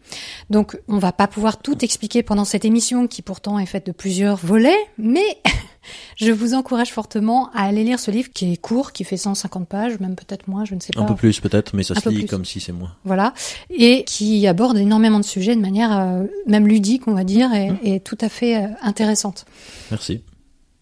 donc, 0.51 0.79
on 0.89 0.99
va 0.99 1.13
pas 1.13 1.27
pouvoir 1.27 1.61
tout 1.61 1.85
expliquer 1.85 2.23
pendant 2.23 2.45
cette 2.45 2.65
émission 2.65 3.07
qui 3.07 3.23
pourtant 3.23 3.59
est 3.59 3.67
faite 3.67 3.87
de 3.87 3.93
plusieurs 3.93 4.37
volets, 4.37 4.79
mais 4.99 5.39
je 6.17 6.33
vous 6.33 6.55
encourage 6.55 6.93
fortement 6.93 7.51
à 7.55 7.63
aller 7.63 7.85
lire 7.85 8.01
ce 8.01 8.11
livre 8.11 8.31
qui 8.33 8.53
est 8.53 8.57
court, 8.57 8.93
qui 8.93 9.05
fait 9.05 9.17
150 9.17 9.69
pages, 9.69 10.01
même 10.01 10.17
peut-être 10.17 10.49
moins, 10.49 10.65
je 10.65 10.75
ne 10.75 10.81
sais 10.81 10.93
pas. 10.95 11.01
Un 11.01 11.05
peu 11.05 11.15
plus 11.15 11.41
peut-être, 11.41 11.75
mais 11.75 11.83
ça 11.83 11.95
se 11.95 12.09
lit 12.09 12.27
comme 12.27 12.45
si 12.45 12.61
c'est 12.61 12.73
moins. 12.73 12.93
Voilà, 13.05 13.35
et 13.71 14.05
qui 14.05 14.47
aborde 14.47 14.79
énormément 14.79 15.21
de 15.21 15.25
sujets 15.25 15.57
de 15.57 15.61
manière 15.61 15.97
euh, 15.99 16.25
même 16.47 16.67
ludique, 16.67 17.07
on 17.07 17.15
va 17.15 17.25
dire, 17.25 17.53
et, 17.55 17.71
mmh. 17.71 18.01
tout 18.01 18.19
à 18.21 18.29
fait 18.29 18.57
euh, 18.57 18.69
intéressante. 18.83 19.47
Merci. 19.91 20.23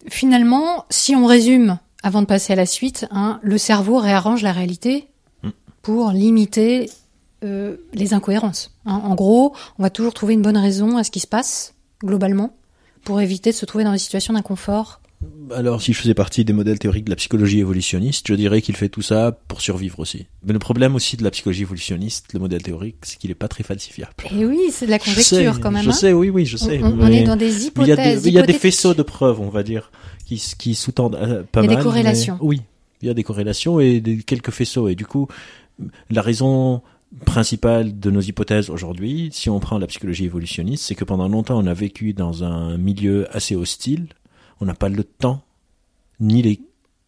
Finalement, 0.08 0.84
si 0.90 1.14
on 1.14 1.26
résume, 1.26 1.78
avant 2.02 2.20
de 2.20 2.26
passer 2.26 2.52
à 2.52 2.56
la 2.56 2.66
suite, 2.66 3.06
hein, 3.10 3.40
le 3.42 3.58
cerveau 3.58 3.98
réarrange 3.98 4.42
la 4.42 4.52
réalité 4.52 5.08
mmh. 5.42 5.48
pour 5.82 6.10
limiter 6.10 6.90
euh, 7.44 7.76
les 7.92 8.14
incohérences. 8.14 8.74
Hein. 8.86 9.02
En 9.04 9.14
gros, 9.14 9.54
on 9.78 9.82
va 9.82 9.90
toujours 9.90 10.14
trouver 10.14 10.32
une 10.34 10.42
bonne 10.42 10.56
raison 10.56 10.96
à 10.96 11.04
ce 11.04 11.10
qui 11.10 11.20
se 11.20 11.26
passe, 11.26 11.74
globalement, 12.02 12.54
pour 13.04 13.20
éviter 13.20 13.50
de 13.50 13.54
se 13.54 13.66
trouver 13.66 13.84
dans 13.84 13.92
des 13.92 13.98
situations 13.98 14.34
d'inconfort. 14.34 15.00
Alors, 15.54 15.82
si 15.82 15.92
je 15.92 16.00
faisais 16.00 16.14
partie 16.14 16.44
des 16.44 16.52
modèles 16.52 16.78
théoriques 16.78 17.04
de 17.04 17.10
la 17.10 17.16
psychologie 17.16 17.60
évolutionniste, 17.60 18.26
je 18.28 18.34
dirais 18.34 18.62
qu'il 18.62 18.76
fait 18.76 18.88
tout 18.88 19.02
ça 19.02 19.38
pour 19.48 19.60
survivre 19.60 20.00
aussi. 20.00 20.26
Mais 20.44 20.52
le 20.52 20.58
problème 20.58 20.94
aussi 20.94 21.16
de 21.16 21.24
la 21.24 21.30
psychologie 21.30 21.62
évolutionniste, 21.62 22.32
le 22.32 22.40
modèle 22.40 22.62
théorique, 22.62 22.96
c'est 23.02 23.18
qu'il 23.18 23.30
n'est 23.30 23.34
pas 23.34 23.48
très 23.48 23.62
falsifiable. 23.62 24.12
Et 24.24 24.40
eh 24.40 24.46
oui, 24.46 24.60
c'est 24.70 24.86
de 24.86 24.90
la 24.90 24.98
conjecture 24.98 25.60
quand 25.60 25.70
même. 25.70 25.82
Je 25.82 25.90
hein. 25.90 25.92
sais, 25.92 26.12
oui, 26.12 26.30
oui, 26.30 26.46
je 26.46 26.56
sais. 26.56 26.80
On, 26.82 27.06
est 27.06 27.24
dans 27.24 27.36
des 27.36 27.66
hypothèses. 27.66 28.26
Il 28.26 28.32
y 28.32 28.38
a 28.38 28.42
des, 28.42 28.52
faisceaux 28.52 28.94
de 28.94 29.02
preuves, 29.02 29.40
on 29.40 29.50
va 29.50 29.62
dire, 29.62 29.90
qui, 30.26 30.42
qui 30.58 30.74
sous-tendent 30.74 31.16
euh, 31.16 31.42
pas 31.50 31.60
mal. 31.60 31.70
Il 31.70 31.72
y 31.72 31.74
a 31.74 31.76
des 31.76 31.82
corrélations. 31.82 32.38
oui, 32.40 32.62
il 33.02 33.08
y 33.08 33.10
a 33.10 33.14
des 33.14 33.22
corrélations 33.22 33.80
et 33.80 34.00
des, 34.00 34.18
quelques 34.18 34.50
faisceaux. 34.50 34.88
Et 34.88 34.94
du 34.94 35.06
coup, 35.06 35.28
la 36.10 36.22
raison 36.22 36.82
principale 37.24 37.98
de 37.98 38.10
nos 38.10 38.20
hypothèses 38.20 38.70
aujourd'hui, 38.70 39.28
si 39.32 39.50
on 39.50 39.60
prend 39.60 39.78
la 39.78 39.86
psychologie 39.86 40.24
évolutionniste, 40.24 40.84
c'est 40.84 40.94
que 40.94 41.04
pendant 41.04 41.28
longtemps 41.28 41.58
on 41.58 41.66
a 41.66 41.74
vécu 41.74 42.12
dans 42.12 42.44
un 42.44 42.76
milieu 42.76 43.34
assez 43.34 43.54
hostile, 43.54 44.08
on 44.60 44.66
n'a 44.66 44.74
pas 44.74 44.88
le 44.88 45.04
temps 45.04 45.42
ni 46.20 46.42
les 46.42 46.60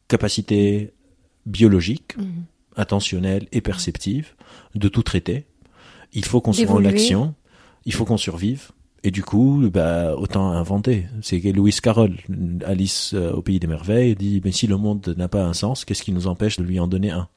capacités 0.09 0.93
biologiques, 1.47 2.17
mhm. 2.17 2.45
attentionnelles 2.77 3.47
et 3.53 3.61
perceptives 3.61 4.35
de 4.75 4.89
tout 4.89 5.03
traiter. 5.03 5.47
Il 6.13 6.25
faut 6.25 6.41
qu'on 6.41 6.53
se 6.53 6.65
rende 6.65 6.85
l'action, 6.85 7.35
il 7.85 7.93
faut 7.93 8.05
qu'on 8.05 8.17
survive. 8.17 8.71
Et 9.03 9.13
du 9.13 9.23
coup, 9.23 9.63
bah, 9.73 10.17
autant 10.17 10.51
inventer. 10.51 11.07
C'est 11.23 11.39
Louis 11.53 11.73
Carroll, 11.81 12.17
Alice 12.65 13.13
euh, 13.15 13.31
au 13.33 13.43
pays 13.43 13.61
des 13.61 13.69
merveilles, 13.69 14.17
dit, 14.17 14.41
mais 14.45 14.51
si 14.51 14.67
le 14.67 14.77
monde 14.77 15.15
n'a 15.17 15.29
pas 15.29 15.45
un 15.45 15.53
sens, 15.53 15.85
qu'est-ce 15.85 16.03
qui 16.03 16.11
nous 16.11 16.27
empêche 16.27 16.57
de 16.57 16.65
lui 16.65 16.81
en 16.81 16.89
donner 16.89 17.11
un? 17.11 17.29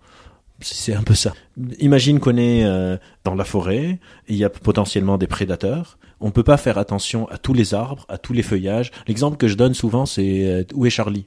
C'est 0.61 0.93
un 0.93 1.03
peu 1.03 1.13
ça. 1.13 1.33
Imagine 1.79 2.19
qu'on 2.19 2.37
est 2.37 2.65
euh, 2.65 2.97
dans 3.23 3.35
la 3.35 3.45
forêt, 3.45 3.99
il 4.27 4.35
y 4.35 4.43
a 4.43 4.49
potentiellement 4.49 5.17
des 5.17 5.27
prédateurs. 5.27 5.97
On 6.19 6.31
peut 6.31 6.43
pas 6.43 6.57
faire 6.57 6.77
attention 6.77 7.29
à 7.29 7.37
tous 7.37 7.53
les 7.53 7.73
arbres, 7.73 8.05
à 8.09 8.17
tous 8.17 8.33
les 8.33 8.43
feuillages. 8.43 8.91
L'exemple 9.07 9.37
que 9.37 9.47
je 9.47 9.55
donne 9.55 9.73
souvent, 9.73 10.05
c'est 10.05 10.47
euh, 10.47 10.63
où 10.73 10.85
est 10.85 10.89
Charlie? 10.89 11.25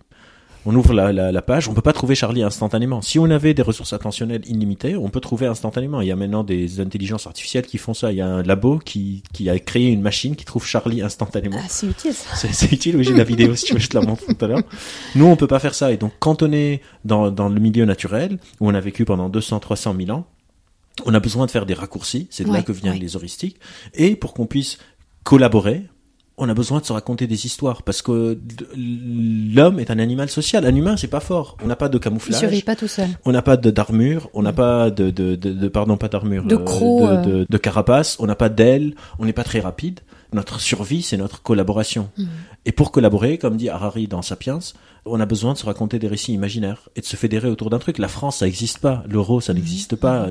On 0.65 0.75
ouvre 0.75 0.93
la, 0.93 1.13
la, 1.13 1.33
la, 1.33 1.43
page, 1.43 1.69
on 1.69 1.75
peut 1.75 1.83
pas 1.83 1.93
trouver 1.93 2.15
Charlie 2.15 2.43
instantanément. 2.43 3.03
Si 3.03 3.19
on 3.19 3.25
avait 3.25 3.55
des 3.55 3.63
ressources 3.63 3.93
attentionnelles 3.93 4.43
illimitées, 4.47 4.97
on 4.97 5.09
peut 5.09 5.21
trouver 5.21 5.47
instantanément. 5.47 6.01
Il 6.01 6.09
y 6.09 6.13
a 6.13 6.17
maintenant 6.17 6.45
des 6.45 6.81
intelligences 6.81 7.27
artificielles 7.27 7.67
qui 7.67 7.79
font 7.79 7.95
ça. 7.95 8.13
Il 8.13 8.19
y 8.19 8.21
a 8.21 8.27
un 8.27 8.43
labo 8.43 8.79
qui, 8.79 9.23
qui 9.33 9.51
a 9.51 9.59
créé 9.59 9.89
une 9.89 10.03
machine 10.03 10.37
qui 10.37 10.45
trouve 10.45 10.65
Charlie 10.65 11.03
instantanément. 11.03 11.59
Ah, 11.59 11.67
c'est 11.69 11.89
utile 11.89 12.15
ça. 12.15 12.49
C'est 12.53 12.71
utile, 12.71 12.97
oui, 12.97 13.05
j'ai 13.05 13.15
la 13.15 13.25
vidéo 13.25 13.55
si 13.57 13.65
tu 13.67 13.75
veux, 13.75 13.81
je 13.81 13.89
te 13.89 13.99
la 13.99 14.05
montre 14.05 14.25
tout 14.25 14.45
à 14.45 14.49
l'heure. 14.49 14.63
Nous, 15.15 15.27
on 15.27 15.37
peut 15.37 15.47
pas 15.47 15.59
faire 15.59 15.75
ça. 15.75 15.93
Et 15.93 15.97
donc, 15.97 16.13
quand 16.19 16.43
on 16.43 16.53
est 16.53 16.81
dans, 17.05 17.31
dans 17.31 17.49
le 17.49 17.61
milieu 17.61 17.85
naturel, 17.85 18.39
où 18.61 18.69
on 18.69 18.75
a 18.75 18.81
vécu 18.81 19.05
pendant 19.05 19.29
200, 19.29 19.61
300 19.61 19.97
000 19.99 20.17
ans, 20.17 20.27
on 21.07 21.15
a 21.15 21.21
besoin 21.21 21.47
de 21.47 21.51
faire 21.51 21.67
des 21.67 21.75
raccourcis, 21.75 22.29
c'est 22.31 22.45
de 22.45 22.53
là 22.53 22.63
que 22.63 22.73
viennent 22.73 22.99
les 22.99 23.17
heuristiques, 23.17 23.59
et 23.95 24.15
pour 24.15 24.35
qu'on 24.35 24.47
puisse 24.47 24.79
collaborer, 25.25 25.85
on 26.43 26.49
a 26.49 26.55
besoin 26.55 26.81
de 26.81 26.85
se 26.85 26.93
raconter 26.93 27.27
des 27.27 27.47
histoires 27.47 27.83
parce 27.83 28.03
que 28.03 28.39
l'homme 28.77 29.79
est 29.79 29.91
un 29.91 29.99
animal 29.99 30.29
social. 30.29 30.67
Un 30.67 30.75
humain, 30.75 30.97
c'est 30.97 31.07
pas 31.07 31.21
fort. 31.21 31.57
On 31.63 31.69
n'a 31.69 31.77
pas 31.77 31.89
de 31.89 31.99
camouflage. 31.99 32.37
Il 32.37 32.41
survit 32.41 32.63
pas 32.63 32.77
tout 32.77 32.89
seul. 32.89 33.09
On 33.25 33.33
n'a 33.33 33.43
pas 33.43 33.57
d'armure. 33.57 34.29
On 34.35 34.43
n'a 34.43 34.53
pas 34.53 34.91
de, 34.91 35.11
de, 35.11 35.37
de, 35.37 35.69
pardon, 35.69 35.97
pas 35.97 36.09
d'armure. 36.09 36.45
De 36.45 36.57
crocs. 36.57 37.09
Euh, 37.09 37.23
de, 37.23 37.47
de, 37.49 37.59
carapace. 37.59 38.17
On 38.19 38.27
n'a 38.27 38.35
pas 38.35 38.49
d'ailes. 38.49 38.95
On 39.19 39.25
n'est 39.25 39.33
pas 39.33 39.45
très 39.45 39.61
rapide. 39.61 40.01
Notre 40.33 40.61
survie, 40.61 41.03
c'est 41.03 41.17
notre 41.17 41.43
collaboration. 41.43 42.11
Mm. 42.17 42.25
Et 42.65 42.73
pour 42.73 42.93
collaborer, 42.93 43.39
comme 43.39 43.57
dit 43.57 43.69
Harari 43.69 44.09
dans 44.09 44.23
Sapiens, 44.23 44.61
on 45.05 45.21
a 45.21 45.27
besoin 45.27 45.53
de 45.53 45.59
se 45.59 45.67
raconter 45.67 45.99
des 45.99 46.07
récits 46.07 46.33
imaginaires 46.33 46.89
et 46.95 47.01
de 47.01 47.07
se 47.07 47.17
fédérer 47.17 47.49
autour 47.49 47.71
d'un 47.71 47.79
truc. 47.79 47.99
La 47.99 48.09
France, 48.09 48.39
ça 48.39 48.47
n'existe 48.47 48.79
pas. 48.79 49.03
L'euro, 49.09 49.41
ça 49.41 49.53
n'existe 49.53 49.97
pas. 49.97 50.31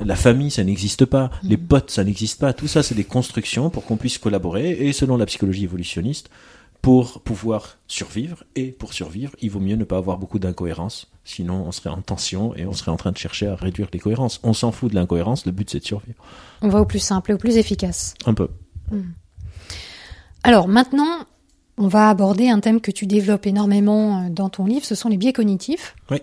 la 0.00 0.16
famille, 0.16 0.50
ça 0.50 0.62
n'existe 0.64 1.04
pas. 1.04 1.30
Les 1.42 1.56
potes, 1.56 1.90
ça 1.90 2.04
n'existe 2.04 2.40
pas. 2.40 2.52
Tout 2.52 2.68
ça, 2.68 2.82
c'est 2.82 2.94
des 2.94 3.04
constructions 3.04 3.70
pour 3.70 3.84
qu'on 3.84 3.96
puisse 3.96 4.18
collaborer. 4.18 4.70
Et 4.70 4.92
selon 4.92 5.16
la 5.16 5.26
psychologie 5.26 5.64
évolutionniste, 5.64 6.30
pour 6.80 7.22
pouvoir 7.22 7.78
survivre, 7.88 8.44
et 8.56 8.66
pour 8.66 8.92
survivre, 8.92 9.32
il 9.40 9.50
vaut 9.50 9.58
mieux 9.58 9.76
ne 9.76 9.84
pas 9.84 9.96
avoir 9.96 10.18
beaucoup 10.18 10.38
d'incohérences. 10.38 11.10
Sinon, 11.24 11.64
on 11.66 11.72
serait 11.72 11.88
en 11.88 12.02
tension 12.02 12.54
et 12.54 12.66
on 12.66 12.74
serait 12.74 12.90
en 12.90 12.98
train 12.98 13.10
de 13.10 13.16
chercher 13.16 13.46
à 13.46 13.56
réduire 13.56 13.88
les 13.92 13.98
cohérences. 13.98 14.38
On 14.42 14.52
s'en 14.52 14.70
fout 14.70 14.90
de 14.90 14.94
l'incohérence. 14.94 15.46
Le 15.46 15.52
but, 15.52 15.70
c'est 15.70 15.80
de 15.80 15.84
survivre. 15.86 16.22
On 16.60 16.68
va 16.68 16.82
au 16.82 16.84
plus 16.84 16.98
simple 16.98 17.30
et 17.30 17.34
au 17.34 17.38
plus 17.38 17.56
efficace. 17.56 18.14
Un 18.26 18.34
peu. 18.34 18.48
Alors 20.44 20.68
maintenant, 20.68 21.26
on 21.78 21.88
va 21.88 22.10
aborder 22.10 22.48
un 22.48 22.60
thème 22.60 22.80
que 22.80 22.90
tu 22.90 23.06
développes 23.06 23.46
énormément 23.46 24.20
euh, 24.20 24.28
dans 24.30 24.50
ton 24.50 24.66
livre, 24.66 24.84
ce 24.84 24.94
sont 24.94 25.08
les 25.08 25.16
biais 25.16 25.32
cognitifs. 25.32 25.96
Oui. 26.10 26.18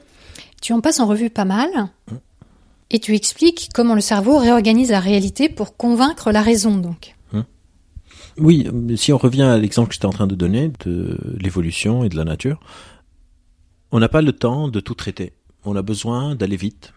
Tu 0.62 0.74
en 0.74 0.80
passes 0.80 1.00
en 1.00 1.08
revue 1.08 1.32
pas 1.32 1.44
mal. 1.44 1.70
Et 2.92 3.00
tu 3.00 3.16
expliques 3.16 3.70
comment 3.74 3.96
le 3.96 4.02
cerveau 4.02 4.38
réorganise 4.38 4.92
la 4.92 5.00
réalité 5.00 5.50
pour 5.50 5.76
convaincre 5.76 6.32
la 6.32 6.42
raison, 6.42 6.78
donc. 6.78 7.16
Hum. 7.34 7.46
Oui, 8.38 8.70
si 8.96 9.12
on 9.12 9.18
revient 9.18 9.42
à 9.44 9.58
l'exemple 9.58 9.90
que 9.90 9.96
j'étais 9.96 10.06
en 10.06 10.12
train 10.12 10.28
de 10.28 10.36
donner 10.36 10.72
de 10.86 11.18
l'évolution 11.40 12.04
et 12.04 12.10
de 12.10 12.16
la 12.16 12.24
nature, 12.24 12.60
on 13.92 14.00
n'a 14.00 14.10
pas 14.10 14.22
le 14.22 14.34
temps 14.34 14.68
de 14.68 14.80
tout 14.80 14.94
traiter. 14.94 15.34
On 15.66 15.76
a 15.76 15.82
besoin 15.82 16.36
d'aller 16.36 16.58
vite. 16.58 16.94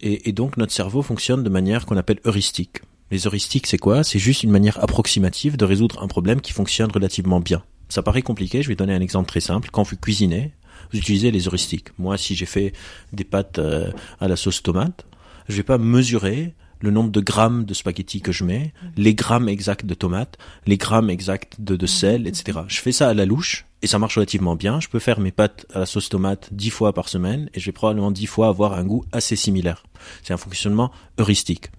Et, 0.00 0.28
et, 0.28 0.32
donc 0.32 0.58
notre 0.58 0.72
cerveau 0.72 1.02
fonctionne 1.02 1.42
de 1.42 1.48
manière 1.48 1.86
qu'on 1.86 1.96
appelle 1.96 2.20
heuristique. 2.24 2.82
Les 3.10 3.26
heuristiques, 3.26 3.66
c'est 3.66 3.78
quoi? 3.78 4.04
C'est 4.04 4.18
juste 4.18 4.42
une 4.42 4.50
manière 4.50 4.82
approximative 4.82 5.56
de 5.56 5.64
résoudre 5.64 6.02
un 6.02 6.08
problème 6.08 6.40
qui 6.40 6.52
fonctionne 6.52 6.90
relativement 6.92 7.40
bien. 7.40 7.62
Ça 7.88 8.02
paraît 8.02 8.22
compliqué, 8.22 8.62
je 8.62 8.68
vais 8.68 8.76
donner 8.76 8.94
un 8.94 9.00
exemple 9.00 9.28
très 9.28 9.40
simple. 9.40 9.70
Quand 9.72 9.82
vous 9.82 9.96
cuisinez, 9.96 10.52
vous 10.92 10.98
utilisez 10.98 11.30
les 11.30 11.46
heuristiques. 11.46 11.88
Moi, 11.98 12.18
si 12.18 12.34
j'ai 12.34 12.44
fait 12.44 12.72
des 13.14 13.24
pâtes 13.24 13.58
euh, 13.58 13.90
à 14.20 14.28
la 14.28 14.36
sauce 14.36 14.62
tomate, 14.62 15.06
je 15.48 15.56
vais 15.56 15.62
pas 15.62 15.78
mesurer 15.78 16.54
le 16.80 16.90
nombre 16.90 17.10
de 17.10 17.20
grammes 17.20 17.64
de 17.64 17.74
spaghettis 17.74 18.20
que 18.20 18.30
je 18.30 18.44
mets, 18.44 18.72
les 18.96 19.14
grammes 19.14 19.48
exacts 19.48 19.86
de 19.86 19.94
tomates, 19.94 20.38
les 20.66 20.76
grammes 20.76 21.10
exacts 21.10 21.56
de, 21.58 21.76
de 21.76 21.86
sel, 21.86 22.26
etc. 22.26 22.60
Je 22.68 22.80
fais 22.80 22.92
ça 22.92 23.08
à 23.08 23.14
la 23.14 23.24
louche 23.24 23.66
et 23.82 23.86
ça 23.86 23.98
marche 23.98 24.16
relativement 24.16 24.54
bien. 24.54 24.80
Je 24.80 24.88
peux 24.88 24.98
faire 24.98 25.18
mes 25.18 25.32
pâtes 25.32 25.66
à 25.74 25.80
la 25.80 25.86
sauce 25.86 26.08
tomate 26.08 26.48
dix 26.52 26.70
fois 26.70 26.92
par 26.92 27.08
semaine 27.08 27.48
et 27.54 27.60
je 27.60 27.66
vais 27.66 27.72
probablement 27.72 28.10
dix 28.10 28.26
fois 28.26 28.48
avoir 28.48 28.74
un 28.74 28.84
goût 28.84 29.04
assez 29.12 29.34
similaire. 29.34 29.84
C'est 30.22 30.32
un 30.32 30.38
fonctionnement 30.38 30.92
heuristique 31.18 31.70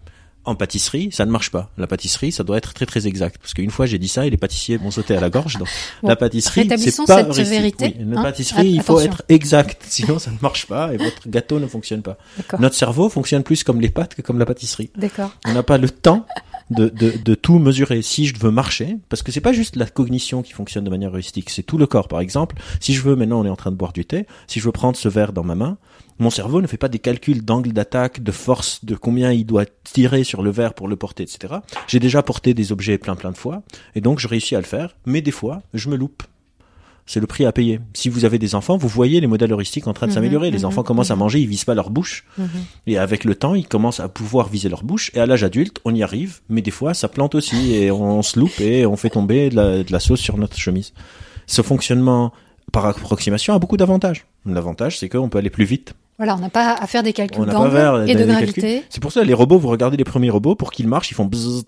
en 0.45 0.55
pâtisserie, 0.55 1.09
ça 1.11 1.25
ne 1.25 1.31
marche 1.31 1.51
pas. 1.51 1.69
La 1.77 1.87
pâtisserie, 1.87 2.31
ça 2.31 2.43
doit 2.43 2.57
être 2.57 2.73
très 2.73 2.85
très 2.85 3.07
exact. 3.07 3.37
Parce 3.39 3.53
qu'une 3.53 3.71
fois 3.71 3.85
j'ai 3.85 3.97
dit 3.97 4.07
ça 4.07 4.25
et 4.25 4.29
les 4.29 4.37
pâtissiers 4.37 4.77
m'ont 4.77 4.91
sauté 4.91 5.15
à 5.15 5.19
la 5.19 5.29
gorge. 5.29 5.57
Donc, 5.57 5.67
la 6.01 6.15
pâtisserie, 6.15 6.67
c'est 6.77 7.05
pas 7.05 7.33
cette 7.33 7.47
vérité. 7.47 7.95
la 7.99 8.19
hein. 8.19 8.23
pâtisserie, 8.23 8.71
il 8.71 8.81
faut 8.81 8.99
être 8.99 9.23
exact. 9.29 9.83
Sinon, 9.87 10.19
ça 10.19 10.31
ne 10.31 10.37
marche 10.41 10.65
pas 10.65 10.93
et 10.93 10.97
votre 10.97 11.27
gâteau 11.27 11.59
ne 11.59 11.67
fonctionne 11.67 12.01
pas. 12.01 12.17
Notre 12.59 12.75
cerveau 12.75 13.09
fonctionne 13.09 13.43
plus 13.43 13.63
comme 13.63 13.81
les 13.81 13.89
pâtes 13.89 14.15
que 14.15 14.21
comme 14.21 14.39
la 14.39 14.45
pâtisserie. 14.45 14.89
D'accord. 14.95 15.31
On 15.45 15.53
n'a 15.53 15.63
pas 15.63 15.77
le 15.77 15.89
temps 15.89 16.25
de, 16.69 16.89
de, 16.89 17.13
de, 17.23 17.35
tout 17.35 17.59
mesurer. 17.59 18.01
Si 18.01 18.25
je 18.25 18.37
veux 18.37 18.51
marcher, 18.51 18.97
parce 19.09 19.23
que 19.23 19.31
c'est 19.31 19.41
pas 19.41 19.53
juste 19.53 19.75
la 19.75 19.85
cognition 19.85 20.41
qui 20.41 20.53
fonctionne 20.53 20.83
de 20.83 20.89
manière 20.89 21.11
heuristique, 21.11 21.49
c'est 21.49 21.63
tout 21.63 21.77
le 21.77 21.87
corps. 21.87 22.07
Par 22.07 22.19
exemple, 22.19 22.55
si 22.79 22.93
je 22.93 23.01
veux, 23.01 23.15
maintenant 23.15 23.41
on 23.41 23.45
est 23.45 23.49
en 23.49 23.55
train 23.55 23.71
de 23.71 23.75
boire 23.75 23.93
du 23.93 24.05
thé, 24.05 24.25
si 24.47 24.59
je 24.59 24.65
veux 24.65 24.71
prendre 24.71 24.97
ce 24.97 25.09
verre 25.09 25.33
dans 25.33 25.43
ma 25.43 25.55
main, 25.55 25.77
mon 26.19 26.29
cerveau 26.29 26.61
ne 26.61 26.67
fait 26.67 26.77
pas 26.77 26.89
des 26.89 26.99
calculs 26.99 27.43
d'angle 27.43 27.71
d'attaque, 27.71 28.21
de 28.21 28.31
force, 28.31 28.83
de 28.83 28.95
combien 28.95 29.31
il 29.31 29.45
doit 29.45 29.65
tirer 29.83 30.23
sur 30.23 30.43
le 30.43 30.51
verre 30.51 30.73
pour 30.73 30.87
le 30.87 30.95
porter, 30.95 31.23
etc. 31.23 31.55
J'ai 31.87 31.99
déjà 31.99 32.21
porté 32.23 32.53
des 32.53 32.71
objets 32.71 32.97
plein 32.97 33.15
plein 33.15 33.31
de 33.31 33.37
fois, 33.37 33.63
et 33.95 34.01
donc 34.01 34.19
je 34.19 34.27
réussis 34.27 34.55
à 34.55 34.59
le 34.59 34.65
faire, 34.65 34.95
mais 35.05 35.21
des 35.21 35.31
fois, 35.31 35.61
je 35.73 35.89
me 35.89 35.95
loupe. 35.95 36.23
C'est 37.11 37.19
le 37.19 37.25
prix 37.25 37.43
à 37.43 37.51
payer. 37.51 37.79
Si 37.95 38.07
vous 38.07 38.23
avez 38.23 38.37
des 38.37 38.53
enfants, 38.53 38.77
vous 38.77 38.87
voyez 38.87 39.19
les 39.19 39.25
modèles 39.25 39.51
heuristiques 39.51 39.87
en 39.87 39.93
train 39.93 40.05
de 40.05 40.11
Mhm, 40.11 40.15
s'améliorer. 40.17 40.51
Les 40.51 40.59
mhm, 40.59 40.65
enfants 40.65 40.83
commencent 40.83 41.09
à 41.09 41.15
mhm. 41.15 41.21
manger, 41.21 41.39
ils 41.39 41.47
visent 41.47 41.65
pas 41.65 41.73
leur 41.73 41.89
bouche. 41.89 42.23
Et 42.85 42.99
avec 42.99 43.23
le 43.23 43.33
temps, 43.33 43.55
ils 43.55 43.67
commencent 43.67 43.99
à 43.99 44.07
pouvoir 44.09 44.47
viser 44.47 44.69
leur 44.69 44.83
bouche. 44.83 45.09
Et 45.15 45.19
à 45.19 45.25
l'âge 45.25 45.43
adulte, 45.43 45.79
on 45.85 45.95
y 45.95 46.03
arrive. 46.03 46.41
Mais 46.49 46.61
des 46.61 46.69
fois, 46.69 46.93
ça 46.93 47.07
plante 47.07 47.33
aussi. 47.33 47.73
Et 47.73 47.89
on 47.89 48.21
se 48.21 48.37
loupe 48.37 48.61
et 48.61 48.85
on 48.85 48.95
fait 48.95 49.09
tomber 49.09 49.49
de 49.49 49.55
la, 49.55 49.83
de 49.83 49.91
la 49.91 49.99
sauce 49.99 50.19
sur 50.19 50.37
notre 50.37 50.55
chemise. 50.55 50.93
Ce 51.47 51.63
fonctionnement 51.63 52.31
par 52.71 52.85
approximation 52.85 53.55
a 53.55 53.59
beaucoup 53.59 53.77
d'avantages. 53.77 54.27
L'avantage, 54.45 54.99
c'est 54.99 55.09
qu'on 55.09 55.29
peut 55.29 55.39
aller 55.39 55.49
plus 55.49 55.65
vite. 55.65 55.95
Voilà, 56.19 56.35
on 56.35 56.39
n'a 56.39 56.49
pas 56.49 56.73
à 56.73 56.85
faire 56.85 57.01
des 57.01 57.13
calculs 57.13 57.43
d'angle 57.43 58.07
et 58.07 58.13
de 58.13 58.25
gravité. 58.25 58.83
C'est 58.89 59.01
pour 59.01 59.11
ça, 59.11 59.23
les 59.23 59.33
robots, 59.33 59.57
vous 59.57 59.69
regardez 59.69 59.97
les 59.97 60.03
premiers 60.03 60.29
robots, 60.29 60.53
pour 60.53 60.69
qu'ils 60.69 60.87
marchent, 60.87 61.09
ils 61.09 61.15
font 61.15 61.25
bzzz, 61.25 61.63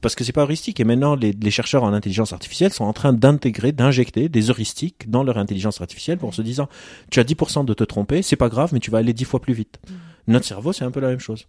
parce 0.00 0.14
que 0.14 0.24
c'est 0.24 0.32
pas 0.32 0.42
heuristique. 0.42 0.80
Et 0.80 0.84
maintenant, 0.84 1.14
les, 1.14 1.32
les 1.32 1.50
chercheurs 1.50 1.84
en 1.84 1.92
intelligence 1.92 2.32
artificielle 2.32 2.72
sont 2.72 2.84
en 2.84 2.92
train 2.92 3.12
d'intégrer, 3.12 3.72
d'injecter 3.72 4.28
des 4.28 4.50
heuristiques 4.50 5.10
dans 5.10 5.22
leur 5.22 5.38
intelligence 5.38 5.80
artificielle 5.80 6.18
pour 6.18 6.34
se 6.34 6.42
disant, 6.42 6.68
tu 7.10 7.20
as 7.20 7.24
10% 7.24 7.64
de 7.64 7.74
te 7.74 7.84
tromper, 7.84 8.22
c'est 8.22 8.36
pas 8.36 8.48
grave, 8.48 8.70
mais 8.72 8.80
tu 8.80 8.90
vas 8.90 8.98
aller 8.98 9.12
10 9.12 9.24
fois 9.24 9.40
plus 9.40 9.54
vite. 9.54 9.80
Notre 10.26 10.46
cerveau, 10.46 10.72
c'est 10.72 10.84
un 10.84 10.90
peu 10.90 11.00
la 11.00 11.08
même 11.08 11.20
chose. 11.20 11.46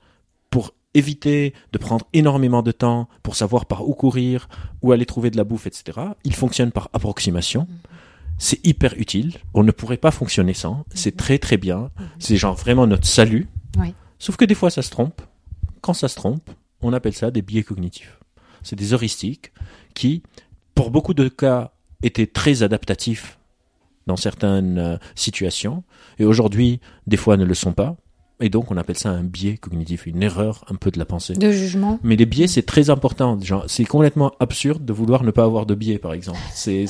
Pour 0.50 0.74
éviter 0.94 1.54
de 1.72 1.78
prendre 1.78 2.08
énormément 2.14 2.64
de 2.64 2.72
temps 2.72 3.08
pour 3.24 3.36
savoir 3.36 3.66
par 3.66 3.88
où 3.88 3.94
courir, 3.94 4.50
où 4.82 4.92
aller 4.92 5.06
trouver 5.06 5.30
de 5.30 5.38
la 5.38 5.44
bouffe, 5.44 5.68
etc., 5.68 6.00
il 6.24 6.34
fonctionne 6.34 6.72
par 6.72 6.90
approximation. 6.94 7.68
C'est 8.38 8.66
hyper 8.66 8.94
utile. 8.98 9.36
On 9.54 9.64
ne 9.64 9.72
pourrait 9.72 9.98
pas 9.98 10.12
fonctionner 10.12 10.54
sans. 10.54 10.86
C'est 10.94 11.18
très 11.18 11.38
très 11.38 11.58
bien. 11.58 11.92
C'est 12.20 12.38
genre 12.38 12.56
vraiment 12.56 12.88
notre 12.88 13.06
salut. 13.06 13.48
Oui. 13.78 13.94
Sauf 14.18 14.38
que 14.38 14.46
des 14.46 14.56
fois, 14.56 14.70
ça 14.70 14.82
se 14.82 14.90
trompe. 14.90 15.22
Quand 15.82 15.94
ça 15.94 16.08
se 16.08 16.16
trompe, 16.16 16.50
on 16.82 16.94
appelle 16.94 17.14
ça 17.14 17.32
des 17.32 17.42
biais 17.42 17.64
cognitifs. 17.64 18.20
C'est 18.64 18.76
des 18.78 18.94
heuristiques 18.94 19.52
qui, 19.94 20.22
pour 20.76 20.92
beaucoup 20.92 21.14
de 21.14 21.28
cas, 21.28 21.72
étaient 22.04 22.28
très 22.28 22.64
adaptatifs 22.64 23.38
dans 24.08 24.18
certaines 24.18 24.80
euh, 24.80 24.98
situations, 25.16 25.84
et 26.18 26.26
aujourd'hui, 26.26 26.80
des 27.08 27.18
fois, 27.18 27.38
ne 27.38 27.46
le 27.46 27.54
sont 27.54 27.74
pas. 27.74 27.96
Et 28.42 28.48
donc, 28.50 28.72
on 28.72 28.78
appelle 28.78 28.98
ça 28.98 29.10
un 29.10 29.22
biais 29.24 29.58
cognitif, 29.58 30.06
une 30.08 30.24
erreur 30.24 30.64
un 30.70 30.76
peu 30.76 30.92
de 30.92 30.98
la 30.98 31.04
pensée. 31.04 31.34
De 31.34 31.52
jugement. 31.52 32.00
Mais 32.04 32.16
les 32.16 32.26
biais, 32.26 32.48
c'est 32.48 32.62
très 32.64 32.90
important. 32.90 33.38
C'est 33.68 33.84
complètement 33.84 34.32
absurde 34.40 34.86
de 34.86 34.94
vouloir 34.94 35.24
ne 35.26 35.32
pas 35.32 35.44
avoir 35.44 35.66
de 35.66 35.76
biais, 35.76 35.98
par 35.98 36.14
exemple. 36.14 36.40
C'est, 36.54 36.86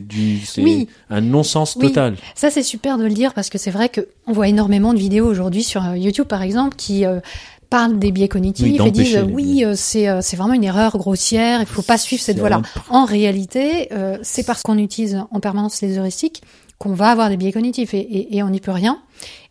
du, 0.00 0.40
Oui. 0.56 0.88
un 1.10 1.20
non-sens 1.20 1.76
Oui. 1.76 1.88
total. 1.88 2.16
Ça, 2.34 2.50
c'est 2.50 2.62
super 2.62 2.96
de 2.96 3.04
le 3.04 3.12
dire 3.12 3.34
parce 3.34 3.50
que 3.50 3.58
c'est 3.58 3.70
vrai 3.70 3.90
qu'on 3.90 4.32
voit 4.32 4.48
énormément 4.48 4.94
de 4.94 4.98
vidéos 4.98 5.26
aujourd'hui 5.26 5.62
sur 5.62 5.84
euh, 5.84 5.98
YouTube, 5.98 6.26
par 6.26 6.40
exemple, 6.40 6.76
qui 6.76 7.04
euh, 7.04 7.20
parlent 7.68 7.98
des 7.98 8.12
biais 8.12 8.24
Oui, 8.24 8.28
cognitifs 8.28 8.80
et 8.80 8.90
disent 8.90 9.24
oui, 9.32 9.64
euh, 9.64 9.74
c'est 9.76 10.08
euh, 10.08 10.20
c'est 10.22 10.36
vraiment 10.36 10.54
une 10.54 10.64
erreur 10.64 10.96
grossière, 10.96 11.60
il 11.60 11.66
faut 11.66 11.82
pas 11.82 11.98
suivre 11.98 12.22
cette 12.22 12.38
voie-là. 12.38 12.62
En 12.88 13.04
réalité, 13.04 13.88
euh, 13.92 14.18
c'est 14.22 14.44
parce 14.44 14.62
qu'on 14.62 14.78
utilise 14.78 15.20
en 15.30 15.40
permanence 15.40 15.80
les 15.82 15.98
heuristiques 15.98 16.42
qu'on 16.78 16.94
va 16.94 17.08
avoir 17.08 17.28
des 17.28 17.36
biais 17.36 17.52
cognitifs 17.52 17.94
et, 17.94 17.98
et, 17.98 18.36
et 18.36 18.42
on 18.42 18.50
n'y 18.50 18.60
peut 18.60 18.72
rien. 18.72 19.00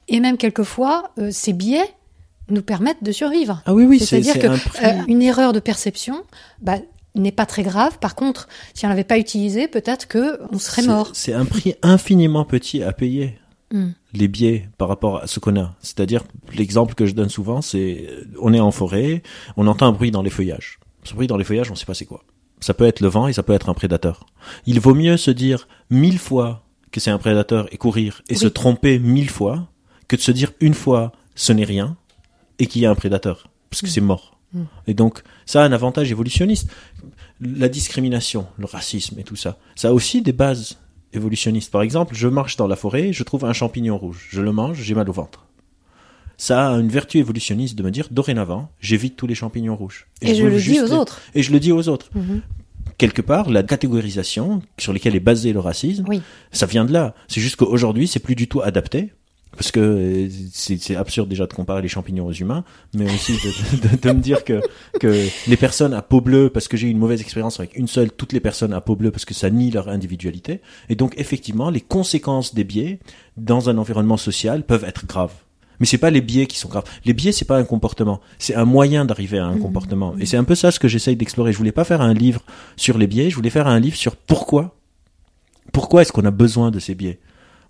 Et 0.08 0.20
même 0.20 0.38
quelquefois, 0.38 1.12
euh, 1.18 1.30
ces 1.32 1.54
biais 1.54 1.90
nous 2.50 2.62
permettent 2.62 3.04
de 3.04 3.12
survivre. 3.12 3.62
Ah 3.66 3.74
oui, 3.74 3.86
oui, 3.86 4.00
c'est, 4.00 4.22
C'est-à-dire 4.22 4.60
prix. 4.60 4.86
Euh, 4.86 5.02
une 5.08 5.22
erreur 5.22 5.54
de 5.54 5.60
perception 5.60 6.24
bah, 6.62 6.78
n'est 7.16 7.32
pas 7.32 7.46
très 7.46 7.64
grave. 7.64 7.98
Par 8.00 8.14
contre, 8.16 8.48
si 8.74 8.86
on 8.86 8.90
l'avait 8.90 9.04
pas 9.04 9.18
utilisé, 9.18 9.68
peut-être 9.68 10.08
que 10.08 10.40
on 10.52 10.60
serait 10.60 10.84
mort. 10.84 11.10
C'est 11.14 11.34
un 11.34 11.46
prix 11.46 11.76
infiniment 11.82 12.46
petit 12.46 12.84
à 12.84 12.92
payer. 12.92 13.40
Hmm. 13.72 13.90
Les 14.14 14.28
biais 14.28 14.70
par 14.78 14.88
rapport 14.88 15.22
à 15.24 15.28
ce 15.28 15.40
qu'on 15.40 15.60
a. 15.60 15.76
C'est-à-dire, 15.82 16.24
l'exemple 16.56 16.94
que 16.94 17.06
je 17.06 17.14
donne 17.14 17.30
souvent, 17.30 17.62
c'est, 17.62 18.08
on 18.40 18.54
est 18.54 18.60
en 18.60 18.72
forêt, 18.72 19.24
on 19.58 19.66
entend 19.68 19.88
un 19.88 19.92
bruit 19.92 20.12
dans 20.12 20.22
les 20.22 20.30
feuillages. 20.30 20.80
Ce 21.04 21.14
bruit 21.14 21.28
dans 21.28 21.38
les 21.38 21.44
feuillages, 21.44 21.72
on 21.72 21.76
sait 21.76 21.86
pas 21.86 21.94
c'est 21.96 22.06
quoi. 22.06 22.24
Ça 22.60 22.74
peut 22.74 22.86
être 22.86 23.02
le 23.02 23.08
vent 23.08 23.28
et 23.28 23.34
ça 23.34 23.44
peut 23.44 23.54
être 23.54 23.70
un 23.70 23.74
prédateur. 23.74 24.26
Il 24.66 24.80
vaut 24.80 24.94
mieux 24.96 25.18
se 25.18 25.32
dire 25.32 25.68
mille 25.90 26.20
fois 26.20 26.64
que 26.92 27.00
c'est 27.00 27.12
un 27.12 27.18
prédateur 27.18 27.68
et 27.74 27.78
courir 27.78 28.22
et 28.30 28.34
Oui. 28.34 28.40
se 28.40 28.48
tromper 28.48 29.00
mille 29.00 29.30
fois 29.30 29.68
que 30.08 30.16
de 30.16 30.22
se 30.22 30.32
dire 30.32 30.52
une 30.62 30.74
fois 30.74 31.12
ce 31.36 31.52
n'est 31.52 31.66
rien 31.66 31.98
et 32.60 32.68
qu'il 32.68 32.82
y 32.82 32.86
a 32.86 32.92
un 32.92 32.96
prédateur. 32.96 33.50
Parce 33.70 33.82
que 33.82 33.88
Mm. 33.88 33.90
c'est 33.90 34.02
mort. 34.02 34.38
Mm. 34.54 34.64
Et 34.88 34.94
donc, 34.94 35.22
ça 35.46 35.64
a 35.64 35.66
un 35.66 35.72
avantage 35.74 36.10
évolutionniste. 36.12 36.70
La 37.42 37.68
discrimination, 37.68 38.48
le 38.58 38.66
racisme 38.66 39.20
et 39.20 39.24
tout 39.24 39.36
ça, 39.36 39.58
ça 39.76 39.90
a 39.90 39.92
aussi 39.92 40.22
des 40.22 40.32
bases 40.34 40.78
évolutionnistes. 41.16 41.72
Par 41.72 41.82
exemple, 41.82 42.16
je 42.16 42.28
marche 42.28 42.56
dans 42.58 42.68
la 42.68 42.76
forêt, 42.76 43.14
je 43.14 43.24
trouve 43.24 43.46
un 43.46 43.54
champignon 43.54 43.98
rouge, 43.98 44.28
je 44.32 44.42
le 44.42 44.52
mange, 44.52 44.82
j'ai 44.82 44.94
mal 44.96 45.10
au 45.10 45.14
ventre. 45.14 45.46
Ça 46.38 46.70
a 46.70 46.78
une 46.78 46.90
vertu 46.90 47.18
évolutionniste 47.20 47.76
de 47.78 47.84
me 47.84 47.92
dire, 47.92 48.08
dorénavant, 48.12 48.70
j'évite 48.82 49.16
tous 49.16 49.26
les 49.28 49.36
champignons 49.36 49.76
rouges. 49.76 50.08
Et, 50.22 50.36
je 50.36 50.44
le 50.44 50.60
dis 50.60 50.80
aux 50.82 50.86
les- 50.86 50.92
autres. 50.92 51.22
Et 51.34 51.44
je 51.44 51.52
le 51.52 51.60
dis 51.60 51.72
aux 51.72 51.88
autres. 51.88 52.10
Mhm. 52.14 52.42
Quelque 52.98 53.22
part, 53.22 53.50
la 53.50 53.64
catégorisation 53.64 54.62
sur 54.78 54.94
laquelle 54.94 55.16
est 55.16 55.20
basé 55.22 55.54
le 55.54 55.60
racisme, 55.60 56.06
Oui. 56.08 56.22
ça 56.52 56.66
vient 56.66 56.86
de 56.86 56.92
là. 56.94 57.14
C'est 57.28 57.42
juste 57.42 57.56
qu'aujourd'hui, 57.58 58.08
c'est 58.08 58.20
plus 58.20 58.36
du 58.36 58.48
tout 58.48 58.62
adapté. 58.62 59.14
Parce 59.58 59.72
que 59.72 59.80
euh, 59.80 60.30
c'est 60.54 60.96
absurde 60.96 61.30
déjà 61.30 61.48
de 61.48 61.54
comparer 61.54 61.82
les 61.82 61.88
champignons 61.88 62.26
aux 62.28 62.34
humains, 62.34 62.64
mais 62.94 63.06
aussi 63.06 63.34
de, 63.34 63.88
de- 63.88 64.02
de 64.02 64.12
me 64.12 64.20
dire 64.22 64.44
que, 64.44 64.62
que 65.00 65.28
les 65.48 65.58
personnes 65.58 65.94
à 65.94 66.02
peau 66.02 66.20
bleue, 66.22 66.50
parce 66.50 66.68
que 66.68 66.76
j'ai 66.78 66.88
eu 66.88 66.92
une 66.92 66.98
mauvaise 66.98 67.22
expérience 67.22 67.60
avec 67.60 67.78
une 67.78 67.88
seule, 67.88 68.12
toutes 68.12 68.34
les 68.34 68.40
personnes 68.42 68.74
à 68.74 68.82
peau 68.82 68.96
bleue, 68.96 69.12
parce 69.12 69.24
que 69.26 69.34
ça 69.34 69.50
nie 69.50 69.72
leur 69.72 69.88
individualité. 69.88 70.60
Et 70.90 70.96
donc, 70.96 71.14
effectivement, 71.18 71.70
les 71.70 71.80
conséquences 71.82 72.54
des 72.54 72.64
biais 72.66 73.00
dans 73.38 73.70
un 73.70 73.78
environnement 73.78 74.18
social 74.18 74.64
peuvent 74.66 74.84
être 74.84 75.06
graves. 75.06 75.34
Mais 75.80 75.86
c'est 75.86 75.98
pas 75.98 76.10
les 76.10 76.22
biais 76.22 76.48
qui 76.48 76.58
sont 76.58 76.70
graves. 76.70 76.86
Les 77.04 77.14
biais, 77.14 77.32
c'est 77.34 77.44
pas 77.46 77.58
un 77.58 77.64
comportement. 77.66 78.22
C'est 78.40 78.56
un 78.56 78.64
moyen 78.66 79.04
d'arriver 79.06 79.40
à 79.40 79.46
un 79.46 79.56
Mhm. 79.56 79.62
comportement. 79.62 80.16
Et 80.20 80.26
c'est 80.26 80.38
un 80.38 80.46
peu 80.46 80.56
ça 80.56 80.72
ce 80.72 80.80
que 80.80 80.88
j'essaye 80.88 81.16
d'explorer. 81.18 81.52
Je 81.52 81.58
voulais 81.58 81.74
pas 81.74 81.84
faire 81.84 82.00
un 82.02 82.14
livre 82.14 82.42
sur 82.78 82.98
les 82.98 83.08
biais. 83.08 83.30
Je 83.30 83.36
voulais 83.36 83.50
faire 83.50 83.68
un 83.68 83.80
livre 83.80 83.98
sur 83.98 84.16
pourquoi. 84.16 84.76
Pourquoi 85.74 86.02
est-ce 86.02 86.12
qu'on 86.14 86.24
a 86.26 86.32
besoin 86.32 86.72
de 86.72 86.80
ces 86.80 86.96
biais? 86.96 87.20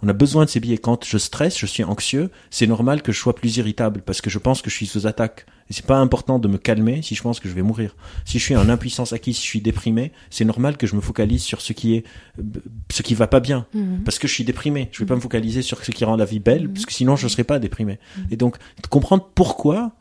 On 0.06 0.08
a 0.08 0.14
besoin 0.14 0.46
de 0.46 0.50
ces 0.52 0.60
biais. 0.60 0.78
Quand 0.78 1.04
je 1.04 1.18
stresse, 1.18 1.58
je 1.58 1.66
suis 1.66 1.84
anxieux, 1.84 2.30
c'est 2.52 2.68
normal 2.68 3.02
que 3.02 3.12
je 3.12 3.20
sois 3.20 3.34
plus 3.34 3.58
irritable 3.58 4.04
parce 4.06 4.22
que 4.22 4.30
je 4.30 4.38
pense 4.38 4.62
que 4.62 4.70
je 4.70 4.76
suis 4.76 4.86
sous 4.86 5.08
attaque. 5.08 5.48
Et 5.68 5.74
c'est 5.74 5.86
pas 5.86 5.98
important 5.98 6.38
de 6.38 6.48
me 6.48 6.60
calmer 6.60 7.02
si 7.02 7.16
je 7.16 7.24
pense 7.24 7.40
que 7.40 7.50
je 7.50 7.56
vais 7.56 7.64
mourir. 7.64 7.96
Si 8.24 8.38
je 8.38 8.44
suis 8.44 8.56
en 8.56 8.70
impuissance 8.70 9.14
acquise, 9.14 9.38
si 9.38 9.42
je 9.42 9.48
suis 9.48 9.62
déprimé, 9.62 10.12
c'est 10.30 10.46
normal 10.46 10.78
que 10.78 10.86
je 10.86 10.96
me 10.96 11.02
focalise 11.02 11.42
sur 11.42 11.60
ce 11.60 11.74
qui 11.74 11.96
est, 11.96 12.04
ce 12.92 13.02
qui 13.02 13.16
va 13.16 13.26
pas 13.26 13.40
bien. 13.40 13.66
Mhm. 13.74 14.04
Parce 14.04 14.20
que 14.20 14.28
je 14.28 14.34
suis 14.34 14.44
déprimé. 14.44 14.90
Je 14.92 15.00
vais 15.00 15.08
pas 15.08 15.16
me 15.16 15.22
focaliser 15.22 15.64
sur 15.64 15.84
ce 15.84 15.90
qui 15.90 16.06
rend 16.06 16.18
la 16.18 16.26
vie 16.26 16.40
belle, 16.40 16.70
parce 16.70 16.86
que 16.86 16.94
sinon 16.94 17.16
je 17.16 17.28
serais 17.28 17.44
pas 17.44 17.58
déprimé. 17.58 17.98
Et 18.30 18.38
donc, 18.38 18.58
comprendre 18.92 19.28
pourquoi, 19.34 19.94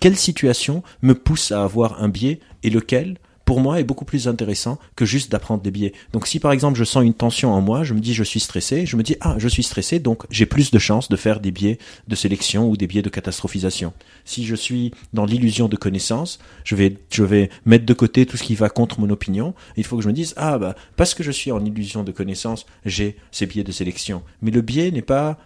quelle 0.00 0.16
situation 0.16 0.82
me 1.02 1.14
pousse 1.14 1.52
à 1.52 1.62
avoir 1.62 2.02
un 2.02 2.08
biais 2.08 2.40
et 2.64 2.70
lequel, 2.70 3.18
pour 3.52 3.60
moi, 3.60 3.78
est 3.78 3.84
beaucoup 3.84 4.06
plus 4.06 4.28
intéressant 4.28 4.78
que 4.96 5.04
juste 5.04 5.30
d'apprendre 5.30 5.62
des 5.62 5.70
biais. 5.70 5.92
Donc, 6.14 6.26
si 6.26 6.40
par 6.40 6.52
exemple 6.52 6.78
je 6.78 6.84
sens 6.84 7.04
une 7.04 7.12
tension 7.12 7.52
en 7.52 7.60
moi, 7.60 7.84
je 7.84 7.92
me 7.92 8.00
dis 8.00 8.14
je 8.14 8.24
suis 8.24 8.40
stressé, 8.40 8.86
je 8.86 8.96
me 8.96 9.02
dis 9.02 9.16
ah 9.20 9.34
je 9.36 9.46
suis 9.46 9.62
stressé, 9.62 9.98
donc 9.98 10.22
j'ai 10.30 10.46
plus 10.46 10.70
de 10.70 10.78
chances 10.78 11.10
de 11.10 11.16
faire 11.16 11.38
des 11.38 11.50
biais 11.50 11.76
de 12.08 12.14
sélection 12.14 12.66
ou 12.66 12.78
des 12.78 12.86
biais 12.86 13.02
de 13.02 13.10
catastrophisation. 13.10 13.92
Si 14.24 14.46
je 14.46 14.54
suis 14.54 14.94
dans 15.12 15.26
l'illusion 15.26 15.68
de 15.68 15.76
connaissance, 15.76 16.38
je 16.64 16.76
vais 16.76 16.96
je 17.10 17.24
vais 17.24 17.50
mettre 17.66 17.84
de 17.84 17.92
côté 17.92 18.24
tout 18.24 18.38
ce 18.38 18.42
qui 18.42 18.54
va 18.54 18.70
contre 18.70 19.00
mon 19.00 19.10
opinion. 19.10 19.52
Il 19.76 19.84
faut 19.84 19.98
que 19.98 20.02
je 20.02 20.08
me 20.08 20.14
dise 20.14 20.32
ah 20.38 20.56
bah 20.56 20.74
parce 20.96 21.12
que 21.12 21.22
je 21.22 21.30
suis 21.30 21.52
en 21.52 21.62
illusion 21.62 22.04
de 22.04 22.10
connaissance, 22.10 22.64
j'ai 22.86 23.16
ces 23.32 23.44
biais 23.44 23.64
de 23.64 23.72
sélection. 23.72 24.22
Mais 24.40 24.50
le 24.50 24.62
biais 24.62 24.90
n'est 24.92 25.02
pas 25.02 25.36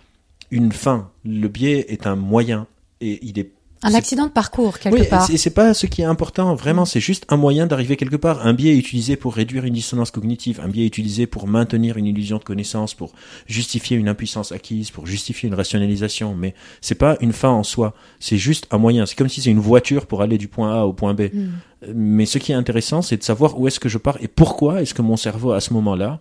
une 0.52 0.70
fin. 0.70 1.10
Le 1.24 1.48
biais 1.48 1.86
est 1.88 2.06
un 2.06 2.14
moyen 2.14 2.68
et 3.00 3.18
il 3.26 3.36
est 3.40 3.50
Un 3.82 3.94
accident 3.94 4.24
de 4.24 4.30
parcours, 4.30 4.78
quelque 4.78 4.98
oui, 5.00 5.06
part. 5.06 5.30
et 5.30 5.36
c'est 5.36 5.50
pas 5.50 5.74
ce 5.74 5.86
qui 5.86 6.00
est 6.02 6.06
important, 6.06 6.54
vraiment, 6.54 6.84
c'est 6.84 6.98
juste 7.00 7.26
un 7.28 7.36
moyen 7.36 7.66
d'arriver 7.66 7.96
quelque 7.96 8.16
part. 8.16 8.46
Un 8.46 8.54
biais 8.54 8.74
est 8.74 8.78
utilisé 8.78 9.16
pour 9.16 9.34
réduire 9.34 9.64
une 9.64 9.74
dissonance 9.74 10.10
cognitive, 10.10 10.60
un 10.64 10.68
biais 10.68 10.84
est 10.84 10.88
utilisé 10.88 11.26
pour 11.26 11.46
maintenir 11.46 11.96
une 11.98 12.06
illusion 12.06 12.38
de 12.38 12.44
connaissance, 12.44 12.94
pour 12.94 13.12
justifier 13.46 13.96
une 13.96 14.08
impuissance 14.08 14.50
acquise, 14.50 14.90
pour 14.90 15.06
justifier 15.06 15.48
une 15.48 15.54
rationalisation, 15.54 16.34
mais 16.34 16.54
c'est 16.80 16.94
pas 16.94 17.16
une 17.20 17.32
fin 17.32 17.50
en 17.50 17.62
soi, 17.62 17.94
c'est 18.18 18.38
juste 18.38 18.66
un 18.70 18.78
moyen. 18.78 19.04
C'est 19.06 19.16
comme 19.16 19.28
si 19.28 19.42
c'est 19.42 19.50
une 19.50 19.60
voiture 19.60 20.06
pour 20.06 20.22
aller 20.22 20.38
du 20.38 20.48
point 20.48 20.80
A 20.80 20.84
au 20.84 20.92
point 20.92 21.14
B. 21.14 21.22
Mhm. 21.32 21.52
Mais 21.94 22.26
ce 22.26 22.38
qui 22.38 22.52
est 22.52 22.56
intéressant, 22.56 23.02
c'est 23.02 23.18
de 23.18 23.22
savoir 23.22 23.60
où 23.60 23.68
est-ce 23.68 23.78
que 23.78 23.88
je 23.90 23.98
pars 23.98 24.16
et 24.20 24.28
pourquoi 24.28 24.80
est-ce 24.82 24.94
que 24.94 25.02
mon 25.02 25.16
cerveau, 25.16 25.52
à 25.52 25.60
ce 25.60 25.74
moment-là, 25.74 26.18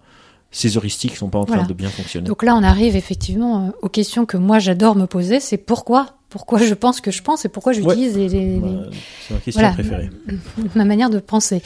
ces 0.51 0.77
heuristiques 0.77 1.15
sont 1.15 1.29
pas 1.29 1.39
en 1.39 1.45
train 1.45 1.55
Voilà. 1.55 1.67
de 1.69 1.73
bien 1.73 1.89
fonctionner. 1.89 2.27
Donc 2.27 2.43
là, 2.43 2.55
on 2.55 2.63
arrive 2.63 2.95
effectivement 2.95 3.67
euh, 3.67 3.71
aux 3.81 3.89
questions 3.89 4.25
que 4.25 4.37
moi 4.37 4.59
j'adore 4.59 4.95
me 4.95 5.05
poser. 5.05 5.39
C'est 5.39 5.57
pourquoi 5.57 6.17
Pourquoi 6.36 6.59
je 6.59 6.73
pense 6.73 6.99
que 6.99 7.11
je 7.11 7.21
pense 7.21 7.45
et 7.45 7.49
pourquoi 7.49 7.71
j'utilise 7.71 8.17
les- 8.17 8.27
les- 8.27 8.55
les, 8.55 8.59
Bah, 8.59 8.67
c'est 9.25 9.33
ma 9.33 9.39
question 9.39 9.61
Voilà. 9.61 9.73
préférée. 9.73 10.09
ma 10.75 10.83
manière 10.83 11.09
de 11.09 11.19
penser. 11.19 11.61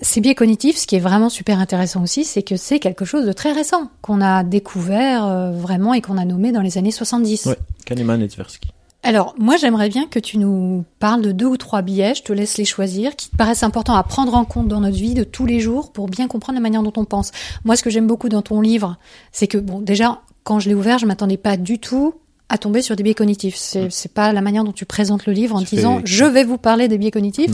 Ces 0.00 0.20
biais 0.20 0.36
cognitifs, 0.36 0.76
ce 0.76 0.86
qui 0.86 0.94
est 0.94 1.00
vraiment 1.00 1.28
super 1.28 1.58
intéressant 1.58 2.04
aussi, 2.04 2.24
c'est 2.24 2.44
que 2.44 2.56
c'est 2.56 2.78
quelque 2.78 3.04
chose 3.04 3.26
de 3.26 3.32
très 3.32 3.50
récent 3.50 3.90
qu'on 4.00 4.20
a 4.20 4.44
découvert 4.44 5.24
euh, 5.26 5.50
vraiment 5.50 5.92
et 5.92 6.00
qu'on 6.00 6.18
a 6.18 6.24
nommé 6.24 6.52
dans 6.52 6.60
les 6.60 6.78
années 6.78 6.92
70. 6.92 7.46
Ouais, 7.46 7.56
Kahneman 7.84 8.22
et 8.22 8.28
Tversky. 8.28 8.68
Alors, 9.02 9.34
moi, 9.36 9.56
j'aimerais 9.56 9.88
bien 9.88 10.06
que 10.06 10.20
tu 10.20 10.38
nous 10.38 10.84
parles 11.00 11.22
de 11.22 11.32
deux 11.32 11.46
ou 11.46 11.56
trois 11.56 11.82
biais, 11.82 12.14
je 12.14 12.22
te 12.22 12.32
laisse 12.32 12.56
les 12.58 12.64
choisir, 12.64 13.16
qui 13.16 13.28
te 13.28 13.36
paraissent 13.36 13.64
importants 13.64 13.96
à 13.96 14.04
prendre 14.04 14.36
en 14.36 14.44
compte 14.44 14.68
dans 14.68 14.78
notre 14.78 14.96
vie 14.96 15.14
de 15.14 15.24
tous 15.24 15.44
les 15.46 15.58
jours 15.58 15.90
pour 15.90 16.06
bien 16.06 16.28
comprendre 16.28 16.54
la 16.58 16.62
manière 16.62 16.84
dont 16.84 16.92
on 16.96 17.04
pense. 17.04 17.32
Moi, 17.64 17.74
ce 17.74 17.82
que 17.82 17.90
j'aime 17.90 18.06
beaucoup 18.06 18.28
dans 18.28 18.42
ton 18.42 18.60
livre, 18.60 18.98
c'est 19.32 19.48
que, 19.48 19.58
bon, 19.58 19.80
déjà, 19.80 20.20
quand 20.44 20.60
je 20.60 20.68
l'ai 20.68 20.76
ouvert, 20.76 21.00
je 21.00 21.06
m'attendais 21.06 21.36
pas 21.36 21.56
du 21.56 21.80
tout 21.80 22.14
à 22.52 22.58
tomber 22.58 22.82
sur 22.82 22.94
des 22.96 23.02
biais 23.02 23.14
cognitifs. 23.14 23.56
C'est, 23.56 23.90
c'est 23.90 24.12
pas 24.12 24.32
la 24.32 24.40
manière 24.42 24.62
dont 24.62 24.72
tu 24.72 24.84
présentes 24.84 25.26
le 25.26 25.32
livre 25.32 25.56
en 25.56 25.62
Tu 25.62 25.74
disant 25.74 25.96
fais- 26.00 26.02
je 26.06 26.24
vais 26.24 26.44
vous 26.44 26.58
parler 26.58 26.86
des 26.86 26.98
biais 26.98 27.10
cognitifs. 27.10 27.50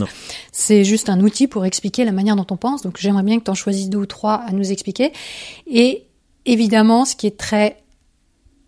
C'est 0.51 0.83
juste 0.83 1.09
un 1.09 1.21
outil 1.21 1.47
pour 1.47 1.65
expliquer 1.65 2.03
la 2.05 2.11
manière 2.11 2.35
dont 2.35 2.45
on 2.51 2.57
pense. 2.57 2.81
Donc, 2.81 2.97
j'aimerais 2.99 3.23
bien 3.23 3.39
que 3.39 3.45
tu 3.45 3.49
en 3.51 3.55
choisisses 3.55 3.89
deux 3.89 3.97
ou 3.99 4.05
trois 4.05 4.35
à 4.45 4.51
nous 4.51 4.71
expliquer. 4.71 5.11
Et 5.67 6.03
évidemment, 6.45 7.05
ce 7.05 7.15
qui 7.15 7.27
est 7.27 7.37
très 7.37 7.77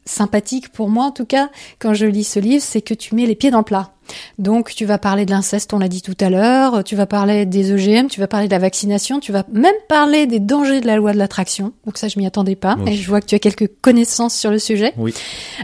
sympathique 0.06 0.70
pour 0.70 0.89
moi 0.89 1.06
en 1.06 1.12
tout 1.12 1.26
cas 1.26 1.49
quand 1.80 1.93
je 1.93 2.06
lis 2.06 2.24
ce 2.24 2.39
livre, 2.39 2.64
c'est 2.64 2.82
que 2.82 2.93
tu 2.93 3.16
mets 3.16 3.26
les 3.26 3.36
pieds 3.36 3.52
dans 3.52 3.60
le 3.60 3.64
plat. 3.64 3.91
Donc 4.39 4.74
tu 4.76 4.84
vas 4.86 4.97
parler 4.97 5.26
de 5.26 5.32
l'inceste, 5.32 5.74
on 5.74 5.80
l'a 5.80 5.88
dit 5.88 6.02
tout 6.02 6.18
à 6.20 6.30
l'heure, 6.30 6.84
tu 6.84 6.95
vas 6.95 7.06
parler 7.06 7.45
des 7.45 7.72
OGM, 7.72 8.08
tu 8.08 8.20
vas 8.20 8.28
parler 8.28 8.47
de 8.47 8.52
la 8.52 8.60
vaccination, 8.60 9.20
tu 9.22 9.32
vas 9.32 9.45
même 9.54 9.76
parler 9.88 10.28
des 10.28 10.39
dangers 10.39 10.82
de 10.82 10.88
la 10.88 10.97
loi 10.97 11.14
de 11.14 11.18
l'attraction. 11.18 11.72
Donc 11.86 11.97
ça 11.97 12.08
je 12.10 12.20
m'y 12.20 12.26
attendais 12.26 12.56
pas 12.56 12.76
Oui. 12.80 12.91
et 12.91 12.95
je 12.97 13.08
vois 13.08 13.22
que 13.22 13.28
tu 13.28 13.36
as 13.36 13.39
quelques 13.39 13.70
connaissances 13.82 14.36
sur 14.38 14.52
le 14.52 14.60
sujet. 14.60 14.93
Oui. 14.97 15.14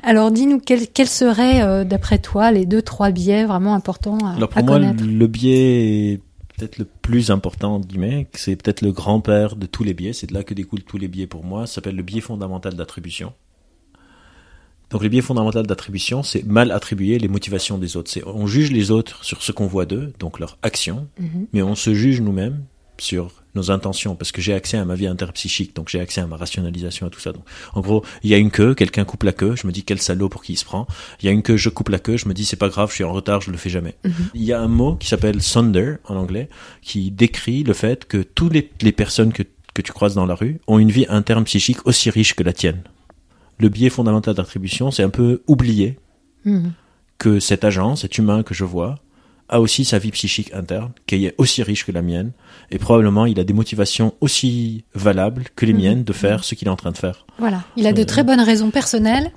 Alors 0.03 0.31
dis-nous 0.31 0.59
quels 0.59 0.87
quels 0.87 1.07
seraient 1.09 1.61
euh, 1.61 1.83
d'après 1.83 2.19
toi 2.19 2.51
les 2.51 2.65
deux 2.65 2.81
trois 2.81 3.11
biais 3.11 3.43
vraiment 3.43 3.73
importants 3.73 4.19
à, 4.25 4.35
Alors 4.35 4.49
à 4.53 4.61
pour 4.61 4.63
moi, 4.65 4.75
connaître? 4.79 5.03
le 5.03 5.27
biais 5.27 6.19
peut-être 6.57 6.77
le 6.79 6.85
plus 6.85 7.29
important, 7.31 7.75
entre 7.75 7.87
guillemets, 7.87 8.27
c'est 8.33 8.55
peut-être 8.55 8.81
le 8.81 8.91
grand-père 8.91 9.55
de 9.57 9.65
tous 9.67 9.83
les 9.83 9.93
biais, 9.93 10.13
c'est 10.13 10.27
de 10.27 10.33
là 10.33 10.43
que 10.43 10.53
découlent 10.55 10.81
tous 10.83 10.97
les 10.97 11.07
biais 11.07 11.27
pour 11.27 11.43
moi, 11.43 11.67
ça 11.67 11.75
s'appelle 11.75 11.95
le 11.95 12.01
biais 12.01 12.21
fondamental 12.21 12.73
d'attribution. 12.75 13.33
Donc 14.89 15.03
le 15.03 15.09
biais 15.09 15.21
fondamental 15.21 15.67
d'attribution, 15.67 16.23
c'est 16.23 16.45
mal 16.45 16.71
attribuer 16.71 17.19
les 17.19 17.27
motivations 17.27 17.77
des 17.77 17.97
autres. 17.97 18.09
C'est 18.09 18.25
on 18.25 18.47
juge 18.47 18.71
les 18.71 18.89
autres 18.91 19.23
sur 19.25 19.41
ce 19.43 19.51
qu'on 19.51 19.67
voit 19.67 19.85
d'eux, 19.85 20.13
donc 20.19 20.39
leurs 20.39 20.57
actions, 20.61 21.07
Mhm. 21.19 21.47
mais 21.53 21.61
on 21.61 21.75
se 21.75 21.93
juge 21.93 22.21
nous-mêmes 22.21 22.63
sur 22.99 23.31
nos 23.53 23.69
intentions, 23.71 24.15
parce 24.15 24.31
que 24.31 24.41
j'ai 24.41 24.53
accès 24.53 24.77
à 24.77 24.85
ma 24.85 24.95
vie 24.95 25.07
interpsychique, 25.07 25.75
donc 25.75 25.89
j'ai 25.89 25.99
accès 25.99 26.21
à 26.21 26.27
ma 26.27 26.37
rationalisation 26.37 27.07
et 27.07 27.09
tout 27.09 27.19
ça. 27.19 27.31
Donc, 27.33 27.43
en 27.73 27.81
gros, 27.81 28.03
il 28.23 28.29
y 28.29 28.33
a 28.33 28.37
une 28.37 28.49
queue, 28.51 28.75
quelqu'un 28.75 29.03
coupe 29.03 29.23
la 29.23 29.33
queue, 29.33 29.55
je 29.55 29.65
me 29.67 29.71
dis 29.71 29.83
quel 29.83 29.99
salaud 29.99 30.29
pour 30.29 30.43
qui 30.43 30.53
il 30.53 30.57
se 30.57 30.65
prend. 30.65 30.85
Il 31.21 31.25
y 31.25 31.29
a 31.29 31.31
une 31.31 31.41
queue, 31.41 31.57
je 31.57 31.69
coupe 31.69 31.89
la 31.89 31.99
queue, 31.99 32.17
je 32.17 32.27
me 32.27 32.33
dis 32.33 32.45
c'est 32.45 32.55
pas 32.55 32.69
grave, 32.69 32.89
je 32.89 32.95
suis 32.95 33.03
en 33.03 33.11
retard, 33.11 33.41
je 33.41 33.51
le 33.51 33.57
fais 33.57 33.69
jamais. 33.69 33.95
Il 34.35 34.43
y 34.43 34.53
a 34.53 34.61
un 34.61 34.67
mot 34.67 34.95
qui 34.95 35.07
s'appelle 35.07 35.41
sonder 35.41 35.95
en 36.05 36.15
anglais, 36.15 36.49
qui 36.81 37.11
décrit 37.11 37.63
le 37.63 37.73
fait 37.73 38.05
que 38.05 38.17
toutes 38.23 38.53
les, 38.53 38.69
les 38.81 38.91
personnes 38.91 39.33
que, 39.33 39.43
que 39.73 39.81
tu 39.81 39.91
croises 39.91 40.13
dans 40.15 40.25
la 40.27 40.35
rue 40.35 40.59
ont 40.67 40.77
une 40.79 40.91
vie 40.91 41.05
interne 41.09 41.43
psychique 41.43 41.85
aussi 41.85 42.09
riche 42.11 42.35
que 42.35 42.43
la 42.43 42.53
tienne. 42.53 42.81
Le 43.59 43.69
biais 43.69 43.89
fondamental 43.89 44.33
d'attribution, 44.35 44.91
c'est 44.91 45.03
un 45.03 45.09
peu 45.09 45.41
oublier 45.47 45.97
Mhm. 46.45 46.71
que 47.17 47.39
cet 47.39 47.63
agent, 47.63 47.95
cet 47.95 48.17
humain 48.17 48.43
que 48.43 48.53
je 48.53 48.63
vois, 48.63 48.99
a 49.49 49.59
aussi 49.61 49.85
sa 49.85 49.97
vie 49.97 50.11
psychique 50.11 50.53
interne, 50.53 50.91
qui 51.07 51.25
est 51.25 51.33
aussi 51.37 51.63
riche 51.63 51.85
que 51.85 51.91
la 51.91 52.01
mienne, 52.01 52.31
et 52.69 52.77
probablement 52.77 53.25
il 53.25 53.39
a 53.39 53.43
des 53.45 53.53
motivations 53.53 54.13
aussi 54.21 54.83
valables 54.93 55.45
que 55.55 55.65
les 55.65 55.73
Mhm. 55.73 55.79
miennes 55.79 56.03
de 56.03 56.13
faire 56.13 56.43
ce 56.43 56.53
qu'il 56.53 56.67
est 56.67 56.71
en 56.71 56.75
train 56.75 56.91
de 56.91 56.97
faire. 56.97 57.25
Voilà, 57.39 57.63
il 57.77 57.87
a 57.87 57.93
de 57.93 58.01
Euh, 58.01 58.05
très 58.05 58.23
bonnes 58.23 58.41
raisons 58.41 58.69
personnelles 58.71 59.31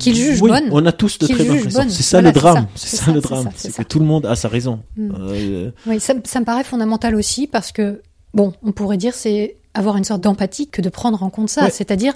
qu'il 0.00 0.14
juge 0.16 0.40
oui, 0.42 0.50
bonnes. 0.50 0.68
on 0.72 0.84
a 0.86 0.90
tous 0.92 1.18
de 1.18 1.26
très 1.26 1.44
bonnes 1.44 1.60
raisons. 1.60 1.84
C'est 1.88 2.02
ça 2.02 2.16
Voilà, 2.18 2.30
le 2.30 2.34
drame. 2.34 2.66
C'est 2.74 2.88
c'est 2.88 2.96
ça, 2.96 3.12
le 3.12 3.20
drame. 3.20 3.50
c'est 3.54 3.76
que 3.76 3.82
tout 3.84 3.98
le 4.00 4.06
monde 4.06 4.26
a 4.26 4.34
sa 4.36 4.48
raison. 4.48 4.80
Euh, 4.98 5.70
Oui, 5.86 6.00
ça, 6.00 6.14
ça 6.24 6.40
me 6.40 6.44
paraît 6.44 6.64
fondamental 6.64 7.14
aussi 7.14 7.46
parce 7.46 7.70
que, 7.72 8.00
bon, 8.34 8.52
on 8.62 8.72
pourrait 8.72 8.96
dire 8.96 9.14
c'est 9.14 9.56
avoir 9.76 9.96
une 9.96 10.04
sorte 10.04 10.20
d'empathie 10.22 10.68
que 10.68 10.82
de 10.82 10.88
prendre 10.88 11.22
en 11.22 11.30
compte 11.30 11.48
ça, 11.50 11.64
Ouais. 11.64 11.70
c'est-à-dire 11.70 12.14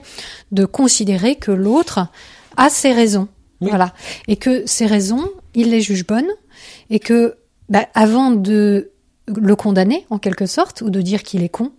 de 0.52 0.64
considérer 0.64 1.36
que 1.36 1.50
l'autre 1.52 2.06
a 2.56 2.68
ses 2.70 2.92
raisons. 2.92 3.28
Oui. 3.60 3.68
Voilà. 3.68 3.92
Et 4.28 4.36
que 4.36 4.62
ces 4.66 4.86
raisons, 4.86 5.28
il 5.54 5.70
les 5.70 5.80
juge 5.80 6.06
bonnes 6.06 6.30
et 6.88 6.98
que, 6.98 7.36
bah, 7.68 7.86
avant 7.94 8.30
de 8.30 8.90
le 9.28 9.54
condamner, 9.54 10.06
en 10.10 10.18
quelque 10.18 10.46
sorte, 10.46 10.80
ou 10.82 10.90
de 10.90 11.00
dire 11.00 11.22
qu'il 11.22 11.44
est 11.44 11.48
con, 11.50 11.70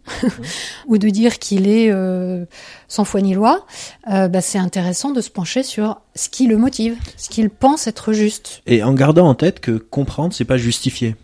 ou 0.87 0.97
de 0.97 1.09
dire 1.09 1.37
qu'il 1.39 1.67
est 1.67 1.91
euh, 1.91 2.45
sans 2.87 3.03
foi 3.03 3.19
ni 3.19 3.33
loi, 3.33 3.65
euh, 4.09 4.29
bah, 4.29 4.39
c'est 4.41 4.57
intéressant 4.59 5.11
de 5.11 5.19
se 5.19 5.29
pencher 5.29 5.63
sur 5.63 5.99
ce 6.15 6.29
qui 6.29 6.47
le 6.47 6.55
motive, 6.55 6.95
ce 7.17 7.27
qu'il 7.29 7.49
pense 7.49 7.87
être 7.87 8.13
juste. 8.13 8.61
Et 8.67 8.83
en 8.83 8.93
gardant 8.93 9.27
en 9.27 9.35
tête 9.35 9.59
que 9.59 9.71
comprendre, 9.71 10.33
c'est 10.33 10.45
pas 10.45 10.55
justifier. 10.57 11.15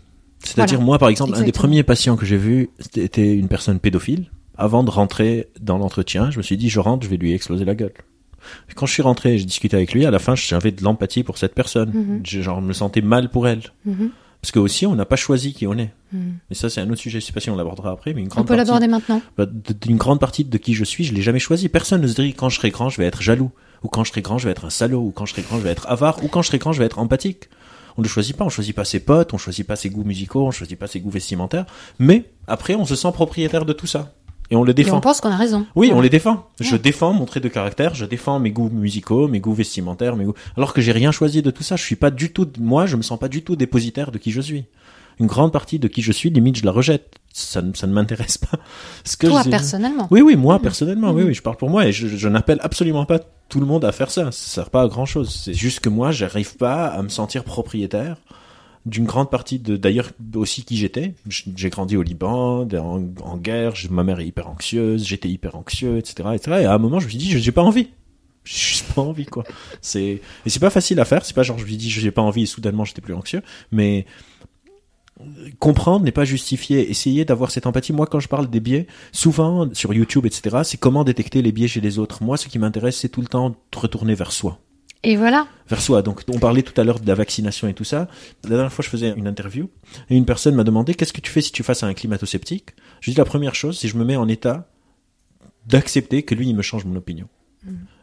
C'est-à-dire, 0.44 0.78
Voilà. 0.78 0.84
moi, 0.86 0.98
par 0.98 1.08
exemple, 1.08 1.34
un 1.34 1.42
des 1.42 1.52
premiers 1.52 1.82
patients 1.82 2.16
que 2.16 2.26
j'ai 2.26 2.36
vu, 2.36 2.68
c'était 2.94 3.34
une 3.34 3.48
personne 3.48 3.78
pédophile. 3.80 4.30
Avant 4.58 4.82
de 4.82 4.90
rentrer 4.90 5.48
dans 5.60 5.78
l'entretien, 5.78 6.30
je 6.30 6.38
me 6.38 6.42
suis 6.42 6.56
dit, 6.56 6.68
je 6.68 6.80
rentre, 6.80 7.04
je 7.04 7.10
vais 7.10 7.16
lui 7.16 7.32
exploser 7.32 7.64
la 7.64 7.74
gueule. 7.76 7.92
Et 8.70 8.74
Quand 8.74 8.86
je 8.86 8.92
suis 8.92 9.02
rentré, 9.02 9.38
j'ai 9.38 9.44
discuté 9.44 9.76
avec 9.76 9.92
lui. 9.92 10.04
À 10.04 10.10
la 10.10 10.18
fin, 10.18 10.34
j'avais 10.34 10.72
de 10.72 10.82
l'empathie 10.82 11.22
pour 11.22 11.38
cette 11.38 11.54
personne. 11.54 11.90
Mhm. 11.92 12.20
Je, 12.24 12.40
genre, 12.42 12.60
je 12.60 12.66
me 12.66 12.72
sentais 12.72 13.00
mal 13.00 13.30
pour 13.30 13.46
elle. 13.48 13.62
Mhm. 13.84 14.10
Parce 14.40 14.52
que 14.52 14.58
aussi, 14.60 14.86
on 14.86 14.94
n'a 14.94 15.04
pas 15.04 15.16
choisi 15.16 15.52
qui 15.52 15.66
on 15.66 15.74
est. 15.78 15.90
Mhm. 16.12 16.38
Et 16.50 16.54
ça, 16.54 16.70
c'est 16.70 16.80
un 16.80 16.88
autre 16.90 17.00
sujet. 17.00 17.20
Je 17.20 17.26
sais 17.26 17.32
pas 17.32 17.40
si 17.40 17.50
on 17.50 17.56
l'abordera 17.56 17.90
après, 17.92 18.14
mais 18.14 18.20
une 18.20 18.26
On 18.26 18.30
grande 18.30 18.46
peut 18.46 18.54
partie. 18.56 18.66
l'aborder 18.68 18.88
maintenant. 18.88 19.20
Bah, 19.36 19.46
d'une 19.46 19.96
grande 19.96 20.20
partie 20.20 20.44
de 20.44 20.58
qui 20.58 20.74
je 20.74 20.84
suis, 20.84 21.04
je 21.04 21.14
l'ai 21.14 21.22
jamais 21.22 21.38
choisi. 21.40 21.68
Personne 21.68 22.00
ne 22.00 22.06
se 22.06 22.20
dit 22.20 22.34
quand 22.34 22.48
je 22.48 22.56
serai 22.56 22.70
grand, 22.70 22.88
je 22.88 22.98
vais 22.98 23.06
être 23.06 23.22
jaloux, 23.22 23.50
ou 23.84 23.88
quand 23.88 24.02
je 24.04 24.10
serai 24.10 24.22
grand, 24.22 24.38
je 24.38 24.46
vais 24.46 24.52
être 24.52 24.64
un 24.64 24.70
salaud, 24.70 25.00
ou 25.00 25.10
quand 25.12 25.26
je 25.26 25.32
serai 25.32 25.42
grand, 25.42 25.58
je 25.58 25.62
vais 25.62 25.70
être 25.70 25.86
avare, 25.88 26.22
ou 26.24 26.28
quand 26.28 26.42
je 26.42 26.48
serai 26.48 26.58
grand, 26.58 26.72
je 26.72 26.78
vais 26.80 26.86
être 26.86 26.98
empathique. 26.98 27.48
On 27.96 28.02
ne 28.02 28.06
choisit 28.08 28.36
pas, 28.36 28.44
on 28.44 28.48
choisit 28.48 28.74
pas 28.76 28.84
ses 28.84 29.00
potes, 29.00 29.34
on 29.34 29.38
choisit 29.38 29.66
pas 29.66 29.74
ses 29.76 29.90
goûts 29.90 30.04
musicaux, 30.04 30.46
on 30.46 30.52
choisit 30.52 30.78
pas 30.78 30.86
ses 30.86 31.00
goûts 31.00 31.10
vestimentaires, 31.10 31.66
mais 31.98 32.24
après 32.46 32.76
on 32.76 32.84
se 32.84 32.94
sent 32.94 33.10
propriétaire 33.12 33.64
de 33.64 33.72
tout 33.72 33.88
ça 33.88 34.14
et 34.50 34.56
on 34.56 34.62
le 34.62 34.70
Et 34.70 34.72
on 34.72 34.74
défend. 34.74 35.00
pense 35.00 35.20
qu'on 35.20 35.30
a 35.30 35.36
raison. 35.36 35.66
Oui, 35.76 35.90
on 35.94 36.00
les 36.00 36.08
défend. 36.10 36.46
Je 36.60 36.72
Ouais. 36.72 36.78
défends 36.78 37.12
mon 37.12 37.24
trait 37.26 37.40
de 37.40 37.48
caractère, 37.48 37.94
je 37.94 38.04
défends 38.04 38.38
mes 38.40 38.50
goûts 38.50 38.70
musicaux, 38.70 39.28
mes 39.28 39.40
goûts 39.40 39.52
vestimentaires, 39.54 40.16
mes 40.16 40.24
goûts. 40.24 40.34
Alors 40.56 40.72
que 40.72 40.80
j'ai 40.80 40.92
rien 40.92 41.12
choisi 41.12 41.42
de 41.42 41.50
tout 41.50 41.62
ça. 41.62 41.76
Je 41.76 41.82
suis 41.84 41.96
pas 41.96 42.10
du 42.10 42.32
tout, 42.32 42.48
moi, 42.58 42.86
je 42.86 42.96
me 42.96 43.02
sens 43.02 43.18
pas 43.18 43.28
du 43.28 43.42
tout 43.42 43.56
dépositaire 43.56 44.10
de 44.10 44.18
qui 44.18 44.30
je 44.30 44.40
suis. 44.40 44.64
Une 45.20 45.26
grande 45.26 45.52
partie 45.52 45.80
de 45.80 45.88
qui 45.88 46.00
je 46.00 46.12
suis, 46.12 46.30
limite, 46.30 46.58
je 46.58 46.64
la 46.64 46.70
rejette. 46.70 47.16
Ça, 47.32 47.60
ne- 47.60 47.74
ça 47.74 47.86
ne 47.88 47.92
m'intéresse 47.92 48.38
pas. 48.38 48.56
Ce 49.04 49.16
que 49.16 49.26
Toi, 49.26 49.42
personnellement. 49.44 50.06
oui, 50.12 50.20
oui, 50.22 50.36
moi 50.36 50.60
personnellement, 50.60 51.10
oui, 51.10 51.22
Mhm. 51.22 51.28
oui, 51.28 51.34
je 51.34 51.42
parle 51.42 51.56
pour 51.56 51.70
moi 51.70 51.86
et 51.86 51.92
je, 51.92 52.06
je 52.06 52.28
n'appelle 52.28 52.58
absolument 52.62 53.04
pas 53.04 53.18
tout 53.48 53.58
le 53.60 53.66
monde 53.66 53.84
à 53.84 53.90
faire 53.92 54.10
ça. 54.12 54.30
Ça 54.30 54.32
sert 54.32 54.70
pas 54.70 54.82
à 54.82 54.88
grand 54.88 55.06
chose. 55.06 55.28
C'est 55.44 55.54
juste 55.54 55.80
que 55.80 55.88
moi, 55.88 56.12
j'arrive 56.12 56.56
pas 56.56 56.86
à 56.86 57.02
me 57.02 57.08
sentir 57.08 57.42
propriétaire 57.44 58.16
d'une 58.88 59.04
grande 59.04 59.30
partie 59.30 59.58
de, 59.58 59.76
d'ailleurs 59.76 60.10
aussi 60.34 60.64
qui 60.64 60.76
j'étais. 60.76 61.14
J'ai 61.28 61.70
grandi 61.70 61.96
au 61.96 62.02
Liban, 62.02 62.66
en, 62.72 63.36
guerre. 63.36 63.74
ma 63.90 64.04
mère 64.04 64.20
est 64.20 64.26
hyper 64.26 64.48
anxieuse, 64.48 65.04
j'étais 65.04 65.28
hyper 65.28 65.56
anxieux, 65.56 65.98
etc., 65.98 66.30
etc. 66.34 66.58
Et 66.62 66.64
à 66.64 66.74
un 66.74 66.78
moment, 66.78 67.00
je 67.00 67.06
me 67.06 67.10
suis 67.10 67.18
dit, 67.18 67.38
j'ai 67.38 67.52
pas 67.52 67.62
envie. 67.62 67.88
J'ai 68.44 68.82
pas 68.94 69.02
envie, 69.02 69.26
quoi. 69.26 69.44
C'est 69.82 70.22
et 70.46 70.48
c'est 70.48 70.60
pas 70.60 70.70
facile 70.70 70.98
à 71.00 71.04
faire. 71.04 71.22
C'est 71.22 71.34
pas 71.34 71.42
genre 71.42 71.58
je 71.58 71.66
me 71.66 71.70
dis, 71.70 71.90
j'ai 71.90 72.10
pas 72.10 72.22
envie 72.22 72.44
et 72.44 72.46
soudainement 72.46 72.86
j'étais 72.86 73.02
plus 73.02 73.12
anxieux, 73.12 73.42
mais 73.72 74.06
comprendre 75.58 76.04
n'est 76.04 76.12
pas 76.12 76.24
justifié. 76.24 76.90
Essayer 76.90 77.24
d'avoir 77.26 77.50
cette 77.50 77.66
empathie. 77.66 77.92
Moi, 77.92 78.06
quand 78.06 78.20
je 78.20 78.28
parle 78.28 78.48
des 78.48 78.60
biais, 78.60 78.86
souvent 79.12 79.68
sur 79.74 79.92
YouTube, 79.92 80.24
etc., 80.24 80.58
c'est 80.64 80.78
comment 80.78 81.04
détecter 81.04 81.42
les 81.42 81.52
biais 81.52 81.68
chez 81.68 81.82
les 81.82 81.98
autres. 81.98 82.22
Moi, 82.22 82.36
ce 82.36 82.48
qui 82.48 82.58
m'intéresse, 82.58 82.96
c'est 82.96 83.08
tout 83.08 83.20
le 83.20 83.28
temps 83.28 83.50
de 83.50 83.56
retourner 83.76 84.14
vers 84.14 84.32
soi. 84.32 84.58
Et 85.04 85.16
voilà. 85.16 85.46
Vers 85.68 85.80
soi. 85.80 86.02
Donc, 86.02 86.22
on 86.32 86.38
parlait 86.38 86.62
tout 86.62 86.78
à 86.80 86.84
l'heure 86.84 86.98
de 86.98 87.06
la 87.06 87.14
vaccination 87.14 87.68
et 87.68 87.74
tout 87.74 87.84
ça. 87.84 88.08
La 88.44 88.50
dernière 88.50 88.72
fois, 88.72 88.82
je 88.84 88.90
faisais 88.90 89.12
une 89.16 89.28
interview 89.28 89.70
et 90.10 90.16
une 90.16 90.24
personne 90.24 90.54
m'a 90.54 90.64
demandé 90.64 90.94
qu'est-ce 90.94 91.12
que 91.12 91.20
tu 91.20 91.30
fais 91.30 91.40
si 91.40 91.52
tu 91.52 91.62
fasses 91.62 91.82
à 91.82 91.86
un 91.86 91.94
climato-sceptique? 91.94 92.70
Je 93.00 93.10
dis 93.12 93.16
la 93.16 93.24
première 93.24 93.54
chose, 93.54 93.78
c'est 93.78 93.86
je 93.88 93.96
me 93.96 94.04
mets 94.04 94.16
en 94.16 94.26
état 94.28 94.68
d'accepter 95.66 96.22
que 96.22 96.34
lui, 96.34 96.48
il 96.48 96.56
me 96.56 96.62
change 96.62 96.84
mon 96.84 96.96
opinion. 96.96 97.28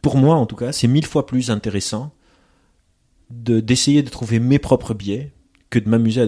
Pour 0.02 0.18
moi, 0.18 0.36
en 0.36 0.46
tout 0.46 0.56
cas, 0.56 0.72
c'est 0.72 0.88
mille 0.88 1.06
fois 1.06 1.26
plus 1.26 1.50
intéressant 1.50 2.14
de 3.32 3.60
d'essayer 3.60 4.04
de 4.04 4.10
trouver 4.10 4.40
mes 4.40 4.60
propres 4.60 4.94
biais 4.94 5.34
que 5.72 5.80
de 5.80 5.90
m'amuser 5.90 6.22
à... 6.22 6.28